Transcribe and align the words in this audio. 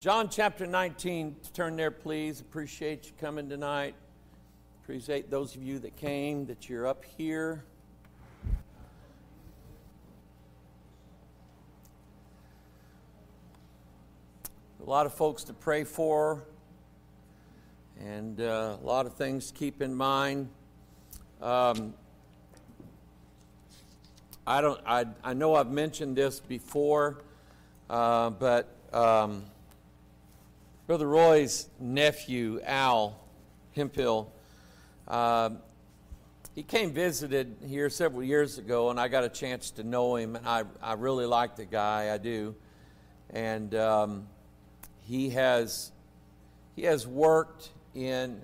John 0.00 0.28
chapter 0.28 0.64
19, 0.64 1.34
turn 1.52 1.74
there, 1.74 1.90
please. 1.90 2.40
Appreciate 2.40 3.06
you 3.06 3.12
coming 3.20 3.48
tonight. 3.48 3.96
Appreciate 4.84 5.28
those 5.28 5.56
of 5.56 5.62
you 5.64 5.80
that 5.80 5.96
came, 5.96 6.46
that 6.46 6.68
you're 6.68 6.86
up 6.86 7.04
here. 7.16 7.64
A 14.80 14.88
lot 14.88 15.04
of 15.04 15.12
folks 15.12 15.42
to 15.42 15.52
pray 15.52 15.82
for, 15.82 16.44
and 17.98 18.40
uh, 18.40 18.76
a 18.80 18.86
lot 18.86 19.04
of 19.04 19.14
things 19.14 19.50
to 19.50 19.54
keep 19.58 19.82
in 19.82 19.92
mind. 19.92 20.48
Um, 21.42 21.92
I 24.46 24.60
don't. 24.60 24.80
I, 24.86 25.06
I 25.24 25.34
know 25.34 25.56
I've 25.56 25.72
mentioned 25.72 26.14
this 26.14 26.38
before, 26.38 27.24
uh, 27.90 28.30
but. 28.30 28.72
Um, 28.92 29.42
Brother 30.88 31.06
Roy's 31.06 31.68
nephew, 31.78 32.62
Al 32.64 33.20
Hemphill, 33.76 34.32
uh, 35.06 35.50
he 36.54 36.62
came 36.62 36.94
visited 36.94 37.56
here 37.66 37.90
several 37.90 38.22
years 38.22 38.56
ago, 38.56 38.88
and 38.88 38.98
I 38.98 39.08
got 39.08 39.22
a 39.22 39.28
chance 39.28 39.70
to 39.72 39.84
know 39.84 40.16
him, 40.16 40.34
and 40.34 40.48
I, 40.48 40.62
I 40.82 40.94
really 40.94 41.26
like 41.26 41.56
the 41.56 41.66
guy, 41.66 42.10
I 42.10 42.16
do. 42.16 42.54
And 43.28 43.74
um, 43.74 44.28
he 45.02 45.28
has 45.28 45.92
he 46.74 46.84
has 46.84 47.06
worked 47.06 47.68
in 47.94 48.40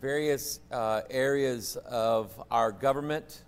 various 0.00 0.60
uh, 0.70 1.00
areas 1.10 1.74
of 1.84 2.30
our 2.48 2.70
government 2.70 3.42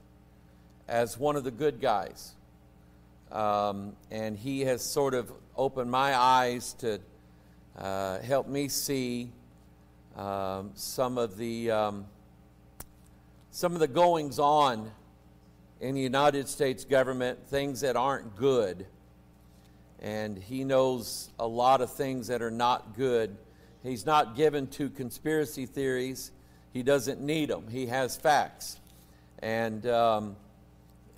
as 0.88 1.16
one 1.16 1.36
of 1.36 1.44
the 1.44 1.52
good 1.52 1.80
guys. 1.80 2.34
Um, 3.30 3.92
and 4.10 4.36
he 4.36 4.62
has 4.62 4.82
sort 4.84 5.14
of 5.14 5.32
opened 5.56 5.92
my 5.92 6.16
eyes 6.16 6.72
to 6.80 6.98
uh, 7.78 8.18
help 8.20 8.48
me 8.48 8.68
see 8.68 9.30
um, 10.16 10.72
some 10.74 11.16
of 11.16 11.36
the 11.36 11.70
um, 11.70 12.06
some 13.50 13.72
of 13.72 13.78
the 13.78 13.88
goings 13.88 14.38
on 14.38 14.90
in 15.80 15.94
the 15.94 16.00
United 16.00 16.48
States 16.48 16.84
government, 16.84 17.38
things 17.46 17.80
that 17.80 17.96
aren't 17.96 18.34
good. 18.36 18.86
And 20.00 20.36
he 20.38 20.64
knows 20.64 21.30
a 21.38 21.46
lot 21.46 21.80
of 21.80 21.92
things 21.92 22.26
that 22.28 22.42
are 22.42 22.50
not 22.50 22.96
good. 22.96 23.36
He's 23.82 24.04
not 24.04 24.36
given 24.36 24.66
to 24.68 24.90
conspiracy 24.90 25.66
theories. 25.66 26.32
He 26.72 26.82
doesn't 26.82 27.20
need 27.20 27.50
them. 27.50 27.68
He 27.68 27.86
has 27.86 28.16
facts. 28.16 28.80
And 29.40 29.86
um, 29.86 30.36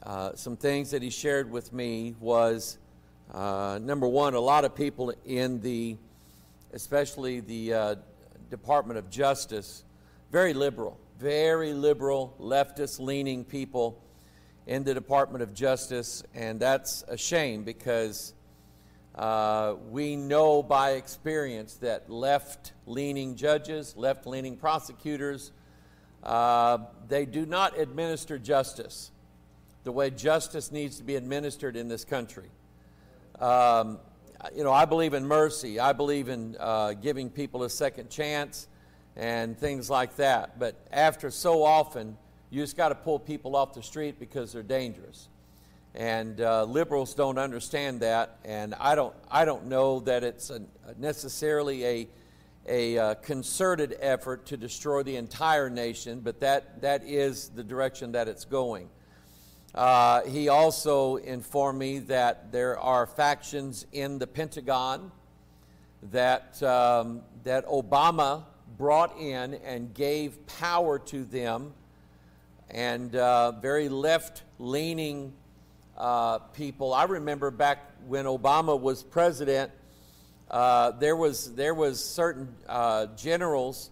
uh, 0.02 0.34
some 0.34 0.56
things 0.56 0.90
that 0.90 1.02
he 1.02 1.10
shared 1.10 1.50
with 1.50 1.72
me 1.72 2.14
was 2.20 2.78
uh, 3.32 3.78
number 3.82 4.06
one, 4.06 4.34
a 4.34 4.40
lot 4.40 4.64
of 4.64 4.74
people 4.74 5.12
in 5.24 5.60
the 5.60 5.96
especially 6.72 7.40
the 7.40 7.74
uh, 7.74 7.94
Department 8.50 8.98
of 8.98 9.10
Justice, 9.10 9.84
very 10.30 10.54
liberal, 10.54 10.98
very 11.18 11.72
liberal, 11.72 12.34
leftist 12.40 13.00
leaning 13.00 13.44
people 13.44 14.02
in 14.66 14.84
the 14.84 14.94
Department 14.94 15.42
of 15.42 15.52
Justice, 15.54 16.22
and 16.34 16.60
that's 16.60 17.04
a 17.08 17.16
shame 17.16 17.64
because 17.64 18.34
uh, 19.14 19.74
we 19.90 20.16
know 20.16 20.62
by 20.62 20.92
experience 20.92 21.74
that 21.76 22.08
left 22.08 22.72
leaning 22.86 23.36
judges, 23.36 23.96
left 23.96 24.26
leaning 24.26 24.56
prosecutors, 24.56 25.52
uh, 26.22 26.78
they 27.08 27.26
do 27.26 27.46
not 27.46 27.78
administer 27.78 28.38
justice 28.38 29.10
the 29.84 29.92
way 29.92 30.10
justice 30.10 30.70
needs 30.70 30.98
to 30.98 31.04
be 31.04 31.16
administered 31.16 31.76
in 31.76 31.88
this 31.88 32.04
country. 32.04 32.48
Um, 33.38 33.98
you 34.54 34.64
know, 34.64 34.72
I 34.72 34.84
believe 34.84 35.14
in 35.14 35.26
mercy. 35.26 35.78
I 35.78 35.92
believe 35.92 36.28
in 36.28 36.56
uh, 36.58 36.94
giving 36.94 37.30
people 37.30 37.62
a 37.64 37.70
second 37.70 38.10
chance 38.10 38.68
and 39.16 39.58
things 39.58 39.90
like 39.90 40.16
that. 40.16 40.58
But 40.58 40.76
after 40.90 41.30
so 41.30 41.62
often, 41.62 42.16
you 42.50 42.62
just 42.62 42.76
got 42.76 42.88
to 42.88 42.94
pull 42.94 43.18
people 43.18 43.54
off 43.54 43.74
the 43.74 43.82
street 43.82 44.18
because 44.18 44.52
they're 44.52 44.62
dangerous. 44.62 45.28
And 45.94 46.40
uh, 46.40 46.64
liberals 46.64 47.14
don't 47.14 47.38
understand 47.38 48.00
that, 48.00 48.38
and 48.44 48.74
I 48.76 48.94
don't. 48.94 49.14
I 49.28 49.44
don't 49.44 49.66
know 49.66 49.98
that 50.00 50.22
it's 50.22 50.50
a, 50.50 50.62
necessarily 50.96 51.84
a 51.84 52.08
a 52.68 52.96
uh, 52.98 53.14
concerted 53.16 53.96
effort 53.98 54.46
to 54.46 54.56
destroy 54.56 55.02
the 55.02 55.16
entire 55.16 55.68
nation, 55.68 56.20
but 56.20 56.38
that 56.40 56.80
that 56.82 57.02
is 57.04 57.48
the 57.48 57.64
direction 57.64 58.12
that 58.12 58.28
it's 58.28 58.44
going. 58.44 58.88
Uh, 59.74 60.22
he 60.22 60.48
also 60.48 61.16
informed 61.16 61.78
me 61.78 62.00
that 62.00 62.50
there 62.50 62.78
are 62.78 63.06
factions 63.06 63.86
in 63.92 64.18
the 64.18 64.26
Pentagon 64.26 65.12
that, 66.10 66.60
um, 66.62 67.22
that 67.44 67.64
Obama 67.66 68.44
brought 68.76 69.16
in 69.16 69.54
and 69.54 69.94
gave 69.94 70.44
power 70.46 70.98
to 70.98 71.24
them, 71.24 71.72
and 72.70 73.14
uh, 73.14 73.52
very 73.52 73.88
left 73.88 74.42
leaning 74.58 75.32
uh, 75.96 76.38
people. 76.38 76.92
I 76.92 77.04
remember 77.04 77.52
back 77.52 77.92
when 78.08 78.24
Obama 78.24 78.78
was 78.78 79.04
president, 79.04 79.70
uh, 80.50 80.90
there, 80.92 81.14
was, 81.14 81.54
there 81.54 81.74
was 81.74 82.02
certain 82.02 82.52
uh, 82.68 83.06
generals 83.16 83.90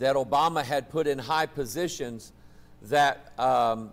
that 0.00 0.16
Obama 0.16 0.64
had 0.64 0.90
put 0.90 1.06
in 1.06 1.18
high 1.18 1.46
positions 1.46 2.32
that 2.82 3.32
um, 3.38 3.90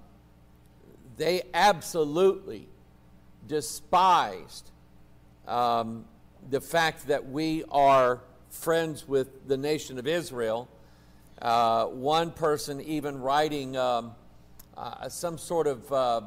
they 1.17 1.43
absolutely 1.53 2.67
despised 3.47 4.71
um, 5.47 6.05
the 6.49 6.61
fact 6.61 7.07
that 7.07 7.29
we 7.29 7.63
are 7.71 8.21
friends 8.49 9.07
with 9.07 9.47
the 9.47 9.57
nation 9.57 9.97
of 9.97 10.07
Israel. 10.07 10.67
Uh, 11.41 11.85
one 11.85 12.31
person 12.31 12.81
even 12.81 13.19
writing 13.19 13.75
um, 13.77 14.13
uh, 14.77 15.07
some 15.09 15.37
sort 15.37 15.67
of, 15.67 15.91
uh, 15.91 16.21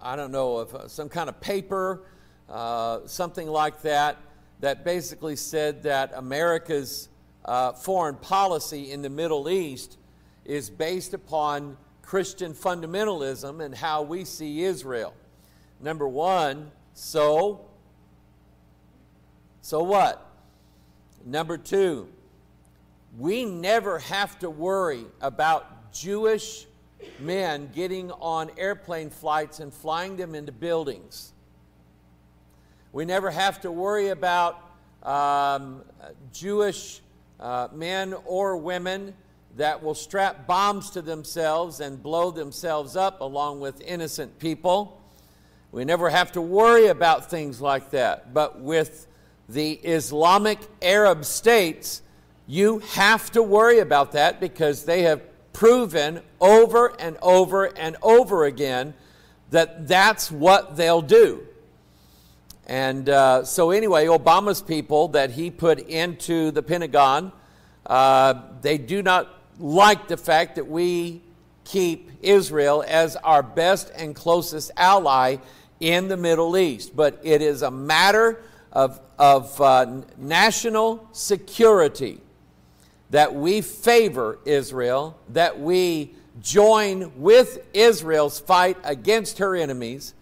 I 0.00 0.16
don't 0.16 0.32
know, 0.32 0.58
uh, 0.58 0.88
some 0.88 1.08
kind 1.08 1.28
of 1.28 1.40
paper, 1.40 2.02
uh, 2.48 3.00
something 3.06 3.48
like 3.48 3.82
that, 3.82 4.16
that 4.60 4.84
basically 4.84 5.36
said 5.36 5.82
that 5.84 6.12
America's 6.14 7.08
uh, 7.44 7.72
foreign 7.72 8.16
policy 8.16 8.92
in 8.92 9.02
the 9.02 9.10
Middle 9.10 9.48
East 9.48 9.98
is 10.44 10.68
based 10.70 11.14
upon 11.14 11.76
Christian 12.10 12.54
fundamentalism 12.54 13.64
and 13.64 13.72
how 13.72 14.02
we 14.02 14.24
see 14.24 14.64
Israel. 14.64 15.14
Number 15.80 16.08
one, 16.08 16.72
so, 16.92 17.66
so 19.62 19.84
what? 19.84 20.28
Number 21.24 21.56
two, 21.56 22.08
we 23.16 23.44
never 23.44 24.00
have 24.00 24.36
to 24.40 24.50
worry 24.50 25.04
about 25.20 25.92
Jewish 25.92 26.66
men 27.20 27.70
getting 27.76 28.10
on 28.10 28.50
airplane 28.58 29.10
flights 29.10 29.60
and 29.60 29.72
flying 29.72 30.16
them 30.16 30.34
into 30.34 30.50
buildings. 30.50 31.32
We 32.90 33.04
never 33.04 33.30
have 33.30 33.60
to 33.60 33.70
worry 33.70 34.08
about 34.08 34.60
um, 35.04 35.82
Jewish 36.32 37.02
uh, 37.38 37.68
men 37.72 38.16
or 38.24 38.56
women 38.56 39.14
that 39.60 39.82
will 39.82 39.94
strap 39.94 40.46
bombs 40.46 40.88
to 40.88 41.02
themselves 41.02 41.80
and 41.80 42.02
blow 42.02 42.30
themselves 42.30 42.96
up 42.96 43.20
along 43.20 43.60
with 43.60 43.78
innocent 43.82 44.38
people. 44.38 44.98
We 45.70 45.84
never 45.84 46.08
have 46.08 46.32
to 46.32 46.40
worry 46.40 46.86
about 46.86 47.28
things 47.28 47.60
like 47.60 47.90
that. 47.90 48.32
But 48.32 48.58
with 48.62 49.06
the 49.50 49.72
Islamic 49.72 50.60
Arab 50.80 51.26
states, 51.26 52.00
you 52.46 52.78
have 52.78 53.30
to 53.32 53.42
worry 53.42 53.80
about 53.80 54.12
that 54.12 54.40
because 54.40 54.86
they 54.86 55.02
have 55.02 55.20
proven 55.52 56.22
over 56.40 56.98
and 56.98 57.18
over 57.20 57.66
and 57.66 57.98
over 58.00 58.46
again 58.46 58.94
that 59.50 59.86
that's 59.86 60.32
what 60.32 60.78
they'll 60.78 61.02
do. 61.02 61.46
And 62.66 63.10
uh, 63.10 63.44
so, 63.44 63.72
anyway, 63.72 64.06
Obama's 64.06 64.62
people 64.62 65.08
that 65.08 65.32
he 65.32 65.50
put 65.50 65.80
into 65.80 66.50
the 66.50 66.62
Pentagon, 66.62 67.30
uh, 67.84 68.34
they 68.62 68.78
do 68.78 69.02
not 69.02 69.36
like 69.60 70.08
the 70.08 70.16
fact 70.16 70.56
that 70.56 70.66
we 70.66 71.20
keep 71.64 72.10
Israel 72.22 72.84
as 72.86 73.16
our 73.16 73.42
best 73.42 73.92
and 73.96 74.14
closest 74.14 74.70
ally 74.76 75.36
in 75.78 76.08
the 76.08 76.16
Middle 76.16 76.56
East. 76.56 76.96
But 76.96 77.20
it 77.22 77.42
is 77.42 77.62
a 77.62 77.70
matter 77.70 78.42
of, 78.72 79.00
of 79.18 79.60
uh, 79.60 80.02
national 80.16 81.08
security 81.12 82.20
that 83.10 83.34
we 83.34 83.60
favor 83.60 84.38
Israel, 84.44 85.18
that 85.30 85.60
we 85.60 86.14
join 86.40 87.20
with 87.20 87.58
Israel's 87.74 88.38
fight 88.38 88.76
against 88.84 89.38
her 89.38 89.56
enemies. 89.56 90.14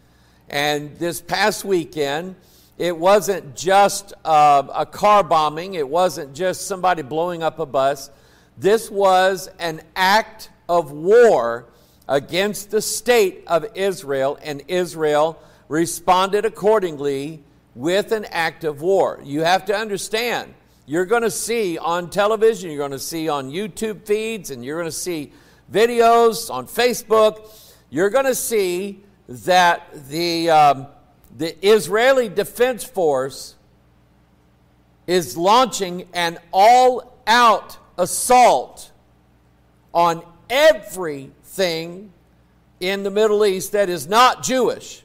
And 0.49 0.96
this 0.99 1.20
past 1.20 1.64
weekend, 1.64 2.37
it 2.79 2.96
wasn't 2.96 3.55
just 3.55 4.14
uh, 4.25 4.67
a 4.75 4.87
car 4.87 5.23
bombing, 5.23 5.75
it 5.75 5.88
wasn't 5.88 6.34
just 6.34 6.67
somebody 6.67 7.02
blowing 7.02 7.43
up 7.43 7.58
a 7.58 7.67
bus. 7.67 8.11
This 8.58 8.90
was 8.90 9.49
an 9.58 9.82
act 9.94 10.50
of 10.69 10.90
war 10.90 11.66
against 12.08 12.70
the 12.70 12.82
state 12.82 13.44
of 13.46 13.66
Israel, 13.75 14.38
and 14.43 14.62
Israel 14.66 15.40
responded 15.69 16.44
accordingly 16.44 17.44
with 17.75 18.10
an 18.10 18.25
act 18.26 18.64
of 18.64 18.81
war. 18.81 19.20
You 19.22 19.43
have 19.43 19.66
to 19.66 19.76
understand, 19.76 20.55
you're 20.87 21.06
going 21.06 21.22
to 21.22 21.31
see 21.31 21.78
on 21.78 22.10
television, 22.10 22.70
you're 22.70 22.78
going 22.78 22.90
to 22.90 22.99
see 22.99 23.28
on 23.28 23.50
YouTube 23.52 24.05
feeds, 24.06 24.50
and 24.50 24.64
you're 24.64 24.78
going 24.78 24.90
to 24.90 24.93
see 24.96 25.32
videos 25.72 26.50
on 26.50 26.66
Facebook. 26.66 27.49
You're 27.90 28.10
going 28.10 28.25
to 28.25 28.34
see 28.34 29.05
that 29.28 30.08
the, 30.08 30.50
um, 30.50 30.87
the 31.37 31.55
Israeli 31.64 32.28
Defense 32.28 32.82
Force 32.82 33.55
is 35.06 35.37
launching 35.37 36.08
an 36.12 36.38
all 36.52 37.19
out 37.26 37.78
assault 37.99 38.91
on 39.93 40.23
everything 40.49 42.12
in 42.81 43.03
the 43.03 43.11
Middle 43.11 43.45
East 43.45 43.73
that 43.73 43.89
is 43.89 44.06
not 44.06 44.43
Jewish. 44.43 45.03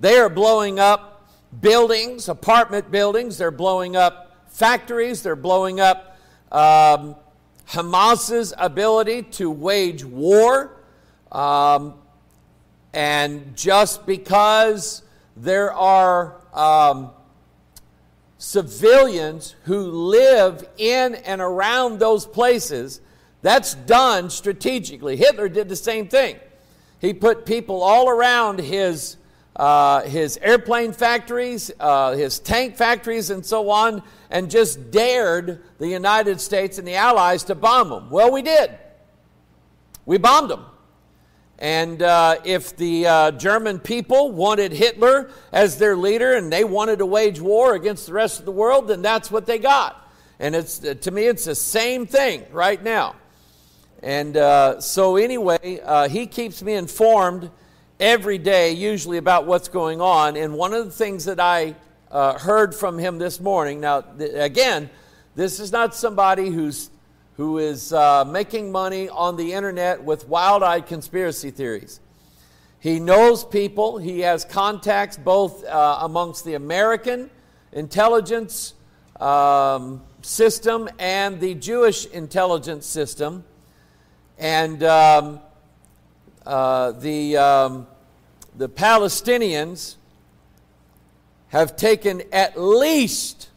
They 0.00 0.18
are 0.18 0.28
blowing 0.28 0.78
up 0.78 1.30
buildings, 1.60 2.28
apartment 2.28 2.90
buildings, 2.90 3.38
they're 3.38 3.50
blowing 3.50 3.96
up 3.96 4.44
factories, 4.48 5.22
they're 5.22 5.36
blowing 5.36 5.80
up 5.80 6.18
um, 6.50 7.14
Hamas's 7.66 8.52
ability 8.58 9.22
to 9.22 9.50
wage 9.50 10.04
war. 10.04 10.76
Um, 11.30 11.94
and 12.92 13.56
just 13.56 14.04
because 14.04 15.02
there 15.36 15.72
are 15.72 16.40
um, 16.52 17.10
civilians 18.40 19.54
who 19.64 19.90
live 19.90 20.66
in 20.78 21.14
and 21.14 21.42
around 21.42 21.98
those 21.98 22.24
places, 22.26 23.02
that's 23.42 23.74
done 23.74 24.30
strategically. 24.30 25.14
Hitler 25.16 25.48
did 25.48 25.68
the 25.68 25.76
same 25.76 26.08
thing. 26.08 26.40
He 27.00 27.12
put 27.12 27.44
people 27.44 27.82
all 27.82 28.08
around 28.08 28.58
his, 28.58 29.18
uh, 29.56 30.02
his 30.02 30.38
airplane 30.38 30.92
factories, 30.92 31.70
uh, 31.78 32.12
his 32.12 32.38
tank 32.38 32.76
factories, 32.76 33.28
and 33.28 33.44
so 33.44 33.68
on, 33.68 34.02
and 34.30 34.50
just 34.50 34.90
dared 34.90 35.62
the 35.78 35.88
United 35.88 36.40
States 36.40 36.78
and 36.78 36.88
the 36.88 36.94
Allies 36.94 37.44
to 37.44 37.54
bomb 37.54 37.90
them. 37.90 38.08
Well, 38.08 38.32
we 38.32 38.40
did. 38.40 38.70
We 40.06 40.16
bombed 40.16 40.50
them. 40.50 40.64
And 41.60 42.00
uh, 42.00 42.36
if 42.42 42.74
the 42.74 43.06
uh, 43.06 43.30
German 43.32 43.80
people 43.80 44.32
wanted 44.32 44.72
Hitler 44.72 45.30
as 45.52 45.76
their 45.76 45.94
leader 45.94 46.32
and 46.34 46.50
they 46.50 46.64
wanted 46.64 47.00
to 47.00 47.06
wage 47.06 47.38
war 47.38 47.74
against 47.74 48.06
the 48.06 48.14
rest 48.14 48.38
of 48.38 48.46
the 48.46 48.52
world, 48.52 48.88
then 48.88 49.02
that's 49.02 49.30
what 49.30 49.44
they 49.44 49.58
got. 49.58 50.10
And 50.38 50.56
it's, 50.56 50.82
uh, 50.82 50.94
to 50.94 51.10
me, 51.10 51.26
it's 51.26 51.44
the 51.44 51.54
same 51.54 52.06
thing 52.06 52.46
right 52.50 52.82
now. 52.82 53.14
And 54.02 54.38
uh, 54.38 54.80
so, 54.80 55.16
anyway, 55.16 55.80
uh, 55.84 56.08
he 56.08 56.26
keeps 56.26 56.62
me 56.62 56.72
informed 56.72 57.50
every 58.00 58.38
day, 58.38 58.72
usually 58.72 59.18
about 59.18 59.46
what's 59.46 59.68
going 59.68 60.00
on. 60.00 60.36
And 60.36 60.54
one 60.54 60.72
of 60.72 60.86
the 60.86 60.90
things 60.90 61.26
that 61.26 61.38
I 61.38 61.74
uh, 62.10 62.38
heard 62.38 62.74
from 62.74 62.96
him 62.96 63.18
this 63.18 63.38
morning, 63.38 63.80
now, 63.80 64.00
th- 64.00 64.32
again, 64.34 64.88
this 65.36 65.60
is 65.60 65.70
not 65.70 65.94
somebody 65.94 66.48
who's 66.48 66.88
who 67.40 67.56
is 67.56 67.90
uh, 67.94 68.22
making 68.26 68.70
money 68.70 69.08
on 69.08 69.34
the 69.34 69.54
internet 69.54 70.04
with 70.04 70.28
wild 70.28 70.62
eyed 70.62 70.86
conspiracy 70.86 71.50
theories. 71.50 71.98
He 72.80 73.00
knows 73.00 73.46
people, 73.46 73.96
he 73.96 74.20
has 74.20 74.44
contacts 74.44 75.16
both 75.16 75.64
uh, 75.64 76.00
amongst 76.02 76.44
the 76.44 76.52
American 76.52 77.30
intelligence 77.72 78.74
um, 79.18 80.02
system 80.20 80.90
and 80.98 81.40
the 81.40 81.54
Jewish 81.54 82.04
intelligence 82.04 82.84
system. 82.84 83.42
And 84.36 84.82
um, 84.82 85.40
uh, 86.44 86.92
the, 86.92 87.38
um, 87.38 87.86
the 88.54 88.68
Palestinians 88.68 89.96
have 91.48 91.74
taken 91.74 92.20
at 92.32 92.60
least 92.60 93.48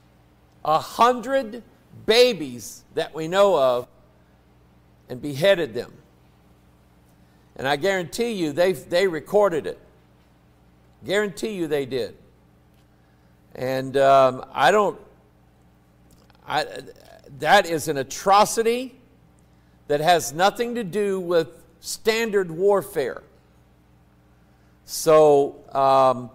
a 0.64 0.80
hundred 0.80 1.64
babies 2.06 2.83
that 2.96 3.14
we 3.14 3.28
know 3.28 3.58
of 3.58 3.88
and 5.10 5.22
beheaded 5.22 5.74
them. 5.74 5.92
And 7.56 7.68
I 7.68 7.76
guarantee 7.76 8.32
you 8.32 8.52
they, 8.52 8.74
they 8.74 9.08
recorded 9.08 9.68
it. 9.68 9.80
Guarantee 11.06 11.54
you 11.54 11.68
they 11.68 11.86
did. 11.86 12.16
And 13.56 13.96
um, 13.98 14.46
I 14.52 14.72
don't, 14.72 15.00
I, 16.48 16.66
that 17.40 17.68
is 17.68 17.88
an 17.88 17.98
atrocity 17.98 18.96
that 19.88 20.00
has 20.00 20.34
nothing 20.34 20.76
to 20.76 20.84
do 20.84 21.20
with 21.20 21.50
standard 21.80 22.50
warfare. 22.50 23.22
So, 24.86 25.56
um, 25.74 26.30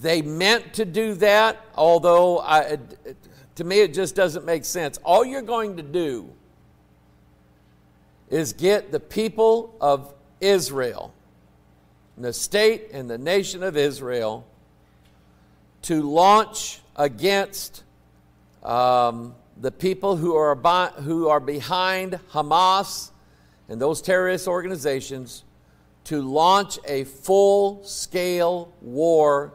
they 0.00 0.22
meant 0.22 0.74
to 0.74 0.84
do 0.84 1.14
that, 1.14 1.60
although 1.74 2.38
I, 2.38 2.78
to 3.56 3.64
me, 3.64 3.80
it 3.80 3.94
just 3.94 4.14
doesn't 4.14 4.44
make 4.44 4.64
sense. 4.64 4.98
All 5.04 5.24
you're 5.24 5.42
going 5.42 5.76
to 5.78 5.82
do 5.82 6.30
is 8.30 8.52
get 8.52 8.92
the 8.92 9.00
people 9.00 9.74
of 9.80 10.14
Israel, 10.40 11.12
the 12.18 12.32
state 12.32 12.90
and 12.92 13.08
the 13.08 13.18
nation 13.18 13.62
of 13.62 13.76
Israel, 13.76 14.46
to 15.82 16.02
launch 16.02 16.80
against 16.96 17.82
um, 18.62 19.34
the 19.60 19.70
people 19.70 20.16
who 20.16 20.34
are, 20.34 20.54
by, 20.54 20.88
who 20.88 21.28
are 21.28 21.40
behind 21.40 22.18
Hamas 22.32 23.10
and 23.68 23.80
those 23.80 24.02
terrorist 24.02 24.46
organizations 24.48 25.44
to 26.04 26.20
launch 26.20 26.78
a 26.86 27.04
full 27.04 27.82
scale 27.84 28.72
war 28.80 29.54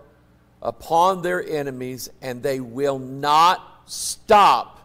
upon 0.61 1.21
their 1.21 1.45
enemies, 1.47 2.09
and 2.21 2.43
they 2.43 2.59
will 2.59 2.99
not 2.99 3.70
stop 3.91 4.79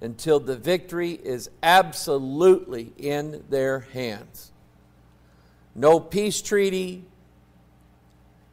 until 0.00 0.40
the 0.40 0.56
victory 0.56 1.12
is 1.12 1.50
absolutely 1.62 2.90
in 2.96 3.44
their 3.50 3.80
hands. 3.80 4.50
No 5.74 6.00
peace 6.00 6.40
treaty, 6.40 7.04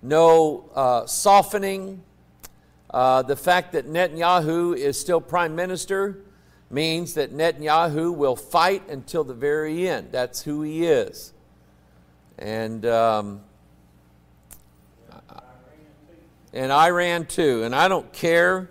no 0.02 0.70
uh, 0.76 1.06
softening. 1.06 2.04
Uh, 2.90 3.22
the 3.22 3.38
fact 3.38 3.72
that 3.72 3.88
Netanyahu 3.88 4.76
is 4.76 5.00
still 5.00 5.22
prime 5.22 5.56
minister 5.56 6.20
means 6.70 7.14
that 7.14 7.34
Netanyahu 7.34 8.14
will 8.14 8.36
fight 8.36 8.90
until 8.90 9.24
the 9.24 9.34
very 9.34 9.88
end. 9.88 10.10
That's 10.12 10.42
who 10.42 10.64
he 10.64 10.86
is. 10.86 11.32
And 12.38 12.86
um, 12.86 13.42
and 16.52 16.74
Iran 16.74 17.26
too. 17.26 17.64
And 17.64 17.74
I 17.74 17.88
don't 17.88 18.12
care 18.12 18.70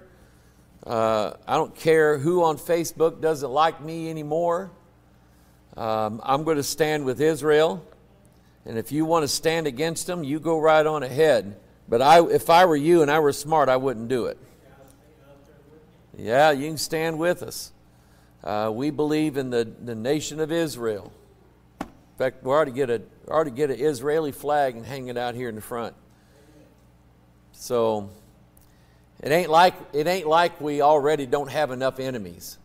uh, 0.86 1.36
I 1.48 1.56
don't 1.56 1.74
care 1.74 2.16
who 2.16 2.44
on 2.44 2.58
Facebook 2.58 3.20
doesn't 3.20 3.50
like 3.50 3.80
me 3.80 4.08
anymore. 4.08 4.70
Um, 5.76 6.20
I'm 6.24 6.44
going 6.44 6.58
to 6.58 6.62
stand 6.62 7.04
with 7.04 7.20
Israel. 7.20 7.84
And 8.64 8.78
if 8.78 8.92
you 8.92 9.04
want 9.04 9.24
to 9.24 9.28
stand 9.28 9.66
against 9.66 10.06
them, 10.06 10.22
you 10.22 10.38
go 10.38 10.58
right 10.58 10.86
on 10.86 11.02
ahead. 11.02 11.56
But 11.88 12.02
I, 12.02 12.24
if 12.26 12.50
I 12.50 12.64
were 12.66 12.76
you 12.76 13.02
and 13.02 13.10
I 13.10 13.18
were 13.18 13.32
smart, 13.32 13.68
I 13.68 13.76
wouldn't 13.76 14.08
do 14.08 14.26
it. 14.26 14.38
Yeah, 16.16 16.52
you 16.52 16.68
can 16.68 16.78
stand 16.78 17.18
with 17.18 17.42
us. 17.42 17.72
Uh, 18.42 18.70
we 18.72 18.90
believe 18.90 19.36
in 19.36 19.50
the, 19.50 19.70
the 19.84 19.94
nation 19.94 20.40
of 20.40 20.52
Israel. 20.52 21.12
In 21.80 21.88
fact, 22.16 22.42
we 22.42 22.64
to 22.64 22.70
get 22.70 22.90
a 22.90 23.02
to 23.44 23.50
get 23.50 23.70
an 23.70 23.78
Israeli 23.78 24.32
flag 24.32 24.76
and 24.76 24.86
hang 24.86 25.08
it 25.08 25.16
out 25.16 25.34
here 25.34 25.48
in 25.48 25.56
the 25.56 25.60
front. 25.60 25.94
So 27.52 28.08
it 29.22 29.32
ain't 29.32 29.50
like 29.50 29.74
it 29.92 30.06
ain't 30.06 30.26
like 30.26 30.60
we 30.60 30.82
already 30.82 31.26
don't 31.26 31.50
have 31.50 31.70
enough 31.70 31.98
enemies. 31.98 32.58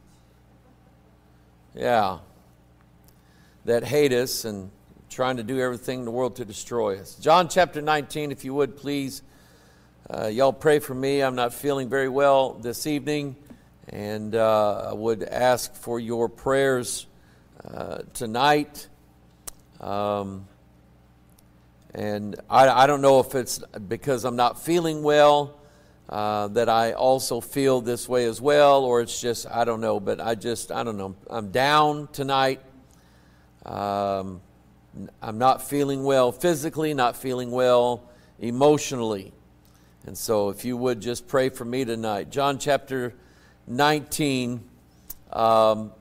Yeah. 1.73 2.19
That 3.65 3.83
hate 3.83 4.11
us 4.11 4.43
and 4.43 4.71
trying 5.09 5.37
to 5.37 5.43
do 5.43 5.59
everything 5.59 5.99
in 5.99 6.05
the 6.05 6.11
world 6.11 6.37
to 6.37 6.45
destroy 6.45 6.99
us. 6.99 7.15
John 7.15 7.47
chapter 7.47 7.81
19, 7.81 8.31
if 8.31 8.43
you 8.43 8.53
would 8.53 8.75
please. 8.75 9.21
Uh, 10.09 10.27
y'all 10.27 10.51
pray 10.51 10.79
for 10.79 10.93
me. 10.93 11.21
I'm 11.21 11.35
not 11.35 11.53
feeling 11.53 11.87
very 11.87 12.09
well 12.09 12.53
this 12.53 12.85
evening, 12.85 13.35
and 13.87 14.35
uh, 14.35 14.89
I 14.89 14.93
would 14.93 15.23
ask 15.23 15.73
for 15.75 15.99
your 15.99 16.27
prayers 16.27 17.05
uh, 17.63 17.99
tonight. 18.13 18.87
Um, 19.79 20.47
and 21.93 22.35
I, 22.49 22.67
I 22.67 22.87
don't 22.87 23.01
know 23.01 23.19
if 23.19 23.35
it's 23.35 23.59
because 23.87 24.25
I'm 24.25 24.35
not 24.35 24.61
feeling 24.61 25.03
well 25.03 25.60
uh, 26.09 26.47
that 26.49 26.67
I 26.67 26.91
also 26.93 27.39
feel 27.39 27.81
this 27.81 28.09
way 28.09 28.25
as 28.25 28.41
well, 28.41 28.83
or 28.83 29.01
it's 29.01 29.21
just, 29.21 29.47
I 29.49 29.63
don't 29.63 29.81
know, 29.81 29.99
but 29.99 30.19
I 30.19 30.35
just, 30.35 30.71
I 30.71 30.83
don't 30.83 30.97
know. 30.97 31.15
I'm 31.29 31.51
down 31.51 32.09
tonight. 32.11 32.61
Um, 33.65 34.41
I'm 35.21 35.37
not 35.37 35.61
feeling 35.61 36.03
well 36.03 36.31
physically, 36.31 36.93
not 36.93 37.15
feeling 37.15 37.51
well 37.51 38.09
emotionally. 38.39 39.31
And 40.05 40.17
so, 40.17 40.49
if 40.49 40.65
you 40.65 40.75
would 40.75 40.99
just 40.99 41.27
pray 41.27 41.49
for 41.49 41.63
me 41.63 41.85
tonight. 41.85 42.29
John 42.29 42.57
chapter 42.57 43.13
19, 43.67 44.63
um, 45.31 45.91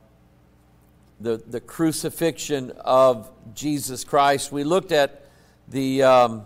the, 1.21 1.37
the 1.37 1.61
crucifixion 1.61 2.73
of 2.80 3.30
Jesus 3.54 4.02
Christ. 4.02 4.50
We 4.50 4.64
looked 4.64 4.90
at 4.90 5.26
the. 5.69 6.02
Um, 6.02 6.45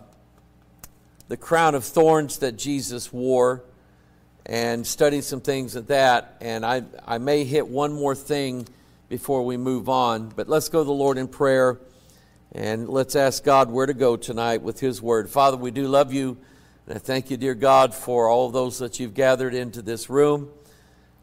the 1.27 1.37
crown 1.37 1.75
of 1.75 1.83
thorns 1.83 2.39
that 2.39 2.53
Jesus 2.53 3.11
wore 3.11 3.63
and 4.45 4.85
studying 4.85 5.23
some 5.23 5.41
things 5.41 5.75
of 5.75 5.87
that. 5.87 6.37
And 6.39 6.65
I, 6.65 6.83
I 7.05 7.17
may 7.17 7.43
hit 7.43 7.67
one 7.67 7.93
more 7.93 8.15
thing 8.15 8.67
before 9.09 9.43
we 9.43 9.57
move 9.57 9.89
on. 9.89 10.29
But 10.29 10.47
let's 10.47 10.69
go 10.69 10.79
to 10.79 10.85
the 10.85 10.91
Lord 10.91 11.17
in 11.17 11.27
prayer 11.27 11.79
and 12.51 12.87
let's 12.87 13.15
ask 13.15 13.43
God 13.43 13.71
where 13.71 13.85
to 13.85 13.93
go 13.93 14.15
tonight 14.15 14.61
with 14.61 14.79
His 14.79 15.01
Word. 15.01 15.29
Father, 15.29 15.57
we 15.57 15.71
do 15.71 15.87
love 15.87 16.13
you. 16.13 16.37
And 16.87 16.95
I 16.95 16.99
thank 16.99 17.31
you, 17.31 17.37
dear 17.37 17.55
God, 17.55 17.95
for 17.95 18.29
all 18.29 18.51
those 18.51 18.77
that 18.79 18.99
you've 18.99 19.15
gathered 19.15 19.55
into 19.55 19.81
this 19.81 20.09
room. 20.09 20.49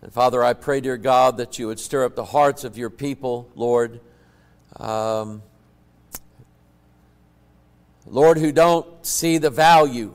And 0.02 0.12
Father, 0.12 0.42
I 0.42 0.54
pray, 0.54 0.80
dear 0.80 0.96
God, 0.96 1.36
that 1.36 1.60
you 1.60 1.68
would 1.68 1.78
stir 1.78 2.04
up 2.04 2.16
the 2.16 2.24
hearts 2.24 2.64
of 2.64 2.76
your 2.76 2.90
people, 2.90 3.48
Lord. 3.54 4.00
Um, 4.76 5.42
Lord, 8.06 8.38
who 8.38 8.52
don't 8.52 8.86
see 9.04 9.38
the 9.38 9.50
value 9.50 10.14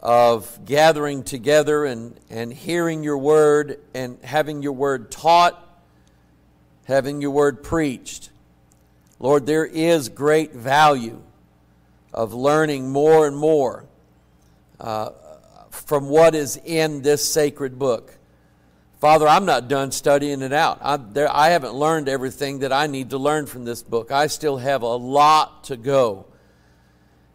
of 0.00 0.58
gathering 0.64 1.22
together 1.22 1.84
and, 1.84 2.18
and 2.28 2.52
hearing 2.52 3.04
your 3.04 3.18
word 3.18 3.78
and 3.94 4.18
having 4.22 4.62
your 4.62 4.72
word 4.72 5.10
taught, 5.10 5.82
having 6.84 7.22
your 7.22 7.30
word 7.30 7.62
preached. 7.62 8.30
Lord, 9.20 9.46
there 9.46 9.64
is 9.64 10.08
great 10.08 10.52
value 10.52 11.22
of 12.12 12.34
learning 12.34 12.90
more 12.90 13.26
and 13.26 13.36
more 13.36 13.84
uh, 14.80 15.10
from 15.70 16.08
what 16.08 16.34
is 16.34 16.60
in 16.64 17.02
this 17.02 17.32
sacred 17.32 17.78
book. 17.78 18.18
Father, 19.00 19.26
I'm 19.26 19.44
not 19.44 19.68
done 19.68 19.92
studying 19.92 20.42
it 20.42 20.52
out. 20.52 20.78
I, 20.82 20.96
there, 20.96 21.28
I 21.30 21.50
haven't 21.50 21.74
learned 21.74 22.08
everything 22.08 22.60
that 22.60 22.72
I 22.72 22.88
need 22.88 23.10
to 23.10 23.18
learn 23.18 23.46
from 23.46 23.64
this 23.64 23.82
book. 23.82 24.10
I 24.10 24.26
still 24.26 24.58
have 24.58 24.82
a 24.82 24.96
lot 24.96 25.64
to 25.64 25.76
go. 25.76 26.26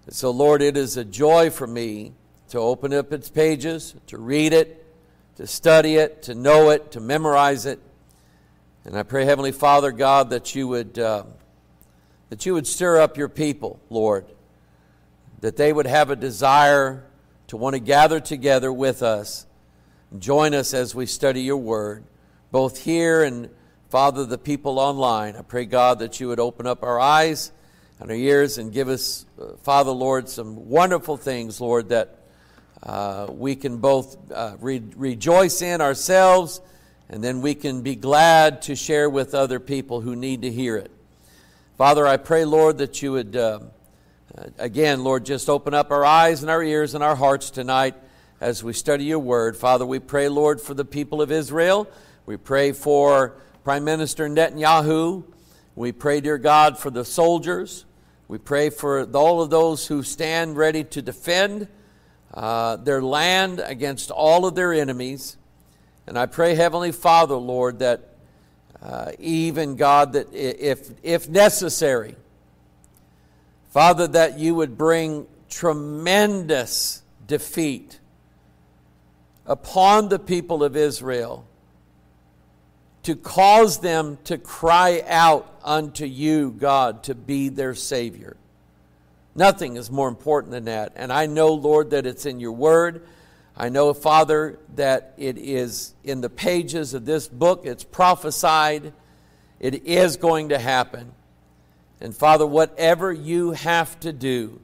So, 0.10 0.32
Lord, 0.32 0.62
it 0.62 0.78
is 0.78 0.96
a 0.96 1.04
joy 1.04 1.50
for 1.50 1.68
me 1.68 2.14
to 2.50 2.60
open 2.60 2.94
up 2.94 3.12
its 3.12 3.30
pages, 3.30 3.94
to 4.08 4.18
read 4.18 4.54
it, 4.54 4.86
to 5.36 5.46
study 5.46 5.96
it, 5.96 6.24
to 6.24 6.34
know 6.34 6.70
it, 6.70 6.92
to 6.92 7.02
memorize 7.02 7.66
it. 7.66 7.82
And 8.86 8.98
I 8.98 9.04
pray, 9.04 9.26
Heavenly 9.26 9.52
Father, 9.52 9.92
God, 9.92 10.30
that 10.30 10.56
you 10.56 10.70
would, 10.70 10.98
uh, 10.98 11.24
that 12.30 12.46
you 12.46 12.54
would 12.54 12.66
stir 12.66 13.02
up 13.02 13.18
your 13.18 13.28
people, 13.28 13.82
Lord, 13.90 14.26
that 15.42 15.58
they 15.58 15.74
would 15.74 15.88
have 15.88 16.10
a 16.10 16.16
desire 16.16 17.04
to 17.48 17.58
want 17.58 17.74
to 17.74 17.82
gather 17.82 18.22
together 18.22 18.72
with 18.72 19.04
us, 19.04 19.46
join 20.18 20.54
us 20.54 20.74
as 20.74 20.96
we 20.96 21.06
study 21.06 21.42
your 21.42 21.58
word, 21.58 22.06
both 22.50 22.86
here 22.86 23.24
and, 23.24 23.50
Father, 23.90 24.26
the 24.26 24.38
people 24.38 24.80
online. 24.80 25.36
I 25.36 25.42
pray, 25.42 25.66
God, 25.66 26.00
that 26.00 26.22
you 26.22 26.30
would 26.30 26.40
open 26.40 26.66
up 26.66 26.82
our 26.82 26.98
eyes 26.98 27.52
and 28.00 28.12
our 28.12 28.18
ears 28.18 28.58
and 28.58 28.72
give 28.72 28.89
us, 28.89 29.25
uh, 29.42 29.56
Father, 29.63 29.92
Lord, 29.92 30.30
some 30.30 30.70
wonderful 30.70 31.18
things, 31.18 31.60
Lord, 31.60 31.89
that 31.89 32.20
uh, 32.84 33.27
we 33.30 33.56
can 33.56 33.77
both 33.77 34.18
uh, 34.32 34.56
re- 34.60 34.84
rejoice 34.96 35.62
in 35.62 35.82
ourselves 35.82 36.62
and 37.10 37.24
then 37.24 37.42
we 37.42 37.56
can 37.56 37.82
be 37.82 37.96
glad 37.96 38.62
to 38.63 38.75
share 38.75 39.10
with 39.10 39.34
other 39.34 39.60
people 39.60 40.01
who 40.01 40.16
need 40.16 40.42
to 40.42 40.51
hear 40.51 40.75
it. 40.75 40.92
Father, 41.77 42.06
I 42.06 42.18
pray, 42.18 42.44
Lord, 42.44 42.80
that 42.80 43.01
you 43.01 43.13
would, 43.13 43.36
uh, 43.36 43.60
uh, 44.38 44.44
again, 44.58 45.04
Lord, 45.04 45.25
just 45.25 45.50
open 45.50 45.74
up 45.74 45.92
our 45.92 46.04
eyes 46.04 46.42
and 46.42 46.51
our 46.51 46.62
ears 46.62 46.96
and 46.96 47.04
our 47.04 47.16
hearts 47.16 47.50
tonight 47.50 47.96
as 48.42 48.63
we 48.63 48.74
study 48.74 49.06
your 49.06 49.20
word. 49.20 49.56
Father, 49.56 49.86
we 49.86 50.00
pray, 50.00 50.27
Lord, 50.27 50.60
for 50.60 50.74
the 50.74 50.86
people 50.86 51.22
of 51.22 51.32
Israel. 51.32 51.88
We 52.25 52.36
pray 52.36 52.74
for 52.74 53.38
Prime 53.63 53.84
Minister 53.84 54.27
Netanyahu. 54.27 55.24
We 55.77 55.91
pray, 55.91 56.22
dear 56.22 56.39
God, 56.39 56.79
for 56.79 56.89
the 56.89 57.05
soldiers. 57.05 57.86
We 58.27 58.39
pray 58.39 58.72
for 58.72 59.03
all 59.15 59.43
of 59.43 59.51
those 59.51 59.86
who 59.86 60.01
stand 60.01 60.57
ready 60.57 60.84
to 60.86 61.03
defend 61.03 61.67
uh, 62.34 62.77
their 62.77 63.00
land 63.00 63.62
against 63.63 64.10
all 64.10 64.48
of 64.48 64.55
their 64.55 64.74
enemies. 64.74 65.38
And 66.07 66.17
I 66.17 66.25
pray, 66.25 66.55
Heavenly 66.55 66.91
Father, 66.91 67.36
Lord, 67.36 67.77
that 67.77 68.15
uh, 68.81 69.12
even 69.19 69.75
God, 69.75 70.13
that 70.13 70.34
if, 70.34 70.89
if 71.03 71.29
necessary, 71.29 72.15
Father, 73.69 74.07
that 74.07 74.39
you 74.39 74.55
would 74.55 74.79
bring 74.79 75.27
tremendous 75.48 77.03
defeat 77.27 78.00
upon 79.46 80.10
the 80.10 80.17
people 80.17 80.63
of 80.63 80.75
Israel 80.75 81.46
to 83.08 83.16
cause 83.16 83.78
them 83.78 84.18
to 84.26 84.38
cry 84.38 85.02
out 85.08 85.62
unto 85.64 86.04
you, 86.04 86.52
God, 86.52 87.04
to 87.04 87.16
be 87.16 87.48
their 87.48 87.74
Savior. 87.74 88.36
Nothing 89.34 89.78
is 89.78 89.90
more 89.90 90.10
important 90.10 90.52
than 90.52 90.66
that. 90.66 90.92
And 90.98 91.14
I 91.14 91.26
know, 91.26 91.54
Lord, 91.54 91.92
that 91.92 92.06
it's 92.06 92.26
in 92.26 92.42
your 92.42 92.52
word. 92.52 93.08
I 93.56 93.70
know, 93.70 93.94
Father, 93.94 94.60
that 94.76 95.14
it 95.16 95.38
is 95.38 95.96
in 96.04 96.20
the 96.20 96.30
pages 96.30 96.94
of 96.94 97.06
this 97.06 97.30
book. 97.30 97.66
It's 97.66 97.86
prophesied. 97.86 98.92
It 99.62 99.86
is 99.86 100.18
going 100.18 100.50
to 100.50 100.60
happen. 100.60 101.14
And 102.02 102.14
Father, 102.14 102.46
whatever 102.46 103.14
you 103.14 103.52
have 103.52 103.98
to 104.02 104.12
do 104.12 104.60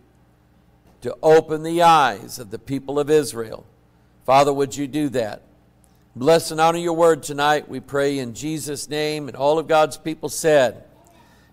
to 0.99 1.15
open 1.23 1.63
the 1.63 1.81
eyes 1.83 2.39
of 2.39 2.51
the 2.51 2.59
people 2.59 2.99
of 2.99 3.09
Israel, 3.09 3.65
Father, 4.25 4.51
would 4.51 4.75
you 4.75 4.89
do 4.89 5.07
that? 5.09 5.43
Bless 6.15 6.51
and 6.51 6.61
honor 6.61 6.77
your 6.77 6.93
word 6.93 7.23
tonight. 7.23 7.67
We 7.67 7.79
pray 7.79 8.19
in 8.19 8.35
Jesus' 8.35 8.87
name. 8.87 9.27
And 9.27 9.35
all 9.35 9.57
of 9.57 9.67
God's 9.67 9.97
people 9.97 10.29
said, 10.29 10.83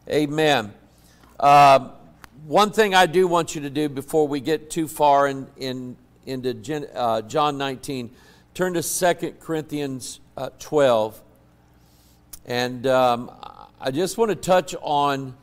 Amen. 0.07 0.75
Uh, 1.39 1.93
one 2.45 2.71
thing 2.71 2.95
I 2.95 3.07
do 3.07 3.27
want 3.27 3.55
you 3.55 3.63
to 3.63 3.71
do 3.71 3.89
before 3.89 4.29
we 4.29 4.39
get 4.39 4.69
too 4.69 4.87
far 4.87 5.29
in, 5.29 5.47
in, 5.57 5.97
into 6.27 6.95
uh, 6.95 7.23
John 7.23 7.57
19, 7.57 8.11
turn 8.53 8.75
to 8.75 8.83
2 8.83 9.37
Corinthians 9.41 10.21
uh, 10.37 10.51
12. 10.59 11.23
And 12.45 12.87
um, 12.87 13.31
I 13.81 13.91
just 13.91 14.19
want 14.19 14.29
to 14.29 14.35
touch 14.35 14.75
on 14.83 15.39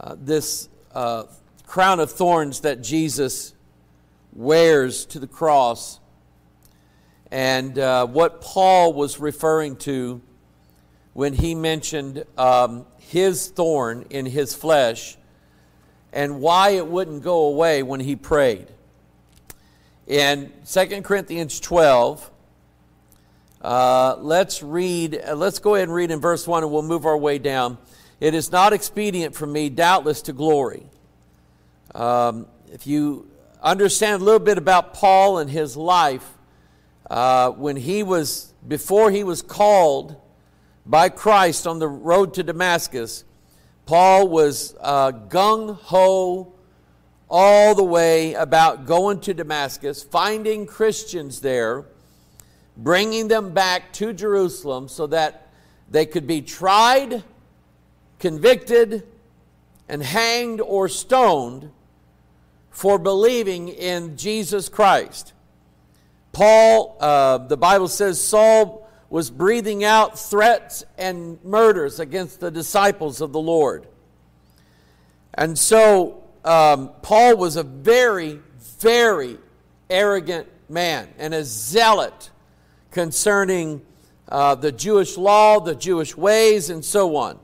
uh, 0.00 0.16
this 0.18 0.70
uh, 0.94 1.24
crown 1.66 2.00
of 2.00 2.10
thorns 2.10 2.60
that 2.60 2.82
Jesus 2.82 3.52
wears 4.32 5.04
to 5.04 5.18
the 5.18 5.26
cross 5.26 5.98
and 7.32 7.78
uh, 7.78 8.06
what 8.06 8.42
Paul 8.42 8.92
was 8.92 9.18
referring 9.18 9.76
to 9.76 10.20
when 11.14 11.32
he 11.32 11.54
mentioned 11.54 12.24
um, 12.36 12.84
his 12.98 13.48
thorn 13.48 14.04
in 14.10 14.26
his 14.26 14.54
flesh 14.54 15.16
and 16.12 16.42
why 16.42 16.70
it 16.70 16.86
wouldn't 16.86 17.22
go 17.22 17.46
away 17.46 17.82
when 17.82 18.00
he 18.00 18.16
prayed. 18.16 18.66
In 20.06 20.52
2 20.70 21.00
Corinthians 21.00 21.58
12, 21.58 22.30
uh, 23.62 24.16
let's 24.18 24.62
read, 24.62 25.18
uh, 25.26 25.34
let's 25.34 25.58
go 25.58 25.74
ahead 25.74 25.88
and 25.88 25.94
read 25.94 26.10
in 26.10 26.20
verse 26.20 26.46
1 26.46 26.64
and 26.64 26.70
we'll 26.70 26.82
move 26.82 27.06
our 27.06 27.16
way 27.16 27.38
down. 27.38 27.78
It 28.20 28.34
is 28.34 28.52
not 28.52 28.74
expedient 28.74 29.34
for 29.34 29.46
me, 29.46 29.70
doubtless, 29.70 30.20
to 30.22 30.34
glory. 30.34 30.84
Um, 31.94 32.46
if 32.70 32.86
you 32.86 33.26
understand 33.62 34.20
a 34.20 34.24
little 34.24 34.38
bit 34.38 34.58
about 34.58 34.92
Paul 34.92 35.38
and 35.38 35.48
his 35.48 35.78
life, 35.78 36.30
uh, 37.12 37.50
when 37.50 37.76
he 37.76 38.02
was, 38.02 38.54
before 38.66 39.10
he 39.10 39.22
was 39.22 39.42
called 39.42 40.16
by 40.86 41.10
Christ 41.10 41.66
on 41.66 41.78
the 41.78 41.86
road 41.86 42.32
to 42.34 42.42
Damascus, 42.42 43.24
Paul 43.84 44.28
was 44.28 44.74
uh, 44.80 45.12
gung 45.12 45.76
ho 45.76 46.54
all 47.28 47.74
the 47.74 47.84
way 47.84 48.32
about 48.32 48.86
going 48.86 49.20
to 49.20 49.34
Damascus, 49.34 50.02
finding 50.02 50.64
Christians 50.64 51.42
there, 51.42 51.84
bringing 52.78 53.28
them 53.28 53.52
back 53.52 53.92
to 53.94 54.14
Jerusalem 54.14 54.88
so 54.88 55.06
that 55.08 55.50
they 55.90 56.06
could 56.06 56.26
be 56.26 56.40
tried, 56.40 57.22
convicted, 58.20 59.06
and 59.86 60.02
hanged 60.02 60.62
or 60.62 60.88
stoned 60.88 61.72
for 62.70 62.98
believing 62.98 63.68
in 63.68 64.16
Jesus 64.16 64.70
Christ. 64.70 65.34
Paul, 66.32 66.96
uh, 66.98 67.38
the 67.38 67.56
Bible 67.56 67.88
says, 67.88 68.22
Saul 68.22 68.88
was 69.10 69.30
breathing 69.30 69.84
out 69.84 70.18
threats 70.18 70.84
and 70.96 71.42
murders 71.44 72.00
against 72.00 72.40
the 72.40 72.50
disciples 72.50 73.20
of 73.20 73.32
the 73.32 73.40
Lord. 73.40 73.86
And 75.34 75.58
so 75.58 76.24
um, 76.44 76.90
Paul 77.02 77.36
was 77.36 77.56
a 77.56 77.62
very, 77.62 78.40
very 78.80 79.38
arrogant 79.90 80.48
man 80.68 81.08
and 81.18 81.34
a 81.34 81.44
zealot 81.44 82.30
concerning 82.90 83.82
uh, 84.28 84.54
the 84.54 84.72
Jewish 84.72 85.18
law, 85.18 85.60
the 85.60 85.74
Jewish 85.74 86.16
ways, 86.16 86.70
and 86.70 86.82
so 86.82 87.16
on. 87.16 87.38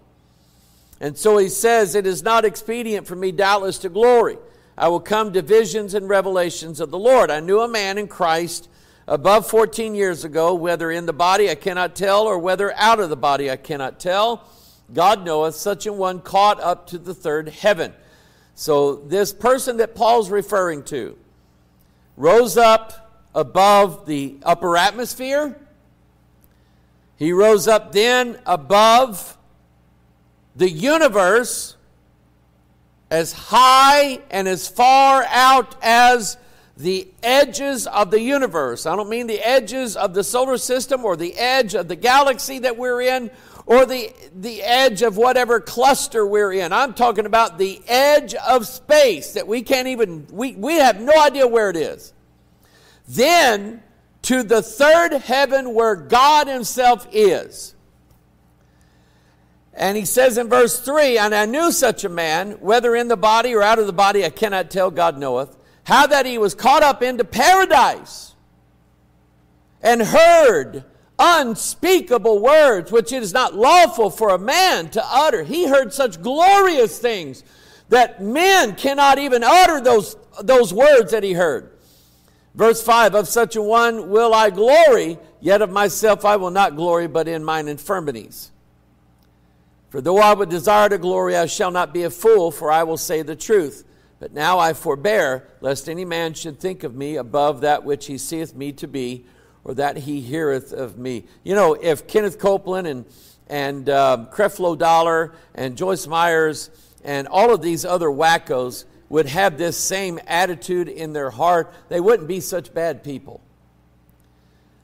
And 1.00 1.16
so 1.16 1.36
he 1.36 1.50
says, 1.50 1.94
It 1.94 2.06
is 2.06 2.22
not 2.22 2.46
expedient 2.46 3.06
for 3.06 3.14
me, 3.14 3.30
doubtless, 3.30 3.78
to 3.78 3.90
glory. 3.90 4.38
I 4.76 4.88
will 4.88 5.00
come 5.00 5.32
to 5.32 5.42
visions 5.42 5.94
and 5.94 6.08
revelations 6.08 6.80
of 6.80 6.90
the 6.90 6.98
Lord. 6.98 7.30
I 7.30 7.40
knew 7.40 7.60
a 7.60 7.68
man 7.68 7.98
in 7.98 8.08
Christ 8.08 8.68
above 9.08 9.46
14 9.48 9.94
years 9.94 10.24
ago, 10.24 10.54
whether 10.54 10.90
in 10.90 11.06
the 11.06 11.12
body 11.12 11.50
I 11.50 11.54
cannot 11.54 11.96
tell, 11.96 12.26
or 12.26 12.38
whether 12.38 12.72
out 12.76 13.00
of 13.00 13.08
the 13.08 13.16
body 13.16 13.50
I 13.50 13.56
cannot 13.56 13.98
tell. 13.98 14.44
God 14.92 15.24
knoweth, 15.24 15.54
such 15.54 15.86
an 15.86 15.96
one 15.96 16.20
caught 16.20 16.60
up 16.60 16.86
to 16.88 16.98
the 16.98 17.14
third 17.14 17.48
heaven. 17.48 17.92
So, 18.54 18.96
this 18.96 19.32
person 19.32 19.78
that 19.78 19.94
Paul's 19.94 20.30
referring 20.30 20.82
to 20.84 21.16
rose 22.16 22.56
up 22.56 23.26
above 23.34 24.06
the 24.06 24.36
upper 24.42 24.76
atmosphere. 24.76 25.56
He 27.16 27.32
rose 27.32 27.68
up 27.68 27.92
then 27.92 28.38
above 28.46 29.36
the 30.56 30.68
universe 30.68 31.76
as 33.10 33.32
high 33.32 34.20
and 34.30 34.48
as 34.48 34.68
far 34.68 35.24
out 35.30 35.76
as 35.82 36.36
the 36.78 37.08
edges 37.24 37.88
of 37.88 38.12
the 38.12 38.20
universe. 38.20 38.86
I 38.86 38.94
don't 38.94 39.10
mean 39.10 39.26
the 39.26 39.40
edges 39.40 39.96
of 39.96 40.14
the 40.14 40.22
solar 40.22 40.56
system 40.56 41.04
or 41.04 41.16
the 41.16 41.34
edge 41.34 41.74
of 41.74 41.88
the 41.88 41.96
galaxy 41.96 42.60
that 42.60 42.76
we're 42.76 43.02
in 43.02 43.32
or 43.66 43.84
the, 43.84 44.12
the 44.34 44.62
edge 44.62 45.02
of 45.02 45.16
whatever 45.16 45.58
cluster 45.58 46.24
we're 46.24 46.52
in. 46.52 46.72
I'm 46.72 46.94
talking 46.94 47.26
about 47.26 47.58
the 47.58 47.82
edge 47.88 48.34
of 48.34 48.66
space 48.66 49.32
that 49.32 49.48
we 49.48 49.62
can't 49.62 49.88
even, 49.88 50.28
we, 50.30 50.54
we 50.54 50.74
have 50.74 51.00
no 51.00 51.20
idea 51.20 51.48
where 51.48 51.68
it 51.68 51.76
is. 51.76 52.12
Then 53.08 53.82
to 54.22 54.44
the 54.44 54.62
third 54.62 55.14
heaven 55.14 55.74
where 55.74 55.96
God 55.96 56.46
Himself 56.46 57.08
is. 57.12 57.74
And 59.74 59.96
he 59.96 60.04
says 60.04 60.38
in 60.38 60.48
verse 60.48 60.80
3 60.80 61.18
And 61.18 61.34
I 61.34 61.44
knew 61.44 61.72
such 61.72 62.04
a 62.04 62.08
man, 62.08 62.52
whether 62.52 62.94
in 62.94 63.08
the 63.08 63.16
body 63.16 63.54
or 63.54 63.62
out 63.62 63.78
of 63.78 63.86
the 63.86 63.92
body, 63.92 64.24
I 64.24 64.30
cannot 64.30 64.70
tell, 64.70 64.90
God 64.90 65.18
knoweth, 65.18 65.57
how 65.88 66.06
that 66.06 66.26
he 66.26 66.36
was 66.36 66.54
caught 66.54 66.82
up 66.82 67.02
into 67.02 67.24
paradise 67.24 68.34
and 69.80 70.02
heard 70.02 70.84
unspeakable 71.18 72.40
words 72.40 72.92
which 72.92 73.10
it 73.10 73.22
is 73.22 73.32
not 73.32 73.54
lawful 73.54 74.10
for 74.10 74.28
a 74.28 74.38
man 74.38 74.90
to 74.90 75.02
utter. 75.02 75.42
He 75.44 75.66
heard 75.66 75.94
such 75.94 76.20
glorious 76.20 76.98
things 76.98 77.42
that 77.88 78.22
men 78.22 78.74
cannot 78.74 79.18
even 79.18 79.42
utter 79.42 79.80
those, 79.80 80.14
those 80.42 80.74
words 80.74 81.12
that 81.12 81.22
he 81.22 81.32
heard. 81.32 81.70
Verse 82.54 82.82
5 82.82 83.14
Of 83.14 83.26
such 83.26 83.56
a 83.56 83.62
one 83.62 84.10
will 84.10 84.34
I 84.34 84.50
glory, 84.50 85.16
yet 85.40 85.62
of 85.62 85.70
myself 85.70 86.22
I 86.26 86.36
will 86.36 86.50
not 86.50 86.76
glory, 86.76 87.06
but 87.06 87.28
in 87.28 87.42
mine 87.42 87.66
infirmities. 87.66 88.50
For 89.88 90.02
though 90.02 90.18
I 90.18 90.34
would 90.34 90.50
desire 90.50 90.90
to 90.90 90.98
glory, 90.98 91.34
I 91.34 91.46
shall 91.46 91.70
not 91.70 91.94
be 91.94 92.02
a 92.02 92.10
fool, 92.10 92.50
for 92.50 92.70
I 92.70 92.82
will 92.82 92.98
say 92.98 93.22
the 93.22 93.34
truth. 93.34 93.86
But 94.20 94.32
now 94.32 94.58
I 94.58 94.72
forbear, 94.72 95.48
lest 95.60 95.88
any 95.88 96.04
man 96.04 96.34
should 96.34 96.58
think 96.58 96.82
of 96.82 96.94
me 96.94 97.16
above 97.16 97.60
that 97.60 97.84
which 97.84 98.06
he 98.06 98.18
seeth 98.18 98.54
me 98.54 98.72
to 98.72 98.88
be 98.88 99.24
or 99.64 99.74
that 99.74 99.98
he 99.98 100.20
heareth 100.20 100.72
of 100.72 100.98
me. 100.98 101.24
You 101.44 101.54
know, 101.54 101.74
if 101.74 102.06
Kenneth 102.06 102.38
Copeland 102.38 102.88
and, 102.88 103.04
and 103.48 103.88
um, 103.88 104.26
Creflo 104.26 104.76
Dollar 104.76 105.34
and 105.54 105.76
Joyce 105.76 106.06
Myers 106.06 106.70
and 107.04 107.28
all 107.28 107.54
of 107.54 107.62
these 107.62 107.84
other 107.84 108.08
wackos 108.08 108.84
would 109.08 109.26
have 109.26 109.56
this 109.56 109.76
same 109.76 110.18
attitude 110.26 110.88
in 110.88 111.12
their 111.12 111.30
heart, 111.30 111.72
they 111.88 112.00
wouldn't 112.00 112.28
be 112.28 112.40
such 112.40 112.74
bad 112.74 113.04
people. 113.04 113.40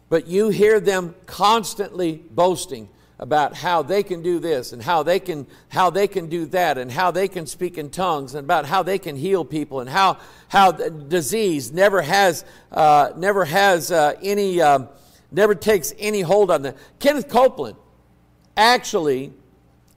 But 0.08 0.28
you 0.28 0.50
hear 0.50 0.80
them 0.80 1.14
constantly 1.26 2.22
boasting 2.30 2.88
about 3.18 3.54
how 3.54 3.82
they 3.82 4.02
can 4.02 4.22
do 4.22 4.38
this 4.38 4.72
and 4.72 4.82
how 4.82 5.02
they 5.02 5.20
can 5.20 5.46
how 5.68 5.88
they 5.88 6.08
can 6.08 6.28
do 6.28 6.46
that 6.46 6.78
and 6.78 6.90
how 6.90 7.10
they 7.10 7.28
can 7.28 7.46
speak 7.46 7.78
in 7.78 7.88
tongues 7.88 8.34
and 8.34 8.44
about 8.44 8.66
how 8.66 8.82
they 8.82 8.98
can 8.98 9.16
heal 9.16 9.44
people 9.44 9.80
and 9.80 9.88
how 9.88 10.18
how 10.48 10.72
disease 10.72 11.72
never 11.72 12.02
has 12.02 12.44
uh, 12.72 13.10
never 13.16 13.44
has 13.44 13.92
uh, 13.92 14.14
any 14.22 14.60
um, 14.60 14.88
never 15.30 15.54
takes 15.54 15.92
any 15.98 16.22
hold 16.22 16.50
on 16.50 16.62
them. 16.62 16.74
Kenneth 16.98 17.28
Copeland 17.28 17.76
actually 18.56 19.32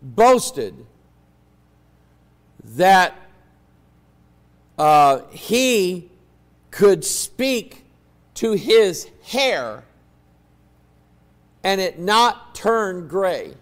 boasted 0.01 0.75
that 2.63 3.15
uh, 4.77 5.21
he 5.31 6.09
could 6.69 7.03
speak 7.03 7.83
to 8.35 8.51
his 8.53 9.09
hair 9.23 9.83
and 11.67 11.81
it 11.81 11.99
not 11.99 12.55
turn 12.55 13.09
gray. 13.09 13.53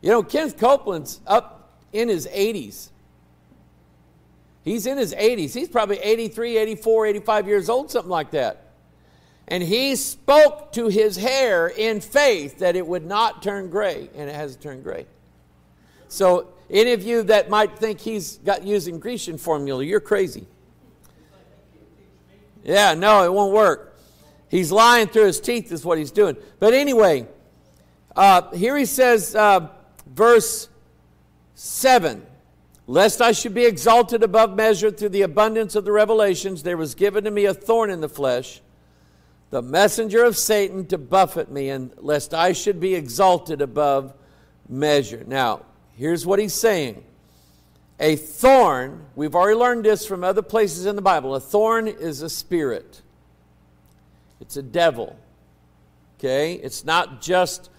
You 0.00 0.10
know, 0.10 0.22
Kenneth 0.22 0.56
Copeland's 0.56 1.18
up 1.26 1.80
in 1.92 2.08
his 2.08 2.28
80s. 2.28 2.90
He's 4.62 4.86
in 4.86 4.98
his 4.98 5.12
80s. 5.14 5.52
He's 5.52 5.68
probably 5.68 5.98
83, 5.98 6.58
84, 6.58 7.06
85 7.06 7.48
years 7.48 7.68
old, 7.68 7.90
something 7.90 8.08
like 8.08 8.30
that. 8.30 8.68
And 9.48 9.64
he 9.64 9.96
spoke 9.96 10.70
to 10.74 10.86
his 10.86 11.16
hair 11.16 11.66
in 11.66 12.00
faith 12.00 12.60
that 12.60 12.76
it 12.76 12.86
would 12.86 13.04
not 13.04 13.42
turn 13.42 13.68
gray, 13.68 14.10
and 14.14 14.30
it 14.30 14.36
hasn't 14.36 14.62
turned 14.62 14.84
gray. 14.84 15.06
So, 16.06 16.52
any 16.70 16.92
of 16.92 17.02
you 17.02 17.24
that 17.24 17.50
might 17.50 17.76
think 17.80 17.98
he's 17.98 18.36
got 18.36 18.62
using 18.62 19.00
Grecian 19.00 19.38
formula, 19.38 19.82
you're 19.82 19.98
crazy. 19.98 20.46
Yeah, 22.62 22.94
no, 22.94 23.24
it 23.24 23.32
won't 23.32 23.52
work. 23.52 23.91
He's 24.52 24.70
lying 24.70 25.08
through 25.08 25.24
his 25.24 25.40
teeth, 25.40 25.72
is 25.72 25.82
what 25.82 25.96
he's 25.96 26.10
doing. 26.10 26.36
But 26.60 26.74
anyway, 26.74 27.26
uh, 28.14 28.50
here 28.50 28.76
he 28.76 28.84
says, 28.84 29.34
uh, 29.34 29.68
verse 30.06 30.68
7 31.54 32.26
Lest 32.86 33.22
I 33.22 33.32
should 33.32 33.54
be 33.54 33.64
exalted 33.64 34.22
above 34.22 34.54
measure 34.54 34.90
through 34.90 35.08
the 35.08 35.22
abundance 35.22 35.74
of 35.74 35.86
the 35.86 35.92
revelations, 35.92 36.62
there 36.62 36.76
was 36.76 36.94
given 36.94 37.24
to 37.24 37.30
me 37.30 37.46
a 37.46 37.54
thorn 37.54 37.88
in 37.88 38.02
the 38.02 38.10
flesh, 38.10 38.60
the 39.48 39.62
messenger 39.62 40.22
of 40.22 40.36
Satan 40.36 40.84
to 40.88 40.98
buffet 40.98 41.50
me, 41.50 41.70
and 41.70 41.94
lest 41.96 42.34
I 42.34 42.52
should 42.52 42.78
be 42.78 42.94
exalted 42.94 43.62
above 43.62 44.12
measure. 44.68 45.24
Now, 45.26 45.64
here's 45.96 46.26
what 46.26 46.38
he's 46.38 46.52
saying. 46.52 47.02
A 47.98 48.16
thorn, 48.16 49.06
we've 49.14 49.34
already 49.34 49.56
learned 49.56 49.86
this 49.86 50.04
from 50.04 50.24
other 50.24 50.42
places 50.42 50.84
in 50.84 50.96
the 50.96 51.00
Bible, 51.00 51.34
a 51.34 51.40
thorn 51.40 51.88
is 51.88 52.20
a 52.20 52.28
spirit. 52.28 53.01
It's 54.42 54.56
a 54.56 54.62
devil. 54.62 55.16
Okay? 56.18 56.54
It's 56.54 56.84
not 56.84 57.22
just 57.22 57.70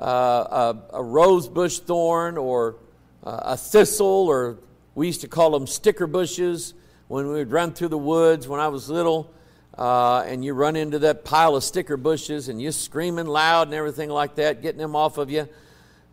uh, 0.00 0.04
a, 0.04 0.82
a 0.94 1.02
rose 1.02 1.46
bush 1.46 1.78
thorn 1.78 2.38
or 2.38 2.76
uh, 3.22 3.40
a 3.44 3.56
thistle, 3.56 4.26
or 4.26 4.56
we 4.94 5.06
used 5.06 5.20
to 5.20 5.28
call 5.28 5.50
them 5.50 5.66
sticker 5.66 6.06
bushes 6.06 6.72
when 7.08 7.26
we 7.28 7.34
would 7.34 7.52
run 7.52 7.74
through 7.74 7.88
the 7.88 7.98
woods 7.98 8.48
when 8.48 8.60
I 8.60 8.68
was 8.68 8.88
little. 8.88 9.30
Uh, 9.76 10.24
and 10.26 10.42
you 10.42 10.54
run 10.54 10.74
into 10.74 10.98
that 11.00 11.26
pile 11.26 11.54
of 11.54 11.62
sticker 11.62 11.98
bushes 11.98 12.48
and 12.48 12.62
you're 12.62 12.72
screaming 12.72 13.26
loud 13.26 13.68
and 13.68 13.74
everything 13.74 14.08
like 14.08 14.36
that, 14.36 14.62
getting 14.62 14.80
them 14.80 14.96
off 14.96 15.18
of 15.18 15.30
you. 15.30 15.46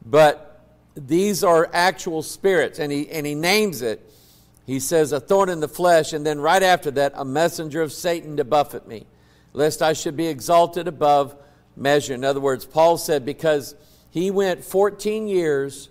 But 0.06 0.66
these 0.96 1.46
are 1.46 1.70
actual 1.72 2.24
spirits, 2.24 2.78
and 2.78 2.92
he, 2.92 3.10
and 3.10 3.26
he 3.26 3.36
names 3.36 3.82
it. 3.82 4.12
He 4.66 4.82
says, 4.82 5.13
A 5.13 5.22
thorn 5.22 5.48
in 5.48 5.62
the 5.62 5.70
flesh, 5.70 6.12
and 6.12 6.26
then 6.26 6.42
right 6.42 6.62
after 6.62 6.92
that, 6.92 7.13
a 7.16 7.24
messenger 7.24 7.82
of 7.82 7.94
Satan 7.94 8.36
to 8.36 8.44
buffet 8.44 8.86
me 8.86 9.06
lest 9.54 9.82
I 9.82 9.94
should 9.94 10.18
be 10.18 10.28
exalted 10.28 10.88
above 10.88 11.36
measure. 11.76 12.13
In 12.13 12.24
other 12.24 12.39
words, 12.39 12.66
Paul 12.66 12.98
said, 12.98 13.26
because 13.26 13.76
he 14.10 14.32
went 14.32 14.63
14 14.63 15.28
years 15.28 15.89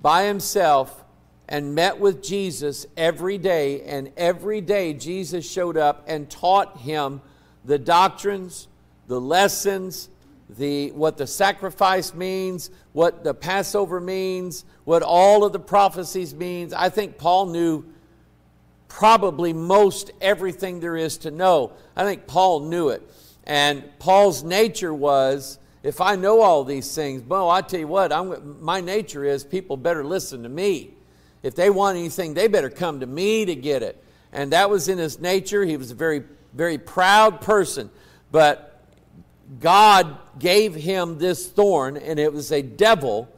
by 0.00 0.24
himself 0.24 1.04
and 1.48 1.74
met 1.74 2.00
with 2.00 2.22
Jesus 2.22 2.86
every 2.96 3.38
day, 3.38 3.82
and 3.82 4.12
every 4.16 4.60
day 4.60 4.92
Jesus 4.94 5.48
showed 5.48 5.76
up 5.76 6.04
and 6.08 6.28
taught 6.28 6.78
him 6.78 7.20
the 7.64 7.78
doctrines, 7.78 8.68
the 9.06 9.20
lessons, 9.20 10.08
the, 10.48 10.90
what 10.92 11.16
the 11.16 11.26
sacrifice 11.26 12.14
means, 12.14 12.70
what 12.92 13.24
the 13.24 13.34
Passover 13.34 14.00
means, 14.00 14.64
what 14.84 15.02
all 15.02 15.44
of 15.44 15.52
the 15.52 15.60
prophecies 15.60 16.34
means. 16.34 16.72
I 16.72 16.88
think 16.88 17.18
Paul 17.18 17.46
knew 17.46 17.84
probably 18.88 19.52
most 19.52 20.10
everything 20.20 20.80
there 20.80 20.96
is 20.96 21.18
to 21.18 21.30
know. 21.30 21.72
I 21.94 22.04
think 22.04 22.26
Paul 22.26 22.60
knew 22.60 22.88
it. 22.88 23.02
And 23.44 23.84
Paul's 23.98 24.42
nature 24.42 24.92
was 24.92 25.58
if 25.82 26.00
I 26.00 26.16
know 26.16 26.40
all 26.40 26.64
these 26.64 26.92
things, 26.94 27.22
well, 27.22 27.48
I 27.48 27.60
tell 27.60 27.78
you 27.78 27.86
what, 27.86 28.12
I'm, 28.12 28.60
my 28.60 28.80
nature 28.80 29.24
is 29.24 29.44
people 29.44 29.76
better 29.76 30.04
listen 30.04 30.42
to 30.42 30.48
me. 30.48 30.94
If 31.44 31.54
they 31.54 31.70
want 31.70 31.96
anything, 31.96 32.34
they 32.34 32.48
better 32.48 32.70
come 32.70 33.00
to 33.00 33.06
me 33.06 33.44
to 33.44 33.54
get 33.54 33.84
it. 33.84 34.02
And 34.32 34.52
that 34.52 34.68
was 34.68 34.88
in 34.88 34.98
his 34.98 35.20
nature. 35.20 35.64
He 35.64 35.76
was 35.76 35.92
a 35.92 35.94
very, 35.94 36.24
very 36.52 36.76
proud 36.76 37.40
person. 37.40 37.88
But 38.32 38.82
God 39.60 40.18
gave 40.40 40.74
him 40.74 41.18
this 41.18 41.46
thorn, 41.46 41.96
and 41.96 42.18
it 42.18 42.32
was 42.32 42.50
a 42.50 42.62
devil 42.62 43.28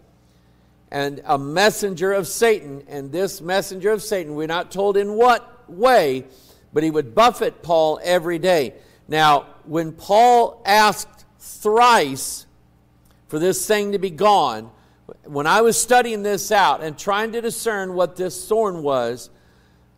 and 0.91 1.21
a 1.25 1.39
messenger 1.39 2.13
of 2.13 2.27
Satan. 2.27 2.83
And 2.89 3.13
this 3.13 3.41
messenger 3.41 3.91
of 3.91 4.03
Satan, 4.03 4.35
we're 4.35 4.47
not 4.47 4.71
told 4.71 4.97
in 4.97 5.15
what 5.15 5.71
way, 5.71 6.25
but 6.73 6.83
he 6.83 6.91
would 6.91 7.15
buffet 7.15 7.63
Paul 7.63 8.01
every 8.03 8.39
day. 8.39 8.75
Now, 9.07 9.47
when 9.65 9.93
Paul 9.93 10.63
asked 10.67 11.25
thrice 11.39 12.47
for 13.29 13.39
this 13.39 13.67
thing 13.67 13.93
to 13.93 13.99
be 13.99 14.11
gone, 14.11 14.71
when 15.25 15.47
I 15.47 15.63
was 15.63 15.81
studying 15.81 16.23
this 16.23 16.53
out 16.53 16.83
and 16.83 16.99
trying 16.99 17.33
to 17.33 17.41
discern 17.41 17.95
what 17.95 18.17
this 18.17 18.47
thorn 18.47 18.83
was, 18.83 19.31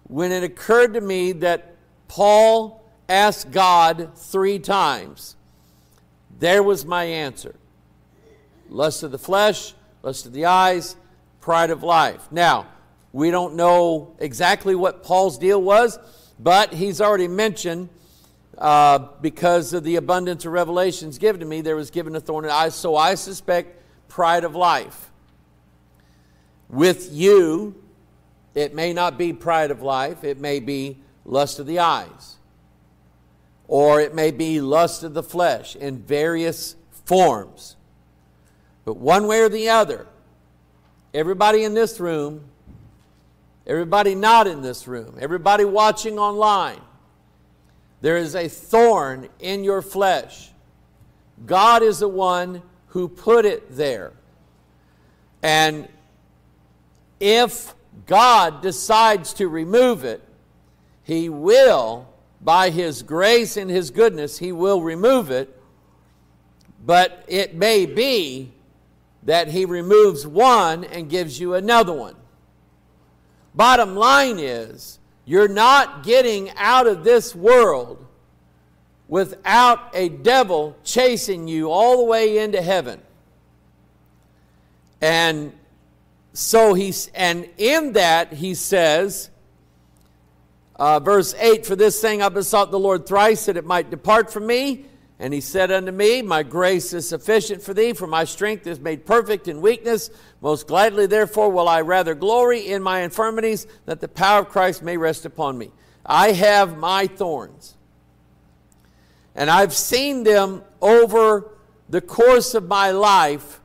when 0.05 0.33
it 0.33 0.43
occurred 0.43 0.95
to 0.95 1.01
me 1.01 1.33
that 1.33 1.75
Paul 2.09 2.85
asked 3.09 3.51
God 3.51 4.11
three 4.17 4.59
times, 4.59 5.37
there 6.39 6.63
was 6.63 6.85
my 6.85 7.05
answer 7.05 7.55
lust 8.69 9.03
of 9.03 9.11
the 9.11 9.19
flesh, 9.19 9.75
lust 10.03 10.27
of 10.27 10.33
the 10.33 10.47
eyes, 10.47 10.97
pride 11.41 11.71
of 11.71 11.83
life. 11.83 12.31
Now, 12.31 12.67
we 13.13 13.31
don't 13.31 13.55
know 13.55 14.15
exactly 14.19 14.75
what 14.75 15.03
Paul's 15.03 15.39
deal 15.39 15.61
was, 15.61 15.99
but 16.39 16.73
he's 16.73 17.01
already 17.01 17.29
mentioned 17.29 17.89
uh, 18.57 18.99
because 19.21 19.73
of 19.73 19.85
the 19.85 19.97
abundance 19.97 20.45
of 20.45 20.53
revelations 20.53 21.19
given 21.19 21.41
to 21.41 21.47
me, 21.47 21.61
there 21.61 21.77
was 21.77 21.91
given 21.91 22.15
a 22.15 22.21
thorn 22.21 22.45
in 22.45 22.49
the 22.49 22.55
eye. 22.55 22.69
So 22.69 22.95
I 22.97 23.15
suspect 23.15 23.83
pride 24.09 24.45
of 24.45 24.55
life. 24.55 25.11
With 26.69 27.13
you, 27.13 27.83
it 28.55 28.75
may 28.75 28.93
not 28.93 29.19
be 29.19 29.33
pride 29.33 29.71
of 29.71 29.83
life, 29.83 30.25
it 30.25 30.39
may 30.39 30.61
be 30.61 30.99
lust 31.25 31.59
of 31.59 31.67
the 31.67 31.79
eyes, 31.79 32.37
or 33.67 34.01
it 34.01 34.15
may 34.15 34.31
be 34.31 34.61
lust 34.61 35.03
of 35.03 35.15
the 35.15 35.23
flesh 35.23 35.75
in 35.77 35.99
various 35.99 36.77
forms. 37.05 37.77
But 38.85 38.97
one 38.97 39.27
way 39.27 39.41
or 39.41 39.49
the 39.49 39.69
other, 39.69 40.07
everybody 41.13 41.65
in 41.65 41.75
this 41.75 42.01
room, 42.01 42.45
everybody 43.67 44.15
not 44.15 44.47
in 44.47 44.63
this 44.63 44.89
room, 44.89 45.17
everybody 45.21 45.65
watching 45.65 46.19
online, 46.19 46.81
there 48.01 48.17
is 48.17 48.35
a 48.35 48.49
thorn 48.49 49.29
in 49.39 49.63
your 49.65 49.83
flesh. 49.83 50.51
God 51.47 51.83
is 51.83 51.99
the 51.99 52.09
one 52.09 52.63
who 52.89 53.09
put 53.09 53.45
it 53.45 53.77
there. 53.77 54.13
And 55.43 55.89
if 57.19 57.75
God 58.07 58.63
decides 58.63 59.35
to 59.35 59.49
remove 59.49 60.05
it, 60.05 60.23
He 61.05 61.29
will, 61.29 62.09
by 62.41 62.71
His 62.71 63.03
grace 63.03 63.57
and 63.57 63.71
His 63.71 63.91
goodness, 63.91 64.39
He 64.39 64.53
will 64.53 64.81
remove 64.81 65.31
it. 65.31 65.57
But 66.85 67.25
it 67.29 67.55
may 67.55 67.85
be 67.85 68.53
that 69.25 69.49
He 69.49 69.65
removes 69.65 70.27
one 70.27 70.85
and 70.85 71.11
gives 71.11 71.39
you 71.39 71.55
another 71.55 71.93
one. 71.93 72.17
Bottom 73.55 73.97
line 73.97 74.39
is, 74.39 74.99
you're 75.25 75.49
not 75.49 76.03
getting 76.03 76.51
out 76.57 76.87
of 76.87 77.05
this 77.05 77.35
world 77.35 78.05
without 79.09 79.91
a 79.93 80.09
devil 80.09 80.77
chasing 80.85 81.49
you 81.49 81.71
all 81.71 81.99
the 81.99 82.05
way 82.05 82.39
into 82.39 82.63
heaven. 82.63 83.01
And 85.01 85.53
so 86.33 86.75
he's, 86.75 87.11
and 87.15 87.49
in 87.59 87.95
that 87.95 88.33
he 88.33 88.55
says, 88.55 89.31
uh, 90.77 91.01
verse 91.01 91.35
8, 91.39 91.67
For 91.67 91.77
this 91.77 92.01
thing 92.01 92.23
I 92.23 92.29
besought 92.29 92.71
the 92.71 92.79
Lord 92.79 93.07
thrice 93.07 93.47
that 93.47 93.57
it 93.57 93.67
might 93.67 93.91
depart 93.91 94.33
from 94.33 94.47
me. 94.47 94.87
And 95.21 95.35
he 95.35 95.43
said 95.43 95.71
unto 95.71 95.93
me, 95.93 96.23
My 96.23 96.43
grace 96.43 96.95
is 96.95 97.07
sufficient 97.07 97.63
for 97.63 97.75
thee, 97.75 97.93
for 97.93 98.07
my 98.07 98.25
strength 98.25 98.67
is 98.67 98.81
made 98.81 99.05
perfect 99.05 99.49
in 99.49 99.61
weakness. 99.61 100.09
Most 100.41 100.67
gladly, 100.67 101.05
therefore, 101.05 101.51
will 101.51 101.69
I 101.69 101.83
rather 101.83 102.15
glory 102.15 102.67
in 102.67 102.83
my 102.83 103.01
infirmities, 103.01 103.67
that 103.85 104.01
the 104.01 104.09
power 104.09 104.41
of 104.41 104.49
Christ 104.49 104.83
may 104.83 104.97
rest 104.97 105.27
upon 105.27 105.59
me. 105.59 105.73
I 106.07 106.33
have 106.33 106.79
my 106.79 107.07
thorns. 107.07 107.77
And 109.35 109.51
I've 109.51 109.75
seen 109.75 110.25
them 110.25 110.63
over 110.81 111.51
the 111.91 112.01
course 112.01 112.55
of 112.55 112.67
my 112.67 112.91
life 112.91 113.61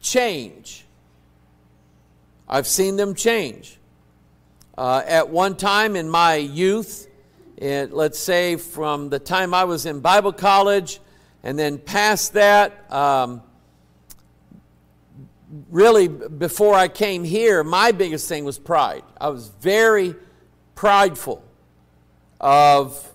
change. 0.00 0.86
I've 2.48 2.66
seen 2.66 2.96
them 2.96 3.14
change. 3.14 3.78
Uh, 4.78 5.02
at 5.06 5.28
one 5.28 5.56
time 5.56 5.94
in 5.94 6.08
my 6.08 6.36
youth, 6.36 7.05
let's 7.58 8.18
say 8.18 8.56
from 8.56 9.08
the 9.08 9.18
time 9.18 9.54
I 9.54 9.64
was 9.64 9.86
in 9.86 10.00
Bible 10.00 10.32
college 10.32 11.00
and 11.42 11.58
then 11.58 11.78
past 11.78 12.34
that, 12.34 12.92
um, 12.92 13.42
really 15.70 16.08
before 16.08 16.74
I 16.74 16.88
came 16.88 17.24
here, 17.24 17.62
my 17.64 17.92
biggest 17.92 18.28
thing 18.28 18.44
was 18.44 18.58
pride. 18.58 19.04
I 19.20 19.28
was 19.28 19.48
very 19.60 20.14
prideful 20.74 21.42
of 22.40 23.12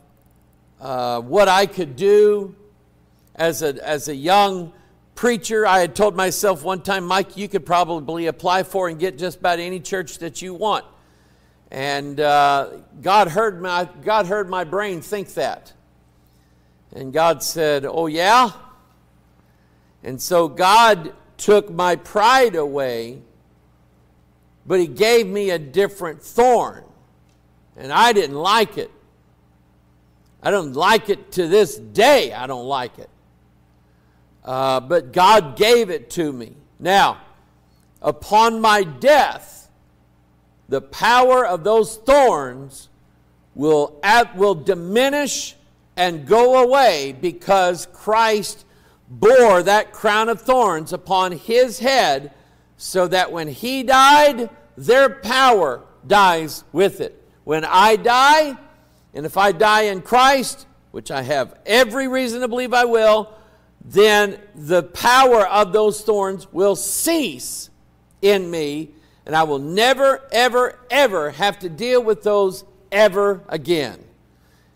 uh, 0.80 1.22
what 1.22 1.48
I 1.48 1.66
could 1.66 1.96
do 1.96 2.56
as 3.36 3.62
a, 3.62 3.88
as 3.88 4.08
a 4.08 4.16
young 4.16 4.74
preacher. 5.14 5.68
I 5.68 5.80
had 5.80 5.96
told 5.96 6.16
myself 6.16 6.64
one 6.64 6.82
time, 6.82 7.06
Mike, 7.06 7.38
you 7.38 7.48
could 7.48 7.66
probably 7.66 8.26
apply 8.26 8.64
for 8.64 8.88
and 8.88 8.98
get 9.00 9.18
just 9.18 9.40
about 9.40 9.60
any 9.60 9.80
church 9.80 10.18
that 10.20 10.42
you 10.42 10.54
want. 10.54 10.86
And 11.72 12.20
uh, 12.20 12.70
God, 13.02 13.30
heard 13.30 13.62
my, 13.62 13.88
God 14.04 14.26
heard 14.26 14.50
my 14.50 14.66
brain 14.66 15.02
think 15.02 15.34
that. 15.36 15.72
And 16.94 17.14
God 17.14 17.42
said, 17.42 17.86
Oh, 17.86 18.08
yeah? 18.08 18.52
And 20.04 20.22
so 20.22 20.50
God 20.50 21.14
took 21.38 21.72
my 21.72 21.96
pride 21.96 22.56
away, 22.56 23.22
but 24.66 24.80
He 24.82 24.88
gave 24.88 25.28
me 25.28 25.52
a 25.52 25.60
different 25.60 26.22
thorn. 26.22 26.84
And 27.78 27.94
I 27.94 28.12
didn't 28.12 28.36
like 28.36 28.78
it. 28.78 28.92
I 30.44 30.52
don't 30.52 30.74
like 30.74 31.10
it 31.10 31.32
to 31.34 31.48
this 31.48 31.78
day. 31.78 32.34
I 32.34 32.48
don't 32.48 32.66
like 32.66 33.00
it. 33.00 33.10
Uh, 34.44 34.82
but 34.82 35.14
God 35.14 35.56
gave 35.56 35.90
it 35.90 36.10
to 36.12 36.34
me. 36.34 36.56
Now, 36.80 37.22
upon 38.02 38.60
my 38.60 38.84
death, 38.84 39.61
the 40.72 40.82
power 40.82 41.46
of 41.46 41.66
those 41.66 41.98
thorns 41.98 42.88
will, 43.56 44.00
will 44.36 44.56
diminish 44.56 45.58
and 45.98 46.26
go 46.26 46.64
away 46.64 47.14
because 47.20 47.90
Christ 47.92 48.64
bore 49.10 49.64
that 49.64 49.92
crown 49.92 50.30
of 50.30 50.40
thorns 50.40 50.94
upon 50.94 51.34
his 51.34 51.80
head 51.80 52.34
so 52.78 53.06
that 53.10 53.34
when 53.34 53.50
he 53.50 53.84
died, 53.84 54.50
their 54.78 55.10
power 55.10 55.84
dies 56.08 56.64
with 56.72 57.02
it. 57.02 57.22
When 57.44 57.66
I 57.66 57.98
die, 57.98 58.58
and 59.14 59.26
if 59.26 59.36
I 59.36 59.52
die 59.52 59.82
in 59.82 60.02
Christ, 60.02 60.66
which 60.92 61.12
I 61.12 61.22
have 61.24 61.60
every 61.66 62.08
reason 62.08 62.40
to 62.40 62.48
believe 62.48 62.74
I 62.74 62.86
will, 62.86 63.34
then 63.84 64.40
the 64.56 64.84
power 64.84 65.46
of 65.46 65.74
those 65.74 66.00
thorns 66.00 66.50
will 66.54 66.78
cease 66.78 67.70
in 68.22 68.50
me 68.50 68.92
and 69.32 69.36
I 69.38 69.44
will 69.44 69.60
never, 69.60 70.28
ever, 70.34 70.78
ever 70.90 71.32
have 71.32 71.60
to 71.60 71.70
deal 71.70 72.04
with 72.04 72.22
those 72.22 72.66
ever 72.92 73.42
again. 73.48 74.04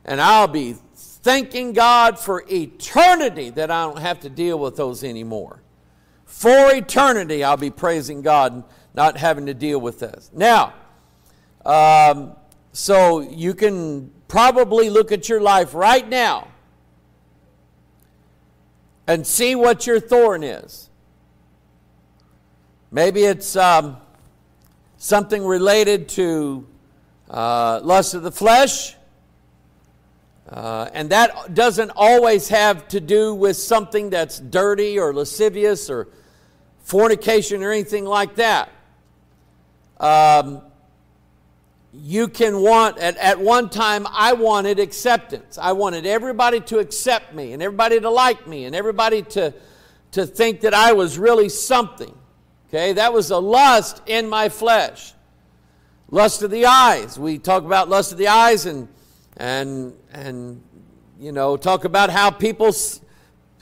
And 0.06 0.22
I'll 0.22 0.48
be 0.48 0.78
thanking 0.96 1.74
God 1.74 2.18
for 2.18 2.42
eternity 2.50 3.50
that 3.50 3.70
I 3.70 3.84
don't 3.84 4.00
have 4.00 4.22
to 4.22 4.30
deal 4.30 4.58
with 4.58 4.78
those 4.78 5.04
anymore. 5.04 5.62
For 6.24 6.74
eternity, 6.74 7.44
I'll 7.44 7.58
be 7.58 7.70
praising 7.70 8.22
God, 8.22 8.64
not 8.94 9.18
having 9.18 9.48
to 9.48 9.54
deal 9.54 9.82
with 9.82 10.00
this. 10.00 10.32
Now, 10.34 10.74
um, 11.66 12.38
so 12.72 13.20
you 13.20 13.54
can 13.56 14.10
probably 14.30 14.90
look 14.90 15.12
at 15.12 15.28
your 15.28 15.42
life 15.42 15.74
right 15.74 16.08
now 16.08 16.48
and 19.06 19.28
see 19.28 19.54
what 19.54 19.86
your 19.86 20.00
thorn 20.00 20.44
is. 20.44 20.90
Maybe 22.90 23.26
it's 23.26 23.58
um, 23.58 23.98
something 24.98 25.46
related 25.46 26.10
to 26.10 26.66
uh, 27.30 27.80
lust 27.84 28.14
of 28.14 28.24
the 28.24 28.32
flesh. 28.32 28.96
Uh, 30.50 30.90
and 30.94 31.10
that 31.10 31.54
doesn't 31.56 31.92
always 31.96 32.48
have 32.50 32.88
to 32.88 33.00
do 33.00 33.34
with 33.34 33.58
something 33.58 34.12
that's 34.12 34.40
dirty 34.40 35.00
or 35.00 35.14
lascivious 35.14 35.90
or 35.90 36.08
fornication 36.84 37.64
or 37.64 37.72
anything 37.72 38.06
like 38.06 38.36
that. 38.36 38.70
Um, 40.00 40.62
you 41.94 42.28
can 42.28 42.62
want, 42.62 42.98
at, 43.00 43.18
at 43.18 43.40
one 43.40 43.70
time, 43.70 44.06
I 44.12 44.34
wanted 44.34 44.80
acceptance. 44.80 45.58
I 45.58 45.72
wanted 45.72 46.06
everybody 46.06 46.60
to 46.62 46.80
accept 46.80 47.34
me 47.34 47.54
and 47.54 47.64
everybody 47.64 48.00
to 48.00 48.10
like 48.10 48.46
me 48.46 48.66
and 48.66 48.76
everybody 48.76 49.24
to, 49.24 49.54
to 50.12 50.26
think 50.28 50.62
that 50.62 50.74
I 50.74 50.94
was 50.94 51.18
really 51.18 51.50
something. 51.50 52.14
Okay, 52.76 52.92
that 52.92 53.14
was 53.14 53.32
a 53.32 53.38
lust 53.38 54.02
in 54.06 54.28
my 54.28 54.50
flesh. 54.50 55.14
Lust 56.12 56.44
of 56.44 56.52
the 56.52 56.66
eyes. 56.66 57.18
We 57.18 57.38
talk 57.38 57.64
about 57.64 57.88
lust 57.88 58.12
of 58.12 58.18
the 58.18 58.28
eyes 58.28 58.66
and 58.66 58.90
and 59.38 59.94
and 60.12 60.62
you 61.18 61.32
know 61.32 61.56
talk 61.56 61.86
about 61.86 62.10
how 62.10 62.32
people 62.32 62.74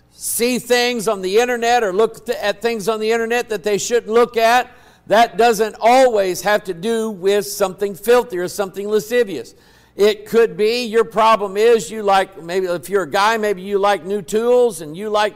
see 0.10 0.58
things 0.58 1.08
on 1.08 1.21
the 1.21 1.38
internet 1.38 1.84
or 1.84 1.93
look 1.93 2.28
at 2.28 2.63
things 2.63 2.89
on 2.89 2.99
the 2.99 3.12
internet 3.12 3.49
that 3.49 3.63
they 3.63 3.78
shouldn't 3.78 4.12
look 4.12 4.36
at. 4.36 4.71
That 5.06 5.38
doesn't 5.38 5.76
always 5.80 6.41
have 6.41 6.63
to 6.63 6.73
do 6.73 7.12
with 7.12 7.45
something 7.45 7.93
filthy 7.93 8.39
or 8.39 8.47
something 8.47 8.89
lascivious. 8.89 9.54
It 9.95 10.26
could 10.26 10.58
be 10.58 10.86
your 10.86 11.04
problem 11.04 11.56
is 11.56 11.91
you 11.91 12.02
like 12.02 12.41
maybe 12.41 12.65
if 12.65 12.89
you're 12.89 13.04
a 13.04 13.12
guy 13.12 13.38
maybe 13.38 13.62
you 13.62 13.78
like 13.78 14.06
new 14.06 14.23
tools 14.23 14.82
and 14.82 14.97
you 14.97 15.12
like 15.12 15.36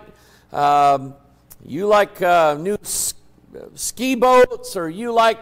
um, 0.51 1.13
you 1.63 1.85
like 1.85 2.19
uh, 2.23 2.55
new 2.59 2.75
ski 3.75 4.15
boats 4.15 4.75
or 4.75 4.89
you 4.89 5.11
like 5.11 5.39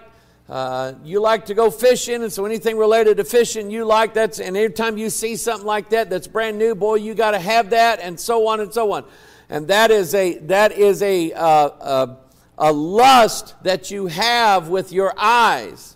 uh, 0.47 0.93
you 1.03 1.19
like 1.19 1.47
to 1.47 1.55
go 1.55 1.71
fishing, 1.71 2.21
and 2.21 2.31
so 2.31 2.45
anything 2.45 2.77
related 2.77 3.17
to 3.17 3.23
fishing 3.23 3.71
you 3.71 3.83
like 3.83 4.13
that's 4.13 4.39
and 4.39 4.55
every 4.55 4.73
time 4.73 4.95
you 4.95 5.09
see 5.09 5.35
something 5.35 5.65
like 5.65 5.89
that 5.89 6.09
that's 6.09 6.27
brand 6.27 6.59
new, 6.59 6.75
boy, 6.75 6.95
you 6.95 7.15
got 7.15 7.31
to 7.31 7.39
have 7.39 7.71
that, 7.71 7.99
and 7.99 8.19
so 8.19 8.47
on 8.47 8.59
and 8.59 8.71
so 8.71 8.91
on. 8.91 9.05
And 9.49 9.67
that 9.69 9.89
is 9.89 10.13
a 10.13 10.37
that 10.39 10.71
is 10.71 11.01
a 11.01 11.33
uh, 11.33 11.39
uh, 11.41 12.15
a 12.57 12.71
lust 12.71 13.55
that 13.63 13.89
you 13.89 14.07
have 14.07 14.69
with 14.69 14.91
your 14.91 15.13
eyes. 15.17 15.95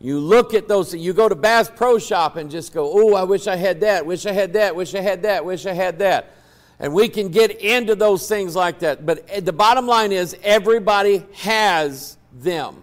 You 0.00 0.18
look 0.18 0.54
at 0.54 0.66
those, 0.66 0.94
you 0.94 1.12
go 1.12 1.28
to 1.28 1.34
Bass 1.34 1.70
Pro 1.74 1.98
Shop 1.98 2.36
and 2.36 2.50
just 2.50 2.72
go, 2.72 2.90
oh, 2.90 3.14
I 3.14 3.24
wish 3.24 3.46
I 3.46 3.56
had 3.56 3.80
that, 3.80 4.06
wish 4.06 4.24
I 4.24 4.32
had 4.32 4.54
that, 4.54 4.74
wish 4.74 4.94
I 4.94 5.02
had 5.02 5.22
that, 5.22 5.44
wish 5.44 5.66
I 5.66 5.74
had 5.74 5.98
that. 5.98 6.32
And 6.80 6.94
we 6.94 7.08
can 7.08 7.28
get 7.28 7.60
into 7.60 7.94
those 7.94 8.26
things 8.26 8.56
like 8.56 8.78
that. 8.78 9.04
But 9.04 9.44
the 9.44 9.52
bottom 9.52 9.86
line 9.86 10.12
is 10.12 10.34
everybody 10.42 11.24
has 11.34 12.16
them. 12.32 12.82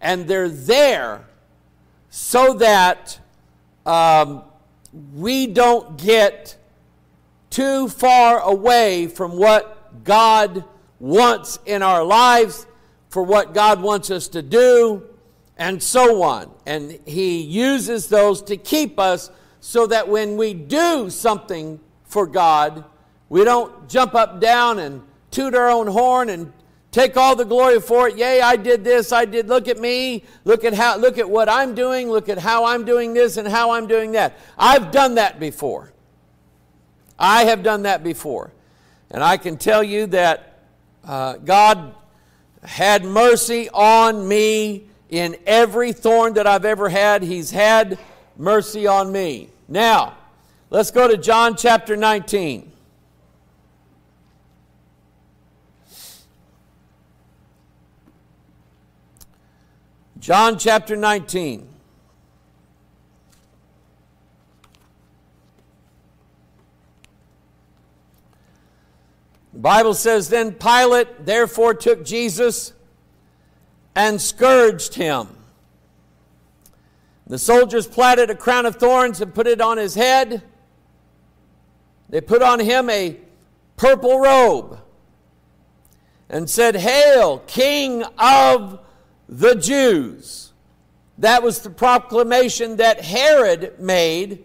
And 0.00 0.26
they're 0.26 0.48
there 0.48 1.26
so 2.08 2.54
that 2.54 3.18
um, 3.84 4.44
we 5.14 5.46
don't 5.46 5.98
get 5.98 6.56
too 7.50 7.88
far 7.88 8.40
away 8.40 9.08
from 9.08 9.36
what 9.36 10.04
God 10.04 10.64
wants 11.00 11.58
in 11.66 11.82
our 11.82 12.02
lives, 12.02 12.66
for 13.10 13.22
what 13.22 13.52
God 13.52 13.82
wants 13.82 14.10
us 14.10 14.28
to 14.28 14.40
do, 14.40 15.02
and 15.58 15.82
so 15.82 16.22
on. 16.22 16.50
And 16.64 16.98
He 17.04 17.42
uses 17.42 18.08
those 18.08 18.40
to 18.42 18.56
keep 18.56 18.98
us 18.98 19.30
so 19.60 19.86
that 19.88 20.08
when 20.08 20.38
we 20.38 20.54
do 20.54 21.10
something 21.10 21.80
for 22.08 22.26
God, 22.26 22.84
we 23.28 23.44
don't 23.44 23.88
jump 23.88 24.14
up 24.14 24.40
down 24.40 24.78
and 24.78 25.02
toot 25.30 25.54
our 25.54 25.70
own 25.70 25.86
horn 25.86 26.30
and 26.30 26.52
take 26.90 27.16
all 27.16 27.36
the 27.36 27.44
glory 27.44 27.80
for 27.80 28.08
it. 28.08 28.16
Yay, 28.16 28.40
I 28.40 28.56
did 28.56 28.82
this, 28.82 29.12
I 29.12 29.24
did 29.24 29.48
look 29.48 29.68
at 29.68 29.78
me, 29.78 30.24
look 30.44 30.64
at 30.64 30.74
how 30.74 30.96
look 30.96 31.18
at 31.18 31.28
what 31.28 31.48
I'm 31.48 31.74
doing, 31.74 32.08
look 32.08 32.28
at 32.28 32.38
how 32.38 32.64
I'm 32.64 32.84
doing 32.84 33.14
this 33.14 33.36
and 33.36 33.46
how 33.46 33.72
I'm 33.72 33.86
doing 33.86 34.12
that. 34.12 34.38
I've 34.58 34.90
done 34.90 35.14
that 35.16 35.38
before. 35.38 35.92
I 37.18 37.44
have 37.44 37.62
done 37.62 37.82
that 37.82 38.02
before. 38.02 38.52
And 39.10 39.22
I 39.22 39.36
can 39.36 39.56
tell 39.56 39.82
you 39.82 40.06
that 40.08 40.60
uh, 41.04 41.36
God 41.36 41.94
had 42.62 43.04
mercy 43.04 43.68
on 43.70 44.26
me 44.26 44.84
in 45.10 45.36
every 45.46 45.92
thorn 45.92 46.34
that 46.34 46.46
I've 46.46 46.64
ever 46.64 46.88
had. 46.88 47.22
He's 47.22 47.50
had 47.50 47.98
mercy 48.36 48.86
on 48.86 49.10
me. 49.10 49.48
Now, 49.68 50.16
let's 50.70 50.90
go 50.90 51.08
to 51.08 51.16
John 51.16 51.56
chapter 51.56 51.96
19. 51.96 52.72
John 60.18 60.58
chapter 60.58 60.96
19. 60.96 61.66
The 69.58 69.62
Bible 69.62 69.94
says, 69.94 70.28
Then 70.28 70.52
Pilate 70.52 71.24
therefore 71.24 71.74
took 71.74 72.04
Jesus 72.04 72.72
and 73.96 74.20
scourged 74.20 74.94
him. 74.94 75.28
The 77.26 77.38
soldiers 77.38 77.86
platted 77.86 78.30
a 78.30 78.34
crown 78.34 78.66
of 78.66 78.76
thorns 78.76 79.20
and 79.20 79.34
put 79.34 79.46
it 79.46 79.60
on 79.60 79.76
his 79.76 79.94
head. 79.94 80.42
They 82.08 82.20
put 82.20 82.42
on 82.42 82.60
him 82.60 82.88
a 82.88 83.18
purple 83.76 84.18
robe 84.18 84.80
and 86.28 86.48
said, 86.48 86.76
Hail, 86.76 87.40
King 87.40 88.04
of 88.18 88.80
the 89.28 89.54
Jews. 89.54 90.52
That 91.18 91.42
was 91.42 91.60
the 91.60 91.70
proclamation 91.70 92.76
that 92.76 93.00
Herod 93.00 93.78
made 93.80 94.44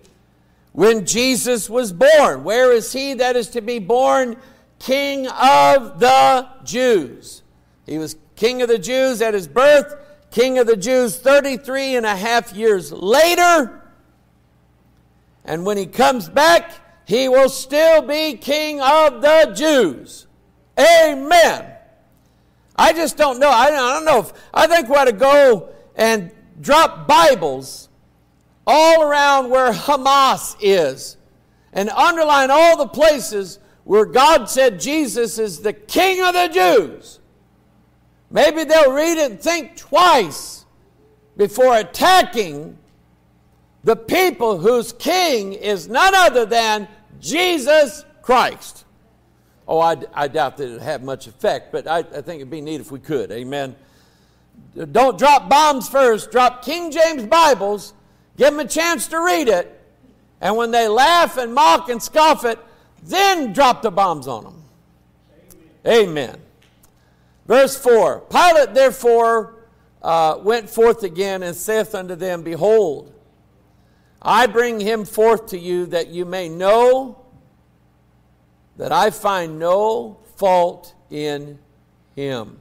when 0.71 1.05
Jesus 1.05 1.69
was 1.69 1.93
born. 1.93 2.43
Where 2.43 2.71
is 2.71 2.91
he 2.91 3.13
that 3.15 3.35
is 3.35 3.49
to 3.49 3.61
be 3.61 3.79
born 3.79 4.37
King 4.83 5.27
of 5.27 6.01
the 6.01 6.49
Jews. 6.65 7.41
He 7.85 7.97
was 7.97 8.17
King 8.35 8.61
of 8.61 8.67
the 8.67 8.77
Jews 8.77 9.21
at 9.21 9.33
his 9.33 9.47
birth, 9.47 9.95
King 10.29 10.57
of 10.57 10.67
the 10.67 10.75
Jews 10.75 11.17
33 11.17 11.95
and 11.95 12.05
a 12.05 12.15
half 12.15 12.51
years 12.51 12.91
later. 12.91 13.81
And 15.45 15.65
when 15.65 15.77
he 15.77 15.85
comes 15.85 16.27
back, 16.27 16.73
he 17.05 17.27
will 17.27 17.49
still 17.49 18.01
be 18.01 18.37
King 18.37 18.81
of 18.81 19.21
the 19.21 19.53
Jews. 19.55 20.27
Amen. 20.79 21.69
I 22.75 22.93
just 22.93 23.17
don't 23.17 23.39
know. 23.39 23.49
I 23.49 23.69
don't 23.69 24.05
know 24.05 24.19
if 24.19 24.33
I 24.53 24.67
think 24.67 24.89
we 24.89 24.95
ought 24.95 25.05
to 25.05 25.11
go 25.11 25.69
and 25.95 26.31
drop 26.59 27.07
Bibles 27.07 27.89
all 28.65 29.03
around 29.03 29.49
where 29.49 29.71
Hamas 29.71 30.55
is 30.59 31.17
and 31.73 31.89
underline 31.89 32.49
all 32.49 32.77
the 32.77 32.87
places 32.87 33.59
where 33.83 34.05
God 34.05 34.49
said 34.49 34.79
Jesus 34.79 35.37
is 35.37 35.59
the 35.59 35.73
King 35.73 36.23
of 36.23 36.33
the 36.33 36.47
Jews. 36.47 37.19
Maybe 38.31 38.63
they'll 38.63 38.93
read 38.93 39.17
it 39.17 39.31
and 39.31 39.39
think 39.39 39.75
twice 39.75 40.65
before 41.37 41.77
attacking 41.77 42.77
the 43.83 43.95
people 43.95 44.57
whose 44.57 44.93
king 44.93 45.53
is 45.53 45.89
none 45.89 46.15
other 46.15 46.45
than 46.45 46.87
Jesus 47.19 48.05
Christ. 48.21 48.85
Oh, 49.67 49.79
I, 49.79 49.97
I 50.13 50.27
doubt 50.27 50.57
that 50.57 50.65
it'd 50.65 50.81
have 50.81 51.03
much 51.03 51.27
effect, 51.27 51.71
but 51.71 51.87
I, 51.87 51.99
I 51.99 52.21
think 52.21 52.41
it'd 52.41 52.49
be 52.49 52.61
neat 52.61 52.81
if 52.81 52.91
we 52.91 52.99
could. 52.99 53.31
Amen. 53.31 53.75
Don't 54.91 55.17
drop 55.17 55.49
bombs 55.49 55.87
first, 55.87 56.31
drop 56.31 56.63
King 56.63 56.91
James 56.91 57.25
Bibles, 57.25 57.93
give 58.37 58.51
them 58.51 58.59
a 58.59 58.67
chance 58.67 59.07
to 59.07 59.19
read 59.19 59.47
it, 59.47 59.79
and 60.41 60.57
when 60.57 60.71
they 60.71 60.87
laugh 60.87 61.37
and 61.37 61.53
mock 61.53 61.89
and 61.89 62.01
scoff 62.01 62.43
it, 62.43 62.59
then 63.03 63.53
drop 63.53 63.81
the 63.81 63.91
bombs 63.91 64.27
on 64.27 64.43
them. 64.43 64.63
Amen. 65.85 66.09
Amen. 66.09 66.41
Verse 67.45 67.77
4 67.77 68.21
Pilate 68.29 68.73
therefore 68.73 69.55
uh, 70.01 70.39
went 70.41 70.69
forth 70.69 71.03
again 71.03 71.43
and 71.43 71.55
saith 71.55 71.95
unto 71.95 72.15
them, 72.15 72.43
Behold, 72.43 73.12
I 74.23 74.47
bring 74.47 74.79
him 74.79 75.05
forth 75.05 75.47
to 75.47 75.59
you 75.59 75.85
that 75.87 76.07
you 76.07 76.25
may 76.25 76.49
know 76.49 77.21
that 78.77 78.91
I 78.91 79.09
find 79.09 79.59
no 79.59 80.17
fault 80.37 80.93
in 81.09 81.59
him. 82.15 82.59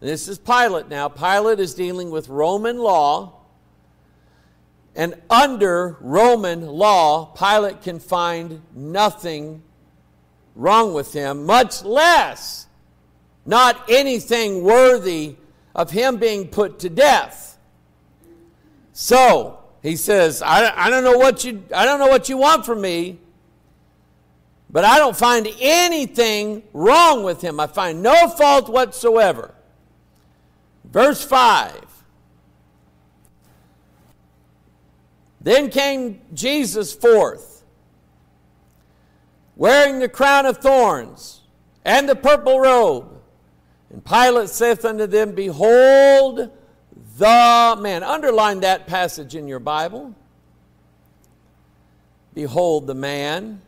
this 0.00 0.28
is 0.28 0.38
Pilate 0.38 0.88
now. 0.88 1.08
Pilate 1.08 1.60
is 1.60 1.74
dealing 1.74 2.10
with 2.10 2.28
Roman 2.28 2.78
law. 2.78 3.40
And 4.96 5.20
under 5.28 5.96
Roman 6.00 6.66
law, 6.66 7.26
Pilate 7.26 7.82
can 7.82 7.98
find 7.98 8.62
nothing 8.74 9.62
wrong 10.54 10.94
with 10.94 11.12
him, 11.12 11.44
much 11.44 11.82
less 11.82 12.68
not 13.46 13.84
anything 13.88 14.62
worthy 14.62 15.36
of 15.74 15.90
him 15.90 16.16
being 16.16 16.48
put 16.48 16.78
to 16.80 16.88
death. 16.88 17.58
So 18.92 19.63
he 19.84 19.96
says, 19.96 20.40
I, 20.40 20.86
I, 20.86 20.88
don't 20.88 21.04
know 21.04 21.18
what 21.18 21.44
you 21.44 21.62
I 21.72 21.84
don't 21.84 21.98
know 21.98 22.06
what 22.06 22.30
you 22.30 22.38
want 22.38 22.64
from 22.64 22.80
me, 22.80 23.18
but 24.70 24.82
I 24.82 24.98
don't 24.98 25.14
find 25.14 25.46
anything 25.60 26.62
wrong 26.72 27.22
with 27.22 27.42
him. 27.42 27.60
I 27.60 27.66
find 27.66 28.02
no 28.02 28.28
fault 28.30 28.70
whatsoever. 28.70 29.54
Verse 30.84 31.22
5. 31.22 31.84
Then 35.42 35.68
came 35.68 36.22
Jesus 36.32 36.94
forth, 36.94 37.62
wearing 39.54 39.98
the 39.98 40.08
crown 40.08 40.46
of 40.46 40.56
thorns 40.58 41.42
and 41.84 42.08
the 42.08 42.16
purple 42.16 42.58
robe. 42.58 43.20
And 43.90 44.02
Pilate 44.02 44.48
saith 44.48 44.86
unto 44.86 45.06
them, 45.06 45.32
Behold 45.32 46.50
the 47.16 47.78
man. 47.80 48.02
Underline 48.02 48.60
that 48.60 48.86
passage 48.86 49.34
in 49.34 49.48
your 49.48 49.60
Bible. 49.60 50.14
Behold 52.34 52.86
the 52.86 52.94
man. 52.94 53.60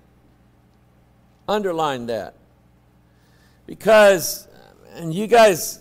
Underline 1.49 2.07
that. 2.07 2.35
Because, 3.67 4.49
and 4.95 5.15
you 5.15 5.27
guys 5.27 5.81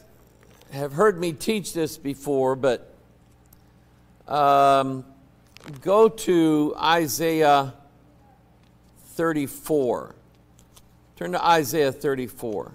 have 0.72 0.94
heard 0.94 1.20
me 1.20 1.34
teach 1.34 1.74
this 1.74 1.98
before, 1.98 2.56
but 2.56 2.94
um, 4.28 5.06
go 5.82 6.10
to 6.10 6.76
Isaiah 6.78 7.74
34. 9.14 10.16
Turn 11.16 11.32
to 11.32 11.44
Isaiah 11.44 11.92
34. 11.92 12.74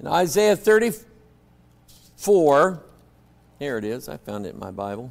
In 0.00 0.06
Isaiah 0.06 0.54
34, 0.54 2.84
here 3.58 3.78
it 3.78 3.84
is. 3.84 4.08
I 4.08 4.16
found 4.16 4.46
it 4.46 4.54
in 4.54 4.60
my 4.60 4.70
Bible. 4.70 5.10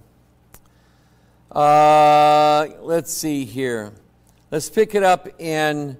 Uh, 1.51 2.67
let's 2.79 3.11
see 3.11 3.43
here. 3.43 3.91
Let's 4.49 4.69
pick 4.69 4.95
it 4.95 5.03
up 5.03 5.41
in 5.41 5.97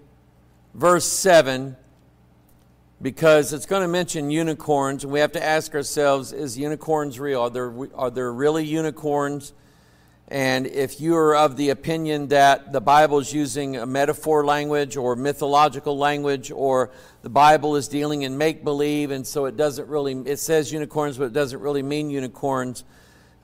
verse 0.74 1.04
7 1.04 1.76
because 3.02 3.52
it's 3.52 3.66
going 3.66 3.82
to 3.82 3.90
mention 3.90 4.32
unicorns, 4.32 5.04
and 5.04 5.12
we 5.12 5.20
have 5.20 5.34
to 5.34 5.44
ask 5.44 5.76
ourselves 5.76 6.32
is 6.32 6.58
unicorns 6.58 7.20
real? 7.20 7.42
Are 7.42 7.50
there, 7.50 7.74
are 7.94 8.10
there 8.10 8.32
really 8.32 8.64
unicorns? 8.64 9.52
And 10.30 10.68
if 10.68 11.00
you 11.00 11.16
are 11.16 11.36
of 11.36 11.56
the 11.56 11.70
opinion 11.70 12.28
that 12.30 12.74
the 12.74 12.82
Bible 12.82 13.20
is 13.20 13.34
using 13.34 13.78
a 13.78 13.86
metaphor 13.86 14.44
language 14.44 14.98
or 14.98 15.16
mythological 15.16 15.98
language, 15.98 16.52
or 16.52 16.92
the 17.22 17.30
Bible 17.30 17.78
is 17.78 17.88
dealing 17.88 18.24
in 18.24 18.38
make 18.38 18.62
believe, 18.64 19.12
and 19.12 19.26
so 19.26 19.46
it 19.46 19.56
doesn't 19.56 19.88
really, 19.88 20.14
it 20.26 20.38
says 20.38 20.72
unicorns, 20.72 21.18
but 21.18 21.26
it 21.26 21.34
doesn't 21.34 21.62
really 21.62 21.82
mean 21.82 22.10
unicorns, 22.10 22.84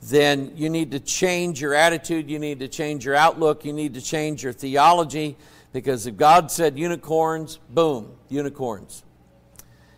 then 0.02 0.52
you 0.58 0.70
need 0.70 0.92
to 0.92 1.00
change 1.00 1.62
your 1.62 1.74
attitude, 1.74 2.30
you 2.30 2.38
need 2.38 2.60
to 2.60 2.68
change 2.68 3.06
your 3.06 3.16
outlook, 3.16 3.64
you 3.64 3.72
need 3.72 3.94
to 3.94 4.02
change 4.02 4.44
your 4.44 4.52
theology, 4.52 5.38
because 5.72 6.06
if 6.06 6.18
God 6.18 6.52
said 6.52 6.78
unicorns, 6.78 7.60
boom, 7.70 8.12
unicorns. 8.28 9.04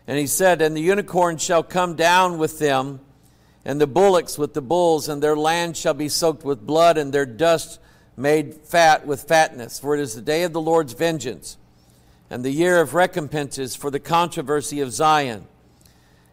And 0.05 0.19
he 0.19 0.27
said, 0.27 0.61
And 0.61 0.77
the 0.77 0.81
unicorns 0.81 1.41
shall 1.41 1.63
come 1.63 1.95
down 1.95 2.37
with 2.37 2.59
them 2.59 2.99
and 3.65 3.81
the 3.81 3.87
bullocks 3.87 4.37
with 4.37 4.53
the 4.53 4.61
bulls, 4.61 5.09
and 5.09 5.21
their 5.21 5.35
land 5.35 5.75
shall 5.75 5.95
be 5.95 6.07
soaked 6.07 6.45
with 6.45 6.65
blood, 6.65 6.97
and 6.97 7.11
their 7.11 7.25
dust 7.25 7.79
made 8.15 8.53
fat 8.53 9.07
with 9.07 9.23
fatness. 9.23 9.79
For 9.79 9.95
it 9.95 9.99
is 9.99 10.13
the 10.13 10.21
day 10.21 10.43
of 10.43 10.53
the 10.53 10.61
Lord's 10.61 10.93
vengeance, 10.93 11.57
and 12.29 12.45
the 12.45 12.51
year 12.51 12.79
of 12.79 12.93
recompenses 12.93 13.75
for 13.75 13.89
the 13.89 13.99
controversy 13.99 14.81
of 14.81 14.91
Zion. 14.91 15.47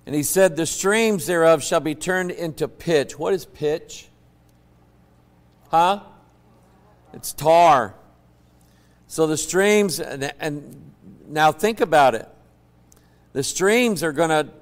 And 0.04 0.14
he 0.14 0.22
said, 0.22 0.56
The 0.56 0.66
streams 0.66 1.26
thereof 1.26 1.62
shall 1.62 1.80
be 1.80 1.94
turned 1.94 2.32
into 2.32 2.68
pitch. 2.68 3.18
What 3.18 3.32
is 3.32 3.46
pitch? 3.46 4.08
Huh? 5.70 6.00
It's 7.14 7.32
tar. 7.32 7.94
So 9.06 9.26
the 9.26 9.36
streams, 9.38 10.00
and, 10.00 10.32
and 10.38 10.92
now 11.26 11.50
think 11.50 11.80
about 11.80 12.14
it. 12.14 12.28
The 13.32 13.42
streams 13.42 14.02
are 14.02 14.12
going 14.12 14.28
to 14.28 14.52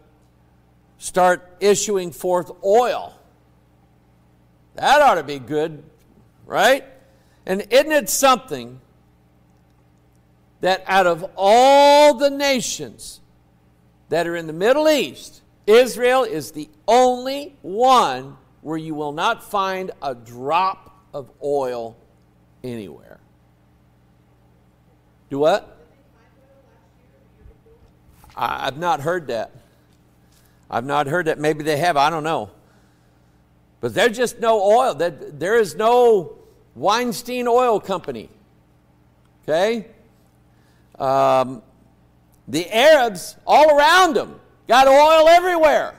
start 1.01 1.57
issuing 1.61 2.13
forth 2.13 2.53
oil. 2.63 3.19
That 4.75 5.01
ought 5.01 5.15
to 5.15 5.23
be 5.23 5.39
good, 5.39 5.83
right? 6.47 6.85
And 7.47 7.67
isn't 7.71 7.91
it 7.91 8.11
something 8.11 8.81
that 10.61 10.85
out 10.87 11.07
of 11.07 11.25
all 11.37 12.15
the 12.15 12.29
nations 12.29 13.21
that 14.11 14.27
are 14.27 14.37
in 14.37 14.47
the 14.47 14.53
Middle 14.53 14.91
East, 14.91 15.41
Israel 15.67 16.23
is 16.23 16.53
the 16.53 16.69
only 16.87 17.57
one 17.63 18.37
where 18.61 18.77
you 18.77 18.95
will 18.95 19.13
not 19.13 19.43
find 19.43 19.93
a 20.03 20.15
drop 20.15 21.03
of 21.15 21.31
oil 21.43 21.97
anywhere. 22.63 23.21
Do 25.31 25.39
what? 25.39 25.79
I've 28.37 28.77
not 28.77 29.01
heard 29.01 29.29
that. 29.29 29.51
I've 30.71 30.85
not 30.85 31.07
heard 31.07 31.27
that. 31.27 31.39
Maybe 31.39 31.65
they 31.65 31.77
have. 31.79 31.97
I 31.97 32.11
don't 32.11 32.25
know. 32.25 32.51
But 33.81 33.95
there's 33.95 34.17
just 34.17 34.41
no 34.41 34.61
oil. 34.63 34.95
There 34.95 35.59
is 35.59 35.75
no 35.75 36.39
Weinstein 36.75 37.49
Oil 37.49 37.81
Company. 37.81 38.29
Okay? 39.43 39.87
Um, 40.99 41.63
the 42.47 42.71
Arabs, 42.71 43.37
all 43.47 43.77
around 43.77 44.15
them, 44.15 44.39
got 44.69 44.87
oil 44.87 45.29
everywhere. 45.29 45.95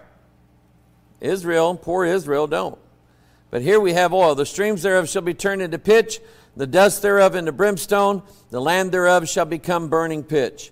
Israel, 1.19 1.75
poor 1.75 2.05
Israel, 2.05 2.47
don't. 2.47 2.77
But 3.49 3.61
here 3.61 3.79
we 3.79 3.93
have 3.93 4.13
oil. 4.13 4.35
The 4.35 4.45
streams 4.45 4.83
thereof 4.83 5.09
shall 5.09 5.21
be 5.21 5.33
turned 5.33 5.61
into 5.61 5.77
pitch, 5.77 6.19
the 6.55 6.67
dust 6.67 7.01
thereof 7.01 7.35
into 7.35 7.51
brimstone, 7.51 8.23
the 8.49 8.61
land 8.61 8.91
thereof 8.91 9.27
shall 9.27 9.45
become 9.45 9.89
burning 9.89 10.23
pitch. 10.23 10.71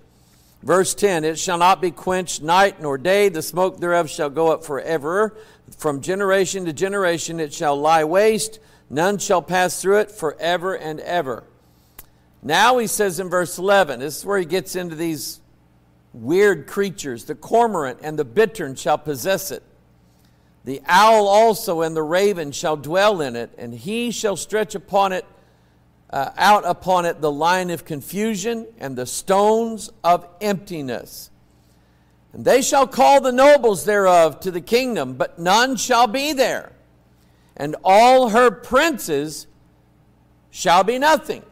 Verse 0.62 0.94
10 0.94 1.24
It 1.24 1.40
shall 1.40 1.58
not 1.58 1.82
be 1.82 1.92
quenched 1.92 2.42
night 2.42 2.82
nor 2.82 2.98
day, 2.98 3.30
the 3.30 3.42
smoke 3.42 3.80
thereof 3.80 4.10
shall 4.10 4.30
go 4.30 4.52
up 4.52 4.64
forever. 4.64 5.38
From 5.78 6.02
generation 6.02 6.66
to 6.66 6.74
generation 6.74 7.40
it 7.40 7.54
shall 7.54 7.80
lie 7.80 8.04
waste, 8.04 8.60
none 8.90 9.18
shall 9.18 9.42
pass 9.42 9.82
through 9.82 10.00
it 10.00 10.12
forever 10.12 10.76
and 10.76 11.00
ever. 11.02 11.44
Now 12.42 12.78
he 12.78 12.88
says 12.88 13.20
in 13.20 13.30
verse 13.30 13.58
11, 13.58 14.00
this 14.00 14.18
is 14.18 14.26
where 14.26 14.40
he 14.40 14.46
gets 14.46 14.76
into 14.76 14.96
these 14.96 15.42
weird 16.14 16.68
creatures. 16.68 17.26
The 17.26 17.36
cormorant 17.36 18.00
and 18.02 18.18
the 18.18 18.26
bittern 18.26 18.76
shall 18.76 18.98
possess 18.98 19.52
it. 19.52 19.64
The 20.66 20.82
owl 20.86 21.28
also 21.28 21.82
and 21.82 21.96
the 21.96 22.04
raven 22.04 22.52
shall 22.52 22.78
dwell 22.78 23.22
in 23.22 23.36
it, 23.36 23.52
and 23.58 23.74
he 23.74 24.12
shall 24.12 24.36
stretch 24.36 24.76
upon 24.76 25.14
it 25.14 25.26
uh, 26.10 26.32
out 26.38 26.66
upon 26.66 27.06
it 27.06 27.22
the 27.22 27.32
line 27.32 27.70
of 27.70 27.86
confusion 27.86 28.68
and 28.80 28.96
the 28.96 29.06
stones 29.06 29.92
of 30.04 30.28
emptiness. 30.42 31.30
And 32.34 32.46
they 32.46 32.62
shall 32.62 32.88
call 32.88 33.22
the 33.22 33.32
nobles 33.32 33.86
thereof 33.86 34.40
to 34.42 34.52
the 34.52 34.62
kingdom, 34.62 35.14
but 35.14 35.40
none 35.40 35.76
shall 35.76 36.08
be 36.08 36.34
there. 36.34 36.72
And 37.56 37.76
all 37.84 38.30
her 38.30 38.52
princes 38.52 39.48
shall 40.50 40.84
be 40.84 40.98
nothing. 40.98 41.44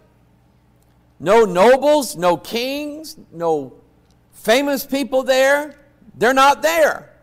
No 1.20 1.46
nobles, 1.46 2.16
no 2.16 2.38
kings, 2.38 3.18
no 3.32 3.74
famous 4.32 4.86
people 4.86 5.24
there. 5.24 5.76
They're 6.16 6.34
not 6.34 6.62
there. 6.62 7.14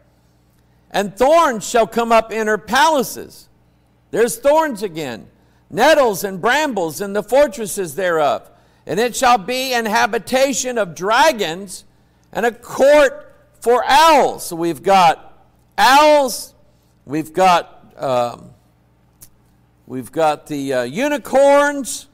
And 0.90 1.16
thorns 1.16 1.68
shall 1.68 1.86
come 1.86 2.12
up 2.12 2.32
in 2.32 2.46
her 2.46 2.58
palaces. 2.58 3.48
There's 4.10 4.36
thorns 4.36 4.82
again 4.82 5.28
nettles 5.74 6.24
and 6.24 6.40
brambles 6.40 7.00
in 7.00 7.12
the 7.12 7.22
fortresses 7.22 7.94
thereof. 7.94 8.50
And 8.86 9.00
it 9.00 9.16
shall 9.16 9.38
be 9.38 9.72
an 9.72 9.86
habitation 9.86 10.78
of 10.78 10.94
dragons 10.94 11.84
and 12.32 12.46
a 12.46 12.52
court 12.52 13.34
for 13.60 13.82
owls. 13.86 14.46
So 14.46 14.56
we've 14.56 14.82
got 14.82 15.46
owls, 15.78 16.54
we've 17.06 17.32
got 17.32 17.94
um, 17.96 18.50
we've 19.86 20.12
got 20.12 20.46
the 20.46 20.72
uh, 20.72 20.82
unicorns 20.82 22.08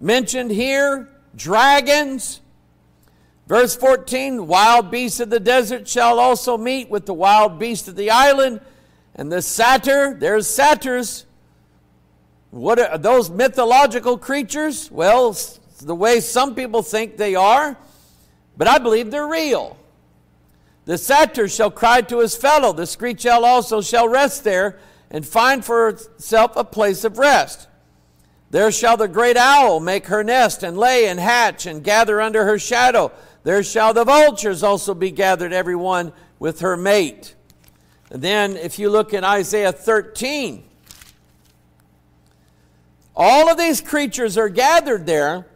mentioned 0.00 0.50
here, 0.50 1.08
dragons. 1.34 2.40
Verse 3.46 3.76
14 3.76 4.46
Wild 4.46 4.90
beasts 4.90 5.20
of 5.20 5.30
the 5.30 5.40
desert 5.40 5.88
shall 5.88 6.18
also 6.18 6.58
meet 6.58 6.90
with 6.90 7.06
the 7.06 7.14
wild 7.14 7.58
beasts 7.58 7.88
of 7.88 7.96
the 7.96 8.10
island, 8.10 8.60
and 9.14 9.30
the 9.30 9.40
satyr, 9.40 10.14
there's 10.18 10.46
satyrs, 10.46 11.25
what 12.56 12.78
are 12.78 12.96
those 12.96 13.28
mythological 13.28 14.16
creatures? 14.16 14.90
Well, 14.90 15.36
the 15.80 15.94
way 15.94 16.20
some 16.20 16.54
people 16.54 16.82
think 16.82 17.16
they 17.16 17.34
are, 17.34 17.76
but 18.56 18.66
I 18.66 18.78
believe 18.78 19.10
they're 19.10 19.26
real. 19.26 19.76
The 20.86 20.96
satyr 20.96 21.48
shall 21.48 21.70
cry 21.70 22.00
to 22.02 22.20
his 22.20 22.34
fellow, 22.34 22.72
the 22.72 22.86
screech 22.86 23.26
owl 23.26 23.44
also 23.44 23.80
shall 23.82 24.08
rest 24.08 24.44
there 24.44 24.78
and 25.10 25.26
find 25.26 25.64
for 25.64 25.88
itself 25.90 26.56
a 26.56 26.64
place 26.64 27.04
of 27.04 27.18
rest. 27.18 27.68
There 28.50 28.72
shall 28.72 28.96
the 28.96 29.08
great 29.08 29.36
owl 29.36 29.80
make 29.80 30.06
her 30.06 30.24
nest 30.24 30.62
and 30.62 30.78
lay 30.78 31.08
and 31.08 31.20
hatch 31.20 31.66
and 31.66 31.84
gather 31.84 32.20
under 32.20 32.44
her 32.44 32.58
shadow. 32.58 33.12
There 33.42 33.62
shall 33.62 33.92
the 33.92 34.04
vultures 34.04 34.62
also 34.62 34.94
be 34.94 35.10
gathered, 35.10 35.52
every 35.52 35.76
one 35.76 36.12
with 36.38 36.60
her 36.60 36.76
mate. 36.76 37.34
And 38.10 38.22
then, 38.22 38.56
if 38.56 38.78
you 38.78 38.88
look 38.88 39.12
in 39.12 39.24
Isaiah 39.24 39.72
13, 39.72 40.65
all 43.16 43.48
of 43.48 43.56
these 43.56 43.80
creatures 43.80 44.36
are 44.36 44.50
gathered 44.50 45.06
there 45.06 45.46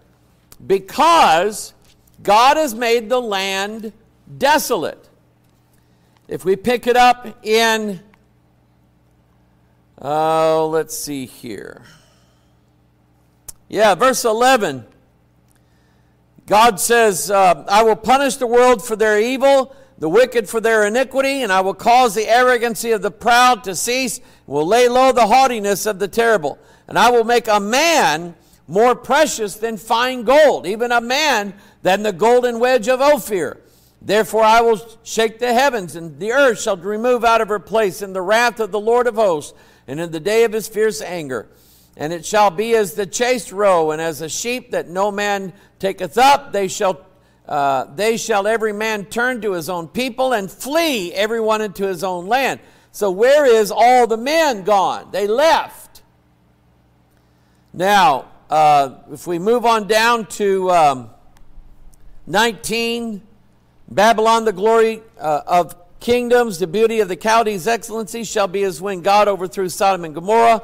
because 0.67 1.75
God 2.23 2.57
has 2.57 2.75
made 2.75 3.09
the 3.11 3.21
land 3.21 3.93
desolate. 4.39 5.09
If 6.27 6.45
we 6.45 6.57
pick 6.57 6.87
it 6.87 6.97
up 6.97 7.45
in, 7.45 8.01
oh, 10.01 10.65
uh, 10.65 10.67
let's 10.69 10.97
see 10.97 11.27
here. 11.27 11.83
Yeah, 13.69 13.95
verse 13.95 14.25
11. 14.25 14.87
God 16.47 16.81
says, 16.81 17.31
uh, 17.31 17.65
I 17.69 17.83
will 17.83 17.97
punish 17.97 18.37
the 18.37 18.47
world 18.47 18.85
for 18.85 18.97
their 18.97 19.21
evil, 19.21 19.77
the 19.99 20.09
wicked 20.09 20.49
for 20.49 20.61
their 20.61 20.87
iniquity, 20.87 21.43
and 21.43 21.53
I 21.53 21.61
will 21.61 21.75
cause 21.75 22.15
the 22.15 22.29
arrogancy 22.29 22.91
of 22.93 23.03
the 23.03 23.11
proud 23.11 23.63
to 23.65 23.77
cease, 23.77 24.21
will 24.47 24.67
lay 24.67 24.89
low 24.89 25.13
the 25.13 25.27
haughtiness 25.27 25.87
of 25.87 25.99
the 25.99 26.09
terrible 26.09 26.59
and 26.91 26.99
I 26.99 27.11
will 27.11 27.25
make 27.25 27.47
a 27.49 27.61
man 27.61 28.35
more 28.67 28.95
precious 28.95 29.55
than 29.55 29.77
fine 29.77 30.25
gold, 30.25 30.67
even 30.67 30.93
a 30.93 31.01
man 31.01 31.55
than 31.83 32.03
the 32.03 32.13
golden 32.13 32.59
wedge 32.59 32.89
of 32.89 33.01
Ophir. 33.01 33.61
Therefore 34.03 34.43
I 34.43 34.61
will 34.61 34.81
shake 35.05 35.39
the 35.39 35.55
heavens, 35.55 35.95
and 35.95 36.19
the 36.19 36.33
earth 36.33 36.61
shall 36.61 36.77
remove 36.77 37.25
out 37.25 37.41
of 37.41 37.49
her 37.49 37.61
place 37.61 38.03
in 38.03 38.13
the 38.13 38.21
wrath 38.21 38.59
of 38.59 38.73
the 38.73 38.81
Lord 38.81 39.07
of 39.07 39.15
hosts, 39.15 39.55
and 39.87 40.01
in 40.01 40.11
the 40.11 40.21
day 40.21 40.43
of 40.43 40.53
his 40.53 40.69
fierce 40.69 41.01
anger. 41.01 41.49
And 41.97 42.13
it 42.13 42.27
shall 42.27 42.51
be 42.51 42.75
as 42.75 42.95
the 42.95 43.07
chased 43.07 43.53
roe, 43.53 43.93
and 43.93 44.03
as 44.03 44.21
a 44.21 44.29
sheep 44.29 44.73
that 44.73 44.89
no 44.89 45.13
man 45.13 45.53
taketh 45.79 46.19
up, 46.19 46.53
they 46.53 46.67
shall 46.69 47.07
uh, 47.47 47.85
they 47.97 48.17
shall 48.17 48.47
every 48.47 48.73
man 48.73 49.05
turn 49.05 49.41
to 49.41 49.53
his 49.53 49.69
own 49.69 49.89
people 49.89 50.33
and 50.33 50.51
flee 50.51 51.13
every 51.13 51.41
one 51.41 51.61
into 51.61 51.85
his 51.85 52.05
own 52.05 52.27
land. 52.27 52.61
So 52.93 53.11
where 53.11 53.45
is 53.45 53.73
all 53.75 54.07
the 54.07 54.17
men 54.17 54.63
gone? 54.63 55.09
They 55.11 55.27
left. 55.27 55.90
Now, 57.73 58.27
uh, 58.49 58.97
if 59.13 59.27
we 59.27 59.39
move 59.39 59.65
on 59.65 59.87
down 59.87 60.27
to 60.27 60.71
um, 60.71 61.11
19, 62.27 63.23
Babylon, 63.89 64.45
the 64.45 64.53
glory 64.53 65.03
uh, 65.19 65.43
of 65.47 65.77
kingdoms, 66.01 66.59
the 66.59 66.67
beauty 66.67 67.01
of 67.01 67.09
the 67.09 67.17
Chaldees' 67.17 67.67
excellency 67.67 68.25
shall 68.25 68.49
be 68.49 68.63
as 68.63 68.81
when 68.81 69.03
God 69.03 69.29
overthrew 69.29 69.69
Sodom 69.69 70.05
and 70.05 70.15
Gomorrah 70.15 70.63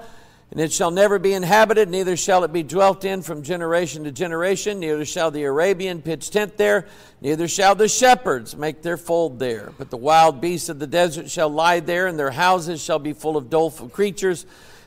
and 0.51 0.61
it 0.61 0.73
shall 0.73 0.91
never 0.91 1.19
be 1.19 1.33
inhabited, 1.33 1.89
neither 1.89 2.17
shall 2.17 2.45
it 2.45 2.53
be 2.53 2.63
dwelt 2.63 3.05
in 3.05 3.23
from 3.23 3.43
generation 3.43 4.05
to 4.05 4.13
generation, 4.13 4.79
neither 4.79 5.05
shall 5.05 5.31
the 5.31 5.43
Arabian 5.43 6.01
pitch 6.01 6.31
tent 6.31 6.57
there, 6.57 6.87
neither 7.21 7.49
shall 7.49 7.75
the 7.75 7.89
shepherds 7.89 8.57
make 8.57 8.83
their 8.83 8.97
fold 8.97 9.41
there. 9.41 9.73
But 9.77 9.91
the 9.91 9.97
wild 9.97 10.41
beasts 10.41 10.69
of 10.69 10.79
the 10.79 10.87
desert 10.87 11.31
shall 11.31 11.49
lie 11.49 11.81
there, 11.81 12.07
and 12.07 12.19
their 12.19 12.31
houses 12.31 12.83
shall 12.83 13.01
be 13.01 13.13
full 13.13 13.37
of 13.37 13.51
doleful 13.51 13.89
creatures. 13.89 14.47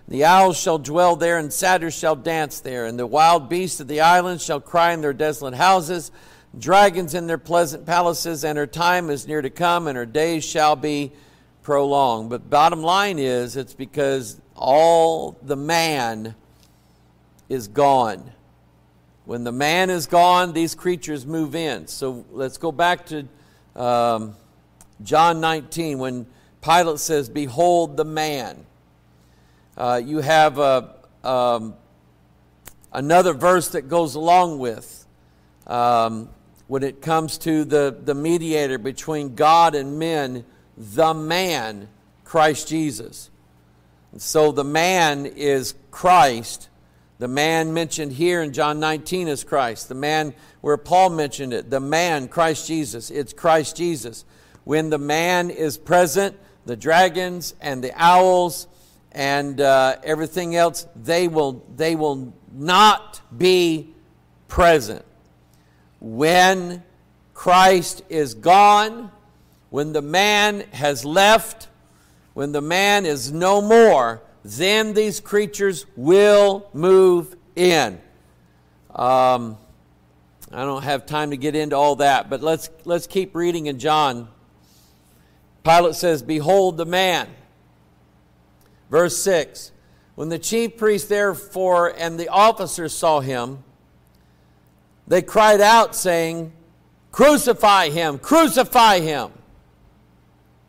The 0.09 0.25
owls 0.25 0.59
shall 0.59 0.79
dwell 0.79 1.15
there, 1.15 1.37
and 1.37 1.53
satyrs 1.53 1.93
shall 1.93 2.15
dance 2.15 2.61
there, 2.61 2.87
and 2.87 2.97
the 2.97 3.05
wild 3.05 3.47
beasts 3.47 3.79
of 3.79 3.87
the 3.87 4.01
islands 4.01 4.43
shall 4.43 4.59
cry 4.59 4.91
in 4.91 5.01
their 5.01 5.13
desolate 5.13 5.53
houses, 5.53 6.11
dragons 6.57 7.13
in 7.13 7.27
their 7.27 7.37
pleasant 7.37 7.85
palaces, 7.85 8.43
and 8.43 8.57
her 8.57 8.65
time 8.65 9.11
is 9.11 9.27
near 9.27 9.43
to 9.43 9.51
come, 9.51 9.85
and 9.85 9.95
her 9.95 10.07
days 10.07 10.43
shall 10.43 10.75
be 10.75 11.11
prolonged. 11.61 12.31
But 12.31 12.49
bottom 12.49 12.81
line 12.81 13.19
is, 13.19 13.55
it's 13.55 13.75
because 13.75 14.41
all 14.55 15.37
the 15.43 15.55
man 15.55 16.33
is 17.47 17.67
gone. 17.67 18.31
When 19.25 19.43
the 19.43 19.51
man 19.51 19.91
is 19.91 20.07
gone, 20.07 20.53
these 20.53 20.73
creatures 20.73 21.27
move 21.27 21.53
in. 21.53 21.85
So 21.85 22.25
let's 22.31 22.57
go 22.57 22.71
back 22.71 23.05
to 23.07 23.27
um, 23.75 24.35
John 25.03 25.39
19 25.39 25.99
when 25.99 26.25
Pilate 26.63 26.97
says, 26.97 27.29
Behold 27.29 27.95
the 27.95 28.05
man. 28.05 28.65
Uh, 29.79 30.01
you 30.05 30.19
have 30.19 30.59
a, 30.59 30.93
um, 31.23 31.73
another 32.91 33.31
verse 33.31 33.69
that 33.69 33.83
goes 33.83 34.15
along 34.15 34.59
with 34.59 35.07
um, 35.67 36.27
when 36.67 36.83
it 36.83 37.01
comes 37.01 37.37
to 37.37 37.63
the, 37.63 37.97
the 38.03 38.13
mediator 38.13 38.77
between 38.77 39.35
God 39.35 39.75
and 39.75 39.97
men, 39.97 40.43
the 40.75 41.13
man, 41.13 41.87
Christ 42.25 42.67
Jesus. 42.67 43.29
So 44.17 44.51
the 44.51 44.65
man 44.65 45.25
is 45.25 45.75
Christ. 45.91 46.67
The 47.19 47.29
man 47.29 47.73
mentioned 47.73 48.11
here 48.11 48.41
in 48.41 48.51
John 48.51 48.81
19 48.81 49.29
is 49.29 49.45
Christ. 49.45 49.87
The 49.87 49.95
man 49.95 50.33
where 50.59 50.75
Paul 50.75 51.11
mentioned 51.11 51.53
it, 51.53 51.69
the 51.69 51.79
man, 51.79 52.27
Christ 52.27 52.67
Jesus, 52.67 53.09
it's 53.11 53.31
Christ 53.31 53.77
Jesus. 53.77 54.25
When 54.65 54.89
the 54.89 54.97
man 54.97 55.49
is 55.49 55.77
present, 55.77 56.37
the 56.65 56.75
dragons 56.75 57.55
and 57.61 57.81
the 57.81 57.93
owls 57.95 58.67
and 59.19 59.59
uh, 59.59 59.97
everything 60.01 60.55
else, 60.55 60.87
they 60.95 61.27
will, 61.27 61.61
they 61.75 61.93
will 61.93 62.33
not 62.53 63.19
be 63.37 63.93
present. 64.47 65.03
When 65.99 66.83
Christ 67.33 68.01
is 68.07 68.33
gone, 68.33 69.11
when 69.71 69.91
the 69.91 70.01
man 70.01 70.61
has 70.71 71.03
left, 71.03 71.67
when 72.33 72.53
the 72.53 72.61
man 72.61 73.05
is 73.05 73.29
no 73.29 73.61
more, 73.61 74.21
then 74.45 74.93
these 74.93 75.19
creatures 75.19 75.85
will 75.97 76.69
move 76.71 77.35
in. 77.57 77.99
Um, 78.95 79.57
I 80.49 80.63
don't 80.63 80.83
have 80.83 81.05
time 81.05 81.31
to 81.31 81.37
get 81.37 81.57
into 81.57 81.75
all 81.75 81.97
that, 81.97 82.29
but 82.29 82.41
let's, 82.41 82.69
let's 82.85 83.05
keep 83.05 83.35
reading 83.35 83.65
in 83.65 83.79
John. 83.79 84.29
Pilate 85.65 85.95
says, 85.95 86.23
Behold 86.23 86.77
the 86.77 86.85
man. 86.85 87.27
Verse 88.89 89.17
6 89.17 89.71
When 90.15 90.29
the 90.29 90.39
chief 90.39 90.77
priest, 90.77 91.09
therefore, 91.09 91.93
and 91.97 92.19
the 92.19 92.29
officers 92.29 92.93
saw 92.93 93.19
him, 93.19 93.63
they 95.07 95.21
cried 95.21 95.61
out, 95.61 95.95
saying, 95.95 96.53
Crucify 97.11 97.89
him, 97.89 98.19
crucify 98.19 98.99
him. 98.99 99.31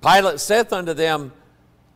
Pilate 0.01 0.41
saith 0.41 0.73
unto 0.73 0.95
them, 0.95 1.33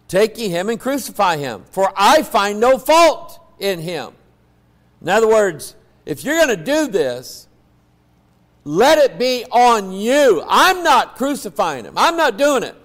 Take 0.06 0.36
ye 0.36 0.50
him 0.50 0.68
and 0.68 0.78
crucify 0.78 1.38
him, 1.38 1.64
for 1.70 1.90
I 1.96 2.22
find 2.22 2.60
no 2.60 2.76
fault 2.78 3.40
in 3.58 3.80
him. 3.80 4.12
In 5.00 5.08
other 5.08 5.26
words, 5.26 5.74
if 6.04 6.22
you're 6.22 6.36
going 6.36 6.56
to 6.56 6.62
do 6.62 6.86
this, 6.86 7.48
let 8.64 8.98
it 8.98 9.18
be 9.18 9.44
on 9.50 9.92
you. 9.92 10.42
I'm 10.46 10.82
not 10.82 11.16
crucifying 11.16 11.86
him, 11.86 11.94
I'm 11.96 12.16
not 12.16 12.36
doing 12.36 12.62
it. 12.62 12.76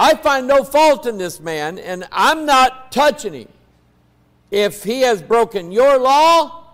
I 0.00 0.14
find 0.14 0.46
no 0.46 0.64
fault 0.64 1.04
in 1.04 1.18
this 1.18 1.40
man, 1.40 1.78
and 1.78 2.08
I'm 2.10 2.46
not 2.46 2.90
touching 2.90 3.34
him. 3.34 3.48
If 4.50 4.82
he 4.82 5.02
has 5.02 5.20
broken 5.20 5.72
your 5.72 5.98
law, 5.98 6.64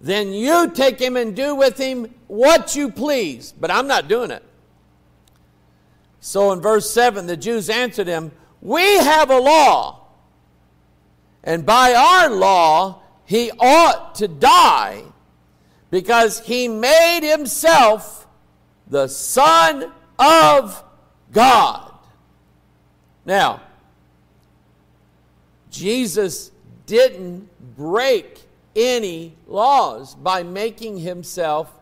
then 0.00 0.32
you 0.32 0.68
take 0.72 0.98
him 0.98 1.16
and 1.16 1.36
do 1.36 1.54
with 1.54 1.78
him 1.78 2.12
what 2.26 2.74
you 2.74 2.90
please, 2.90 3.52
but 3.52 3.70
I'm 3.70 3.86
not 3.86 4.08
doing 4.08 4.32
it. 4.32 4.42
So 6.18 6.50
in 6.50 6.60
verse 6.60 6.90
7, 6.90 7.28
the 7.28 7.36
Jews 7.36 7.70
answered 7.70 8.08
him, 8.08 8.32
we 8.60 8.82
have 8.82 9.30
a 9.30 9.38
law, 9.38 10.08
and 11.44 11.64
by 11.64 11.94
our 11.94 12.28
law, 12.28 13.02
he 13.24 13.52
ought 13.52 14.16
to 14.16 14.26
die 14.26 15.04
because 15.92 16.40
he 16.40 16.66
made 16.66 17.20
himself 17.22 18.26
the 18.88 19.06
Son 19.06 19.92
of 20.18 20.82
God. 21.30 21.83
Now, 23.26 23.62
Jesus 25.70 26.50
didn't 26.86 27.48
break 27.76 28.42
any 28.76 29.34
laws 29.46 30.14
by 30.14 30.42
making 30.42 30.98
himself 30.98 31.72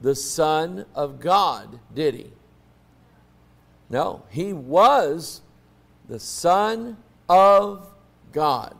the 0.00 0.14
Son 0.14 0.84
of 0.94 1.20
God, 1.20 1.78
did 1.94 2.14
he? 2.14 2.30
No, 3.88 4.22
he 4.30 4.52
was 4.52 5.42
the 6.08 6.18
Son 6.18 6.96
of 7.28 7.88
God. 8.32 8.76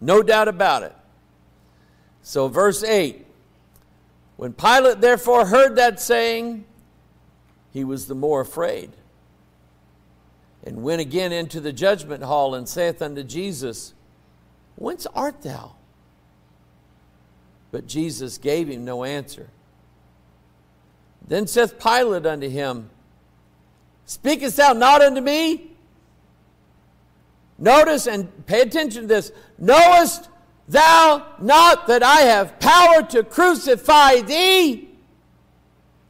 No 0.00 0.22
doubt 0.22 0.48
about 0.48 0.82
it. 0.82 0.94
So, 2.22 2.48
verse 2.48 2.82
8 2.82 3.24
When 4.36 4.52
Pilate 4.52 5.00
therefore 5.00 5.46
heard 5.46 5.76
that 5.76 6.00
saying, 6.00 6.64
he 7.72 7.84
was 7.84 8.06
the 8.06 8.14
more 8.14 8.40
afraid, 8.40 8.90
and 10.64 10.82
went 10.82 11.00
again 11.00 11.32
into 11.32 11.60
the 11.60 11.72
judgment 11.72 12.22
hall, 12.22 12.54
and 12.54 12.68
saith 12.68 13.02
unto 13.02 13.22
Jesus, 13.22 13.94
Whence 14.76 15.06
art 15.14 15.42
thou? 15.42 15.76
But 17.70 17.86
Jesus 17.86 18.38
gave 18.38 18.68
him 18.68 18.84
no 18.84 19.04
answer. 19.04 19.48
Then 21.26 21.46
saith 21.46 21.78
Pilate 21.78 22.26
unto 22.26 22.48
him, 22.48 22.90
Speakest 24.06 24.56
thou 24.56 24.72
not 24.72 25.02
unto 25.02 25.20
me? 25.20 25.70
Notice 27.58 28.06
and 28.06 28.46
pay 28.46 28.60
attention 28.60 29.02
to 29.02 29.08
this. 29.08 29.32
Knowest 29.58 30.28
thou 30.68 31.26
not 31.40 31.86
that 31.86 32.02
I 32.02 32.22
have 32.22 32.58
power 32.58 33.02
to 33.10 33.22
crucify 33.22 34.20
thee 34.20 34.88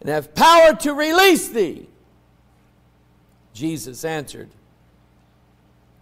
and 0.01 0.09
have 0.09 0.35
power 0.35 0.75
to 0.77 0.95
release 0.95 1.49
thee? 1.49 1.89
Jesus 3.53 4.05
answered, 4.05 4.51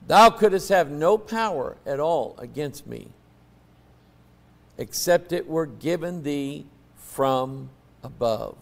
Thou 0.07 0.31
couldst 0.31 0.69
have 0.69 0.91
no 0.91 1.19
power 1.19 1.77
at 1.87 2.01
all 2.01 2.35
against 2.39 2.87
me, 2.87 3.09
except 4.79 5.33
it 5.33 5.49
were 5.49 5.67
given 5.67 6.23
thee 6.23 6.67
from 6.97 7.71
above. 8.03 8.57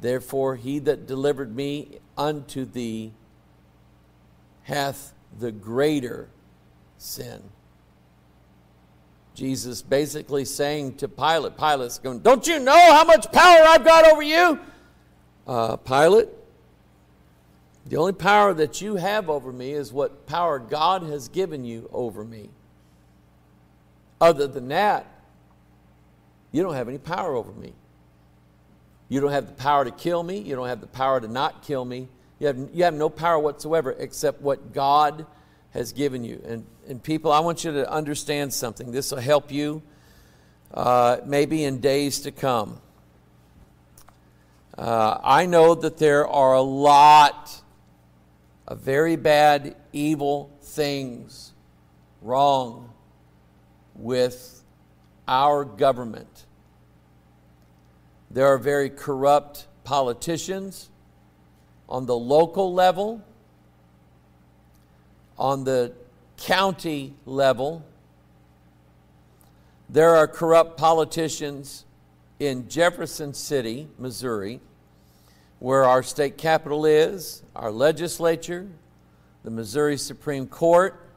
Therefore, 0.00 0.56
he 0.56 0.78
that 0.80 1.06
delivered 1.06 1.54
me 1.54 1.98
unto 2.16 2.64
thee 2.64 3.12
hath 4.62 5.12
the 5.38 5.50
greater 5.50 6.28
sin. 6.96 7.42
Jesus 9.34 9.82
basically 9.82 10.44
saying 10.44 10.96
to 10.96 11.08
Pilate, 11.08 11.56
Pilate's 11.56 11.98
going, 11.98 12.20
Don't 12.20 12.46
you 12.46 12.58
know 12.58 12.92
how 12.92 13.04
much 13.04 13.30
power 13.30 13.62
I've 13.62 13.84
got 13.84 14.04
over 14.04 14.22
you? 14.22 14.58
Uh, 15.46 15.76
Pilate, 15.76 16.28
the 17.88 17.96
only 17.96 18.12
power 18.12 18.52
that 18.54 18.80
you 18.82 18.96
have 18.96 19.30
over 19.30 19.52
me 19.52 19.72
is 19.72 19.92
what 19.92 20.26
power 20.26 20.58
God 20.58 21.02
has 21.04 21.28
given 21.28 21.64
you 21.64 21.88
over 21.92 22.22
me. 22.22 22.50
Other 24.20 24.46
than 24.46 24.68
that, 24.68 25.06
you 26.52 26.62
don't 26.62 26.74
have 26.74 26.88
any 26.88 26.98
power 26.98 27.34
over 27.34 27.52
me. 27.52 27.72
You 29.08 29.20
don't 29.20 29.32
have 29.32 29.46
the 29.46 29.54
power 29.54 29.84
to 29.84 29.90
kill 29.90 30.22
me. 30.22 30.38
You 30.38 30.54
don't 30.54 30.68
have 30.68 30.80
the 30.82 30.86
power 30.86 31.20
to 31.20 31.28
not 31.28 31.62
kill 31.62 31.84
me. 31.84 32.08
You 32.38 32.48
have, 32.48 32.58
you 32.74 32.84
have 32.84 32.94
no 32.94 33.08
power 33.08 33.38
whatsoever 33.38 33.92
except 33.98 34.42
what 34.42 34.72
God 34.72 35.24
has 35.70 35.92
given 35.92 36.24
you. 36.24 36.42
And, 36.46 36.66
and 36.88 37.02
people, 37.02 37.32
I 37.32 37.40
want 37.40 37.64
you 37.64 37.72
to 37.72 37.90
understand 37.90 38.52
something. 38.52 38.92
This 38.92 39.10
will 39.12 39.18
help 39.18 39.50
you 39.50 39.82
uh, 40.74 41.18
maybe 41.24 41.64
in 41.64 41.80
days 41.80 42.20
to 42.20 42.32
come. 42.32 42.80
Uh, 44.76 45.18
I 45.22 45.46
know 45.46 45.74
that 45.74 45.96
there 45.96 46.28
are 46.28 46.54
a 46.54 46.62
lot 46.62 47.62
of 48.68 48.80
very 48.80 49.16
bad, 49.16 49.74
evil 49.94 50.50
things 50.60 51.54
wrong 52.20 52.92
with 53.94 54.62
our 55.26 55.64
government. 55.64 56.44
There 58.30 58.46
are 58.46 58.58
very 58.58 58.90
corrupt 58.90 59.66
politicians 59.84 60.90
on 61.88 62.04
the 62.04 62.14
local 62.14 62.74
level, 62.74 63.24
on 65.38 65.64
the 65.64 65.94
county 66.36 67.14
level. 67.24 67.86
There 69.88 70.14
are 70.14 70.28
corrupt 70.28 70.76
politicians 70.76 71.86
in 72.38 72.68
Jefferson 72.68 73.32
City, 73.32 73.88
Missouri, 73.98 74.60
where 75.58 75.84
our 75.84 76.02
state 76.02 76.38
capital 76.38 76.86
is, 76.86 77.42
our 77.56 77.70
legislature, 77.70 78.68
the 79.42 79.50
Missouri 79.50 79.96
Supreme 79.96 80.46
Court, 80.46 81.08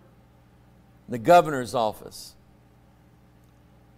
the 1.08 1.20
governor's 1.20 1.76
office. 1.76 2.34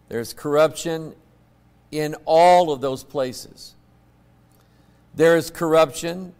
There's 0.09 0.33
corruption 0.33 1.15
in 1.91 2.15
all 2.25 2.71
of 2.71 2.81
those 2.81 3.03
places. 3.03 3.75
There 5.15 5.37
is 5.37 5.49
corruption 5.49 6.33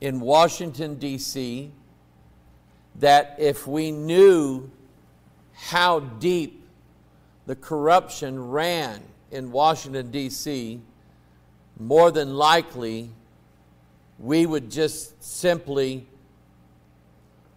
in 0.00 0.20
Washington, 0.20 0.96
D.C., 0.96 1.70
that 2.96 3.36
if 3.38 3.66
we 3.66 3.92
knew 3.92 4.70
how 5.54 6.00
deep 6.00 6.64
the 7.46 7.54
corruption 7.54 8.50
ran 8.50 9.00
in 9.30 9.52
Washington, 9.52 10.10
D.C., 10.10 10.80
more 11.78 12.10
than 12.10 12.34
likely 12.34 13.10
we 14.20 14.44
would 14.44 14.70
just 14.70 15.22
simply 15.24 16.06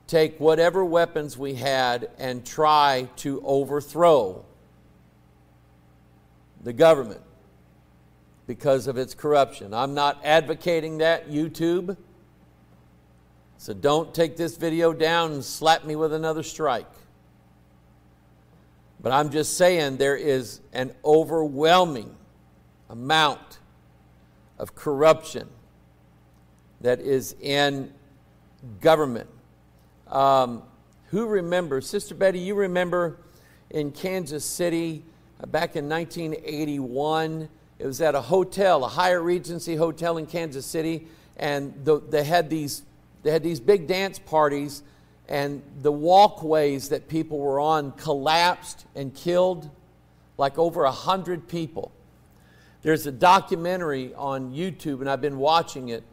take 0.07 0.39
whatever 0.39 0.84
weapons 0.84 1.38
we 1.38 1.55
had 1.55 2.09
and 2.18 2.45
try 2.45 3.09
to 3.18 3.41
overthrow 3.43 4.45
the 6.64 6.72
government 6.72 7.20
because 8.47 8.88
of 8.88 8.97
its 8.97 9.14
corruption. 9.14 9.74
I'm 9.74 9.93
not 9.93 10.22
advocating 10.24 10.99
that, 10.99 11.30
YouTube. 11.30 11.97
So 13.57 13.74
don't 13.74 14.14
take 14.14 14.38
this 14.38 14.55
video 14.55 14.93
down 14.93 15.34
and 15.34 15.43
slap 15.43 15.84
me 15.84 15.97
with 15.97 16.14
another 16.14 16.43
strike. 16.43 16.91
But 19.01 19.11
I'm 19.11 19.32
just 19.32 19.57
saying 19.57 19.97
there 19.97 20.16
is 20.16 20.61
an 20.72 20.93
overwhelming 21.03 22.16
amount 22.89 23.59
of 24.57 24.76
corruption 24.76 25.49
that 26.84 27.00
is 27.00 27.36
in 27.42 27.92
government. 28.80 29.30
Um, 30.08 30.62
who 31.08 31.26
remembers, 31.26 31.88
Sister 31.88 32.14
Betty, 32.14 32.40
you 32.40 32.54
remember 32.54 33.18
in 33.72 33.92
Kansas 33.92 34.46
City 34.46 35.04
uh, 35.42 35.48
back 35.48 35.76
in 35.76 35.90
1981? 35.90 37.50
It 37.80 37.86
was 37.88 38.02
at 38.02 38.14
a 38.14 38.22
hotel, 38.22 38.84
a 38.86 38.88
Hyatt 38.88 39.22
Regency 39.22 39.76
hotel 39.76 40.18
in 40.18 40.28
Kansas 40.28 40.66
City, 40.66 41.08
and 41.38 41.74
the, 41.84 42.00
they 42.00 42.24
had 42.24 42.50
these 42.50 42.84
they 43.24 43.32
had 43.32 43.42
these 43.42 43.62
big 43.62 43.88
dance 43.88 44.20
parties, 44.20 44.84
and 45.30 45.64
the 45.82 45.92
walkways 45.92 46.90
that 46.90 47.08
people 47.08 47.40
were 47.40 47.60
on 47.60 47.94
collapsed 47.94 48.86
and 48.96 49.16
killed 49.16 49.70
like 50.38 50.58
over 50.58 50.84
a 50.84 50.92
hundred 50.92 51.48
people. 51.48 51.94
There's 52.82 53.08
a 53.08 53.14
documentary 53.14 54.14
on 54.16 54.52
YouTube, 54.52 55.00
and 55.00 55.10
I've 55.10 55.22
been 55.22 55.38
watching 55.38 55.90
it. 55.90 56.04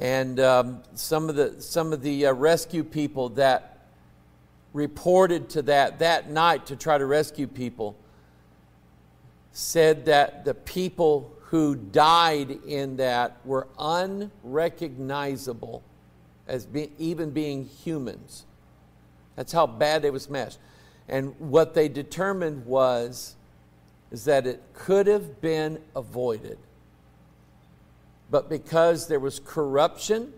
And 0.00 0.40
um, 0.40 0.82
some 0.94 1.28
of 1.28 1.36
the 1.36 1.60
some 1.60 1.92
of 1.92 2.02
the 2.02 2.26
uh, 2.26 2.32
rescue 2.32 2.82
people 2.82 3.28
that 3.30 3.78
reported 4.72 5.50
to 5.50 5.62
that 5.62 5.98
that 5.98 6.30
night 6.30 6.64
to 6.66 6.76
try 6.76 6.96
to 6.96 7.04
rescue 7.04 7.46
people 7.46 7.96
said 9.52 10.06
that 10.06 10.46
the 10.46 10.54
people 10.54 11.30
who 11.42 11.74
died 11.74 12.50
in 12.66 12.96
that 12.96 13.36
were 13.44 13.66
unrecognizable 13.78 15.82
as 16.48 16.64
be, 16.64 16.90
even 16.98 17.30
being 17.30 17.64
humans. 17.64 18.46
That's 19.36 19.52
how 19.52 19.66
bad 19.66 20.02
they 20.02 20.10
were 20.10 20.18
smashed. 20.18 20.58
And 21.08 21.34
what 21.38 21.74
they 21.74 21.88
determined 21.88 22.64
was 22.64 23.34
is 24.10 24.24
that 24.24 24.46
it 24.46 24.62
could 24.72 25.06
have 25.08 25.40
been 25.40 25.80
avoided. 25.94 26.58
But 28.30 28.48
because 28.48 29.08
there 29.08 29.18
was 29.18 29.40
corruption, 29.40 30.32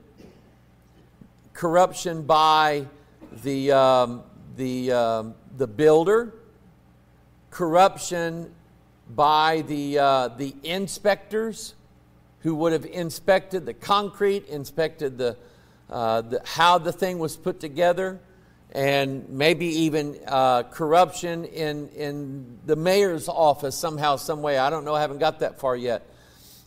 corruption 1.53 2.23
by 2.23 2.87
the, 3.43 3.73
um, 3.73 4.23
the, 4.57 4.93
um, 4.93 5.35
the 5.57 5.67
builder, 5.67 6.33
corruption 7.51 8.51
by 9.15 9.63
the, 9.67 9.99
uh, 9.99 10.29
the 10.29 10.55
inspectors 10.63 11.75
who 12.41 12.55
would 12.55 12.73
have 12.73 12.87
inspected 12.87 13.67
the 13.67 13.75
concrete, 13.75 14.47
inspected 14.47 15.19
the, 15.19 15.37
uh, 15.91 16.23
the, 16.23 16.41
how 16.45 16.79
the 16.79 16.93
thing 16.93 17.19
was 17.19 17.37
put 17.37 17.61
together, 17.61 18.19
and 18.73 19.29
maybe 19.29 19.67
even 19.67 20.19
uh, 20.27 20.63
corruption 20.63 21.45
in, 21.45 21.91
in 21.91 22.59
the 22.65 22.75
mayor's 22.75 23.29
office 23.29 23.77
somehow, 23.77 24.17
some 24.17 24.41
way. 24.41 24.57
I 24.57 24.71
don't 24.71 24.87
know, 24.87 24.95
I 24.95 25.03
haven't 25.03 25.19
got 25.19 25.41
that 25.41 25.61
far 25.61 25.77
yet. 25.77 26.07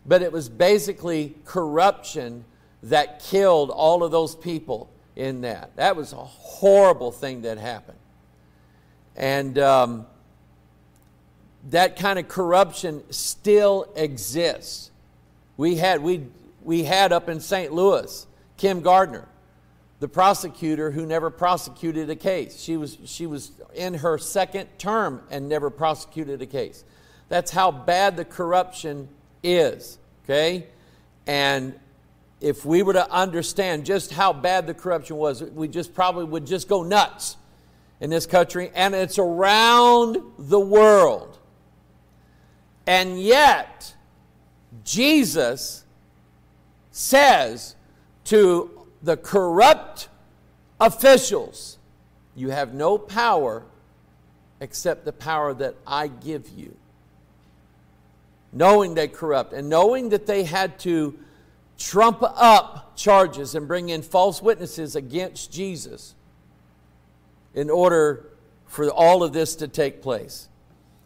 But 0.05 0.21
it 0.21 0.31
was 0.31 0.49
basically 0.49 1.35
corruption 1.45 2.45
that 2.83 3.19
killed 3.19 3.71
all 3.71 4.03
of 4.03 4.11
those 4.11 4.35
people 4.35 4.89
in 5.15 5.41
that. 5.41 5.75
That 5.75 5.95
was 5.95 6.13
a 6.13 6.17
horrible 6.17 7.11
thing 7.11 7.41
that 7.41 7.57
happened. 7.57 7.97
And 9.15 9.57
um, 9.57 10.05
that 11.69 11.95
kind 11.95 12.19
of 12.19 12.27
corruption 12.27 13.03
still 13.11 13.91
exists. 13.95 14.91
We 15.57 15.75
had, 15.77 16.01
we, 16.01 16.25
we 16.63 16.83
had 16.83 17.11
up 17.11 17.29
in 17.29 17.39
St. 17.39 17.71
Louis 17.73 18.27
Kim 18.57 18.81
Gardner, 18.81 19.27
the 19.99 20.07
prosecutor 20.07 20.91
who 20.91 21.05
never 21.05 21.29
prosecuted 21.29 22.09
a 22.09 22.15
case. 22.15 22.61
She 22.61 22.77
was, 22.77 22.97
she 23.05 23.25
was 23.25 23.51
in 23.73 23.95
her 23.95 24.17
second 24.17 24.67
term 24.77 25.21
and 25.31 25.49
never 25.49 25.69
prosecuted 25.69 26.41
a 26.41 26.45
case. 26.45 26.83
That's 27.29 27.51
how 27.51 27.71
bad 27.71 28.17
the 28.17 28.25
corruption 28.25 29.09
is, 29.45 29.97
okay? 30.23 30.67
And 31.27 31.79
if 32.41 32.65
we 32.65 32.83
were 32.83 32.93
to 32.93 33.09
understand 33.11 33.85
just 33.85 34.11
how 34.11 34.33
bad 34.33 34.67
the 34.67 34.73
corruption 34.73 35.15
was, 35.15 35.41
we 35.41 35.67
just 35.67 35.93
probably 35.93 36.25
would 36.25 36.45
just 36.45 36.67
go 36.67 36.83
nuts 36.83 37.37
in 37.99 38.09
this 38.09 38.25
country, 38.25 38.71
and 38.75 38.93
it's 38.93 39.17
around 39.17 40.17
the 40.37 40.59
world. 40.59 41.39
And 42.85 43.19
yet, 43.19 43.95
Jesus 44.83 45.85
says 46.91 47.75
to 48.25 48.85
the 49.01 49.17
corrupt 49.17 50.09
officials, 50.79 51.77
You 52.35 52.49
have 52.49 52.73
no 52.73 52.97
power 52.97 53.63
except 54.59 55.05
the 55.05 55.13
power 55.13 55.53
that 55.53 55.75
I 55.87 56.07
give 56.07 56.49
you. 56.49 56.75
Knowing 58.55 58.95
they 58.95 59.07
corrupt 59.09 59.53
and 59.53 59.69
knowing 59.69 60.09
that 60.09 60.25
they 60.25 60.43
had 60.43 60.79
to 60.79 61.19
trump 61.77 62.19
up 62.21 62.95
charges 62.95 63.53
and 63.53 63.67
bring 63.67 63.89
in 63.89 64.01
false 64.01 64.41
witnesses 64.41 64.95
against 64.95 65.51
Jesus 65.51 66.15
in 67.53 67.69
order 67.69 68.25
for 68.65 68.89
all 68.89 69.23
of 69.23 69.33
this 69.33 69.57
to 69.57 69.67
take 69.67 70.01
place. 70.01 70.47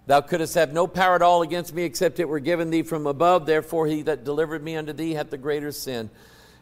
Thou 0.06 0.22
couldst 0.22 0.54
have 0.56 0.74
no 0.74 0.88
power 0.88 1.16
at 1.16 1.22
all 1.24 1.42
against 1.42 1.74
me 1.74 1.84
except 1.84 2.20
it 2.20 2.30
were 2.30 2.40
given 2.40 2.70
thee 2.70 2.84
from 2.84 3.08
above. 3.08 3.46
Therefore, 3.46 3.88
he 3.88 4.04
that 4.04 4.24
delivered 4.24 4.64
me 4.64 4.76
unto 4.76 4.94
thee 4.94 5.14
hath 5.14 5.32
the 5.32 5.38
greater 5.38 5.72
sin. 5.72 6.10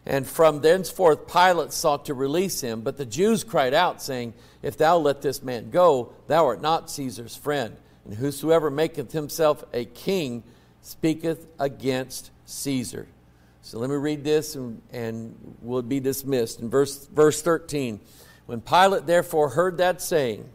And 0.06 0.26
from 0.26 0.62
thenceforth 0.62 1.28
Pilate 1.28 1.74
sought 1.74 2.06
to 2.06 2.14
release 2.14 2.62
him. 2.62 2.80
But 2.80 2.96
the 2.96 3.06
Jews 3.06 3.44
cried 3.44 3.74
out, 3.74 4.02
saying, 4.02 4.34
If 4.62 4.78
thou 4.78 4.98
let 4.98 5.22
this 5.22 5.44
man 5.44 5.70
go, 5.70 6.14
thou 6.28 6.46
art 6.46 6.62
not 6.62 6.90
Caesar's 6.90 7.36
friend. 7.36 7.76
And 8.06 8.16
whosoever 8.16 8.70
maketh 8.70 9.12
himself 9.12 9.66
a 9.74 9.84
king 9.84 10.44
speaketh 10.88 11.48
against 11.60 12.32
Caesar. 12.46 13.08
So 13.62 13.80
let 13.80 13.90
me 13.90 13.96
read 13.96 14.24
this 14.24 14.56
and, 14.56 14.82
and 14.92 15.36
we'll 15.62 15.82
be 15.82 16.00
dismissed. 16.00 16.62
In 16.62 16.70
verse, 16.70 17.08
verse 17.08 17.42
13, 17.42 18.00
when 18.46 18.62
Pilate 18.62 19.06
therefore 19.06 19.50
heard 19.50 19.78
that 19.78 20.02
saying, 20.02 20.48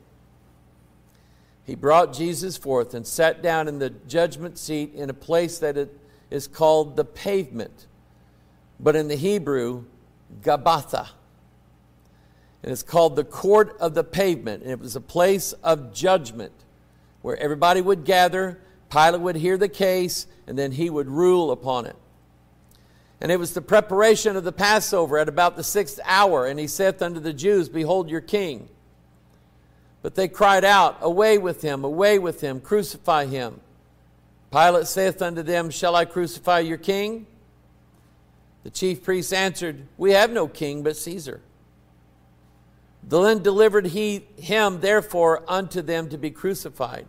he 1.64 1.74
brought 1.74 2.12
Jesus 2.12 2.56
forth 2.56 2.94
and 2.94 3.06
sat 3.06 3.42
down 3.42 3.68
in 3.68 3.78
the 3.78 3.90
judgment 3.90 4.58
seat 4.58 4.94
in 4.94 5.10
a 5.10 5.14
place 5.14 5.58
that 5.58 5.88
is 6.30 6.48
called 6.48 6.96
the 6.96 7.04
pavement 7.04 7.86
but 8.82 8.96
in 8.96 9.08
the 9.08 9.14
Hebrew, 9.14 9.84
Gabbatha. 10.42 11.08
And 12.62 12.72
it's 12.72 12.82
called 12.82 13.16
the 13.16 13.24
court 13.24 13.76
of 13.80 13.94
the 13.94 14.04
pavement. 14.04 14.62
And 14.62 14.72
it 14.72 14.80
was 14.80 14.96
a 14.96 15.00
place 15.00 15.52
of 15.64 15.94
judgment 15.94 16.52
where 17.22 17.36
everybody 17.36 17.80
would 17.80 18.04
gather, 18.04 18.60
Pilate 18.92 19.22
would 19.22 19.36
hear 19.36 19.56
the 19.56 19.68
case, 19.68 20.26
and 20.46 20.58
then 20.58 20.72
he 20.72 20.90
would 20.90 21.08
rule 21.08 21.50
upon 21.50 21.86
it. 21.86 21.96
And 23.22 23.32
it 23.32 23.38
was 23.38 23.54
the 23.54 23.62
preparation 23.62 24.36
of 24.36 24.44
the 24.44 24.52
Passover 24.52 25.16
at 25.16 25.28
about 25.28 25.56
the 25.56 25.62
sixth 25.64 25.98
hour. 26.04 26.46
And 26.46 26.58
he 26.58 26.66
saith 26.66 27.00
unto 27.00 27.20
the 27.20 27.32
Jews, 27.32 27.68
Behold 27.68 28.10
your 28.10 28.20
king. 28.20 28.68
But 30.02 30.16
they 30.16 30.28
cried 30.28 30.64
out, 30.64 30.98
Away 31.00 31.38
with 31.38 31.62
him, 31.62 31.84
away 31.84 32.18
with 32.18 32.40
him, 32.40 32.60
crucify 32.60 33.26
him. 33.26 33.60
Pilate 34.50 34.88
saith 34.88 35.22
unto 35.22 35.42
them, 35.42 35.70
Shall 35.70 35.94
I 35.94 36.04
crucify 36.04 36.58
your 36.58 36.78
king? 36.78 37.26
The 38.64 38.70
chief 38.70 39.02
priests 39.02 39.32
answered, 39.32 39.86
We 39.96 40.10
have 40.12 40.30
no 40.32 40.48
king 40.48 40.82
but 40.82 40.96
Caesar. 40.96 41.40
Then 43.02 43.42
delivered 43.42 43.86
he 43.86 44.26
him 44.36 44.80
therefore 44.80 45.44
unto 45.48 45.80
them 45.80 46.08
to 46.10 46.18
be 46.18 46.30
crucified. 46.30 47.06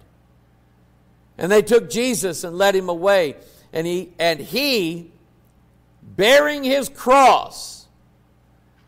And 1.43 1.51
they 1.51 1.61
took 1.61 1.89
Jesus 1.89 2.45
and 2.45 2.57
led 2.57 2.73
him 2.73 2.87
away. 2.87 3.35
And 3.73 3.85
he, 3.85 4.13
and 4.17 4.39
he, 4.39 5.11
bearing 6.01 6.63
his 6.63 6.87
cross, 6.87 7.85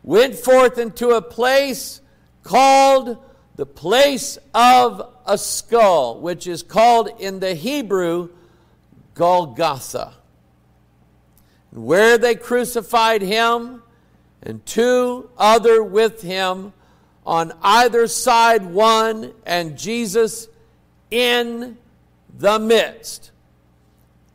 went 0.02 0.36
forth 0.36 0.78
into 0.78 1.10
a 1.10 1.20
place 1.20 2.00
called 2.42 3.18
the 3.56 3.66
place 3.66 4.38
of 4.54 5.12
a 5.26 5.36
skull, 5.36 6.18
which 6.18 6.46
is 6.46 6.62
called 6.62 7.10
in 7.20 7.40
the 7.40 7.54
Hebrew 7.54 8.30
Golgotha. 9.12 10.14
Where 11.72 12.16
they 12.16 12.36
crucified 12.36 13.20
him 13.20 13.82
and 14.42 14.64
two 14.64 15.28
other 15.36 15.82
with 15.82 16.22
him 16.22 16.72
on 17.26 17.52
either 17.60 18.06
side, 18.06 18.64
one, 18.64 19.34
and 19.44 19.76
Jesus 19.76 20.48
in 21.10 21.76
the 22.38 22.58
midst. 22.58 23.32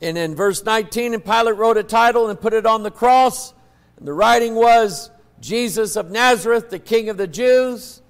And 0.02 0.18
in 0.18 0.36
verse 0.36 0.64
19, 0.64 1.14
and 1.14 1.24
Pilate 1.24 1.56
wrote 1.56 1.78
a 1.78 1.84
title 1.84 2.28
and 2.30 2.40
put 2.40 2.54
it 2.54 2.66
on 2.66 2.84
the 2.84 2.92
cross. 2.92 3.54
And 3.98 4.08
the 4.08 4.14
writing 4.14 4.56
was 4.56 5.12
Jesus 5.40 5.96
of 5.96 6.10
Nazareth, 6.10 6.70
the 6.70 6.80
King 6.80 7.10
of 7.10 7.18
the 7.18 7.28
Jews. 7.28 8.02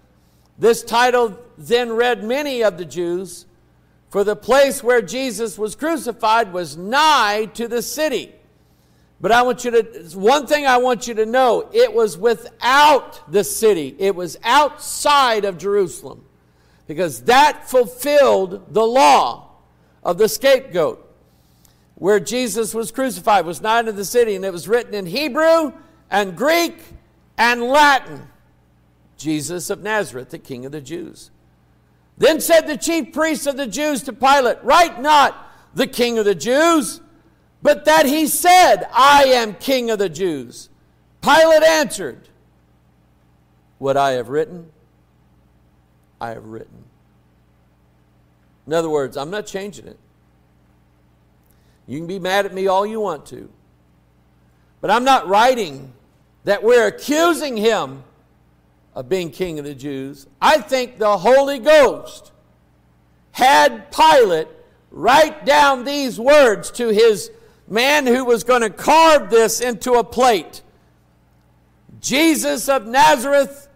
This 0.58 0.84
title 0.84 1.38
then 1.58 1.92
read 1.92 2.24
many 2.24 2.64
of 2.64 2.78
the 2.78 2.86
Jews, 2.86 3.46
for 4.10 4.24
the 4.24 4.36
place 4.36 4.84
where 4.84 5.02
Jesus 5.02 5.58
was 5.58 5.76
crucified 5.76 6.54
was 6.54 6.78
nigh 6.78 7.46
to 7.54 7.68
the 7.68 7.82
city. 7.82 8.36
But 9.20 9.32
I 9.32 9.44
want 9.44 9.64
you 9.64 9.72
to, 9.72 10.18
one 10.18 10.48
thing 10.48 10.66
I 10.66 10.78
want 10.78 11.08
you 11.08 11.14
to 11.16 11.26
know 11.26 11.70
it 11.72 11.94
was 11.94 12.18
without 12.18 13.32
the 13.32 13.44
city, 13.44 13.96
it 14.00 14.16
was 14.16 14.38
outside 14.44 15.46
of 15.46 15.58
Jerusalem, 15.58 16.26
because 16.88 17.22
that 17.24 17.70
fulfilled 17.70 18.74
the 18.74 18.84
law 18.84 19.51
of 20.04 20.18
the 20.18 20.30
scapegoat. 20.30 21.08
Where 21.96 22.20
Jesus 22.20 22.74
was 22.74 22.92
crucified 22.92 23.46
was 23.46 23.62
not 23.62 23.88
in 23.88 23.96
the 23.96 24.06
city, 24.06 24.36
and 24.36 24.44
it 24.44 24.52
was 24.52 24.68
written 24.68 24.94
in 24.94 25.06
Hebrew 25.06 25.74
and 26.10 26.36
Greek 26.36 26.82
and 27.38 27.62
Latin. 27.62 28.28
Jesus 29.18 29.70
of 29.70 29.84
Nazareth, 29.84 30.32
the 30.32 30.40
King 30.40 30.66
of 30.66 30.72
the 30.72 30.82
Jews. 30.82 31.30
Then 32.18 32.42
said 32.42 32.62
the 32.62 32.78
chief 32.78 33.14
priests 33.14 33.46
of 33.46 33.56
the 33.56 33.68
Jews 33.68 34.02
to 34.04 34.14
Pilate, 34.14 34.64
Write 34.64 35.00
not 35.00 35.52
the 35.76 35.88
King 35.88 36.18
of 36.18 36.26
the 36.26 36.36
Jews, 36.36 37.02
but 37.62 37.86
that 37.86 38.08
he 38.08 38.28
said, 38.28 38.88
I 38.92 39.26
am 39.26 39.54
King 39.54 39.92
of 39.92 40.00
the 40.00 40.10
Jews. 40.10 40.70
Pilate 41.22 41.64
answered, 41.64 42.30
What 43.78 43.96
I 43.96 44.12
have 44.14 44.30
written, 44.30 44.72
I 46.20 46.30
have 46.30 46.46
written. 46.46 46.84
In 48.72 48.76
other 48.76 48.90
words, 48.90 49.18
I'm 49.18 49.30
not 49.30 49.48
changing 49.48 49.86
it. 49.86 50.00
You 51.88 51.98
can 51.98 52.08
be 52.08 52.20
mad 52.20 52.46
at 52.46 52.54
me 52.54 52.68
all 52.68 52.86
you 52.86 53.02
want 53.02 53.26
to. 53.26 53.50
But 54.80 54.90
I'm 54.90 55.04
not 55.04 55.28
writing 55.28 55.92
that 56.46 56.64
we're 56.64 56.88
accusing 56.88 57.58
him 57.58 58.06
of 58.96 59.10
being 59.10 59.30
king 59.30 59.60
of 59.60 59.66
the 59.66 59.76
Jews. 59.76 60.26
I 60.42 60.60
think 60.60 61.00
the 61.00 61.18
Holy 61.18 61.60
Ghost 61.60 62.32
had 63.34 63.92
Pilate 63.92 64.48
write 64.90 65.46
down 65.46 65.84
these 65.84 66.18
words 66.18 66.72
to 66.72 66.94
his 66.94 67.30
man 67.68 68.08
who 68.08 68.24
was 68.24 68.46
going 68.46 68.62
to 68.62 68.70
carve 68.70 69.30
this 69.30 69.60
into 69.60 69.96
a 69.96 70.04
plate 70.06 70.62
Jesus 72.00 72.70
of 72.70 72.88
Nazareth, 72.88 73.68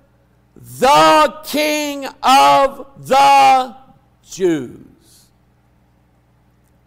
the 0.56 1.42
King 1.44 2.06
of 2.24 2.88
the 3.06 3.84
Jews. 4.30 5.28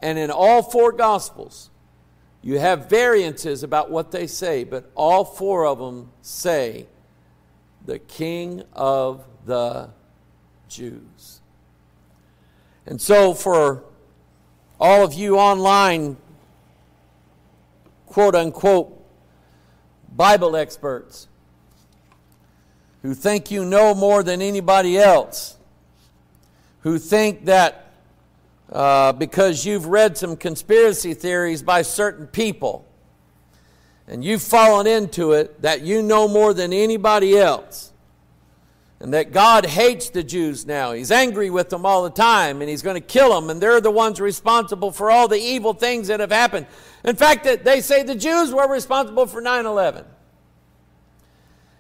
And 0.01 0.19
in 0.19 0.31
all 0.31 0.63
four 0.63 0.93
Gospels, 0.93 1.71
you 2.43 2.59
have 2.59 2.89
variances 2.89 3.63
about 3.63 3.91
what 3.91 4.13
they 4.13 4.27
say, 4.27 4.65
but 4.65 4.91
all 4.95 5.25
four 5.25 5.67
of 5.67 5.79
them 5.79 6.11
say, 6.23 6.87
the 7.85 7.99
King 7.99 8.63
of 8.73 9.25
the 9.45 9.91
Jews. 10.69 11.41
And 12.87 13.01
so, 13.01 13.35
for 13.35 13.85
all 14.81 15.05
of 15.05 15.13
you 15.13 15.37
online, 15.37 16.17
quote 18.07 18.35
unquote, 18.35 18.95
Bible 20.15 20.57
experts 20.57 21.29
who 23.03 23.15
think 23.15 23.51
you 23.51 23.65
know 23.65 23.95
more 23.95 24.23
than 24.23 24.41
anybody 24.41 24.99
else, 24.99 25.58
who 26.81 26.99
think 26.99 27.47
that 27.47 27.93
uh, 28.71 29.13
because 29.13 29.65
you've 29.65 29.87
read 29.87 30.17
some 30.19 30.37
conspiracy 30.37 31.15
theories 31.15 31.63
by 31.63 31.83
certain 31.83 32.27
people 32.27 32.85
and 34.09 34.25
you've 34.25 34.43
fallen 34.43 34.87
into 34.87 35.33
it 35.33 35.61
that 35.63 35.83
you 35.83 36.03
know 36.03 36.27
more 36.27 36.55
than 36.55 36.73
anybody 36.73 37.37
else. 37.39 37.93
And 39.01 39.15
that 39.15 39.33
God 39.33 39.65
hates 39.65 40.11
the 40.11 40.25
Jews 40.25 40.67
now. 40.67 40.91
He's 40.91 41.13
angry 41.13 41.51
with 41.51 41.69
them 41.69 41.87
all 41.87 42.03
the 42.03 42.11
time 42.11 42.61
and 42.61 42.69
he's 42.69 42.83
going 42.83 42.97
to 42.97 43.07
kill 43.07 43.33
them, 43.33 43.49
and 43.49 43.61
they're 43.61 43.81
the 43.81 43.93
ones 43.93 44.21
responsible 44.21 44.91
for 44.91 45.09
all 45.09 45.29
the 45.29 45.39
evil 45.39 45.73
things 45.73 46.09
that 46.09 46.19
have 46.19 46.33
happened. 46.33 46.67
In 47.05 47.15
fact, 47.15 47.45
that 47.45 47.65
they 47.65 47.81
say 47.81 48.03
the 48.03 48.17
Jews 48.17 48.53
were 48.53 48.69
responsible 48.69 49.27
for 49.27 49.41
9 49.41 49.67
11. 49.67 50.05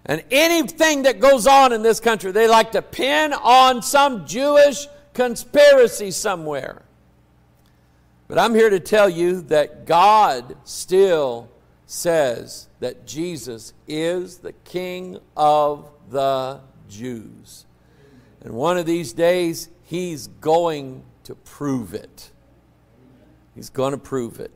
And 0.08 0.24
anything 0.30 1.02
that 1.02 1.20
goes 1.20 1.46
on 1.46 1.72
in 1.74 1.82
this 1.82 2.00
country, 2.00 2.32
they 2.32 2.48
like 2.48 2.72
to 2.72 2.80
pin 2.80 3.34
on 3.34 3.82
some 3.82 4.26
Jewish 4.26 4.88
conspiracy 5.12 6.10
somewhere. 6.10 6.82
But 8.26 8.38
I'm 8.38 8.54
here 8.54 8.70
to 8.70 8.80
tell 8.80 9.08
you 9.08 9.42
that 9.42 9.84
God 9.86 10.56
still 10.64 11.50
says 11.84 12.68
that 12.80 13.06
Jesus 13.06 13.74
is 13.86 14.38
the 14.38 14.52
King 14.52 15.18
of 15.36 15.90
the 16.10 16.60
Jews. 16.88 17.66
And 18.40 18.54
one 18.54 18.78
of 18.78 18.86
these 18.86 19.12
days, 19.12 19.68
He's 19.84 20.26
going 20.26 21.04
to 21.24 21.34
prove 21.34 21.94
it. 21.94 22.30
He's 23.54 23.70
going 23.70 23.92
to 23.92 23.98
prove 23.98 24.40
it. 24.40 24.50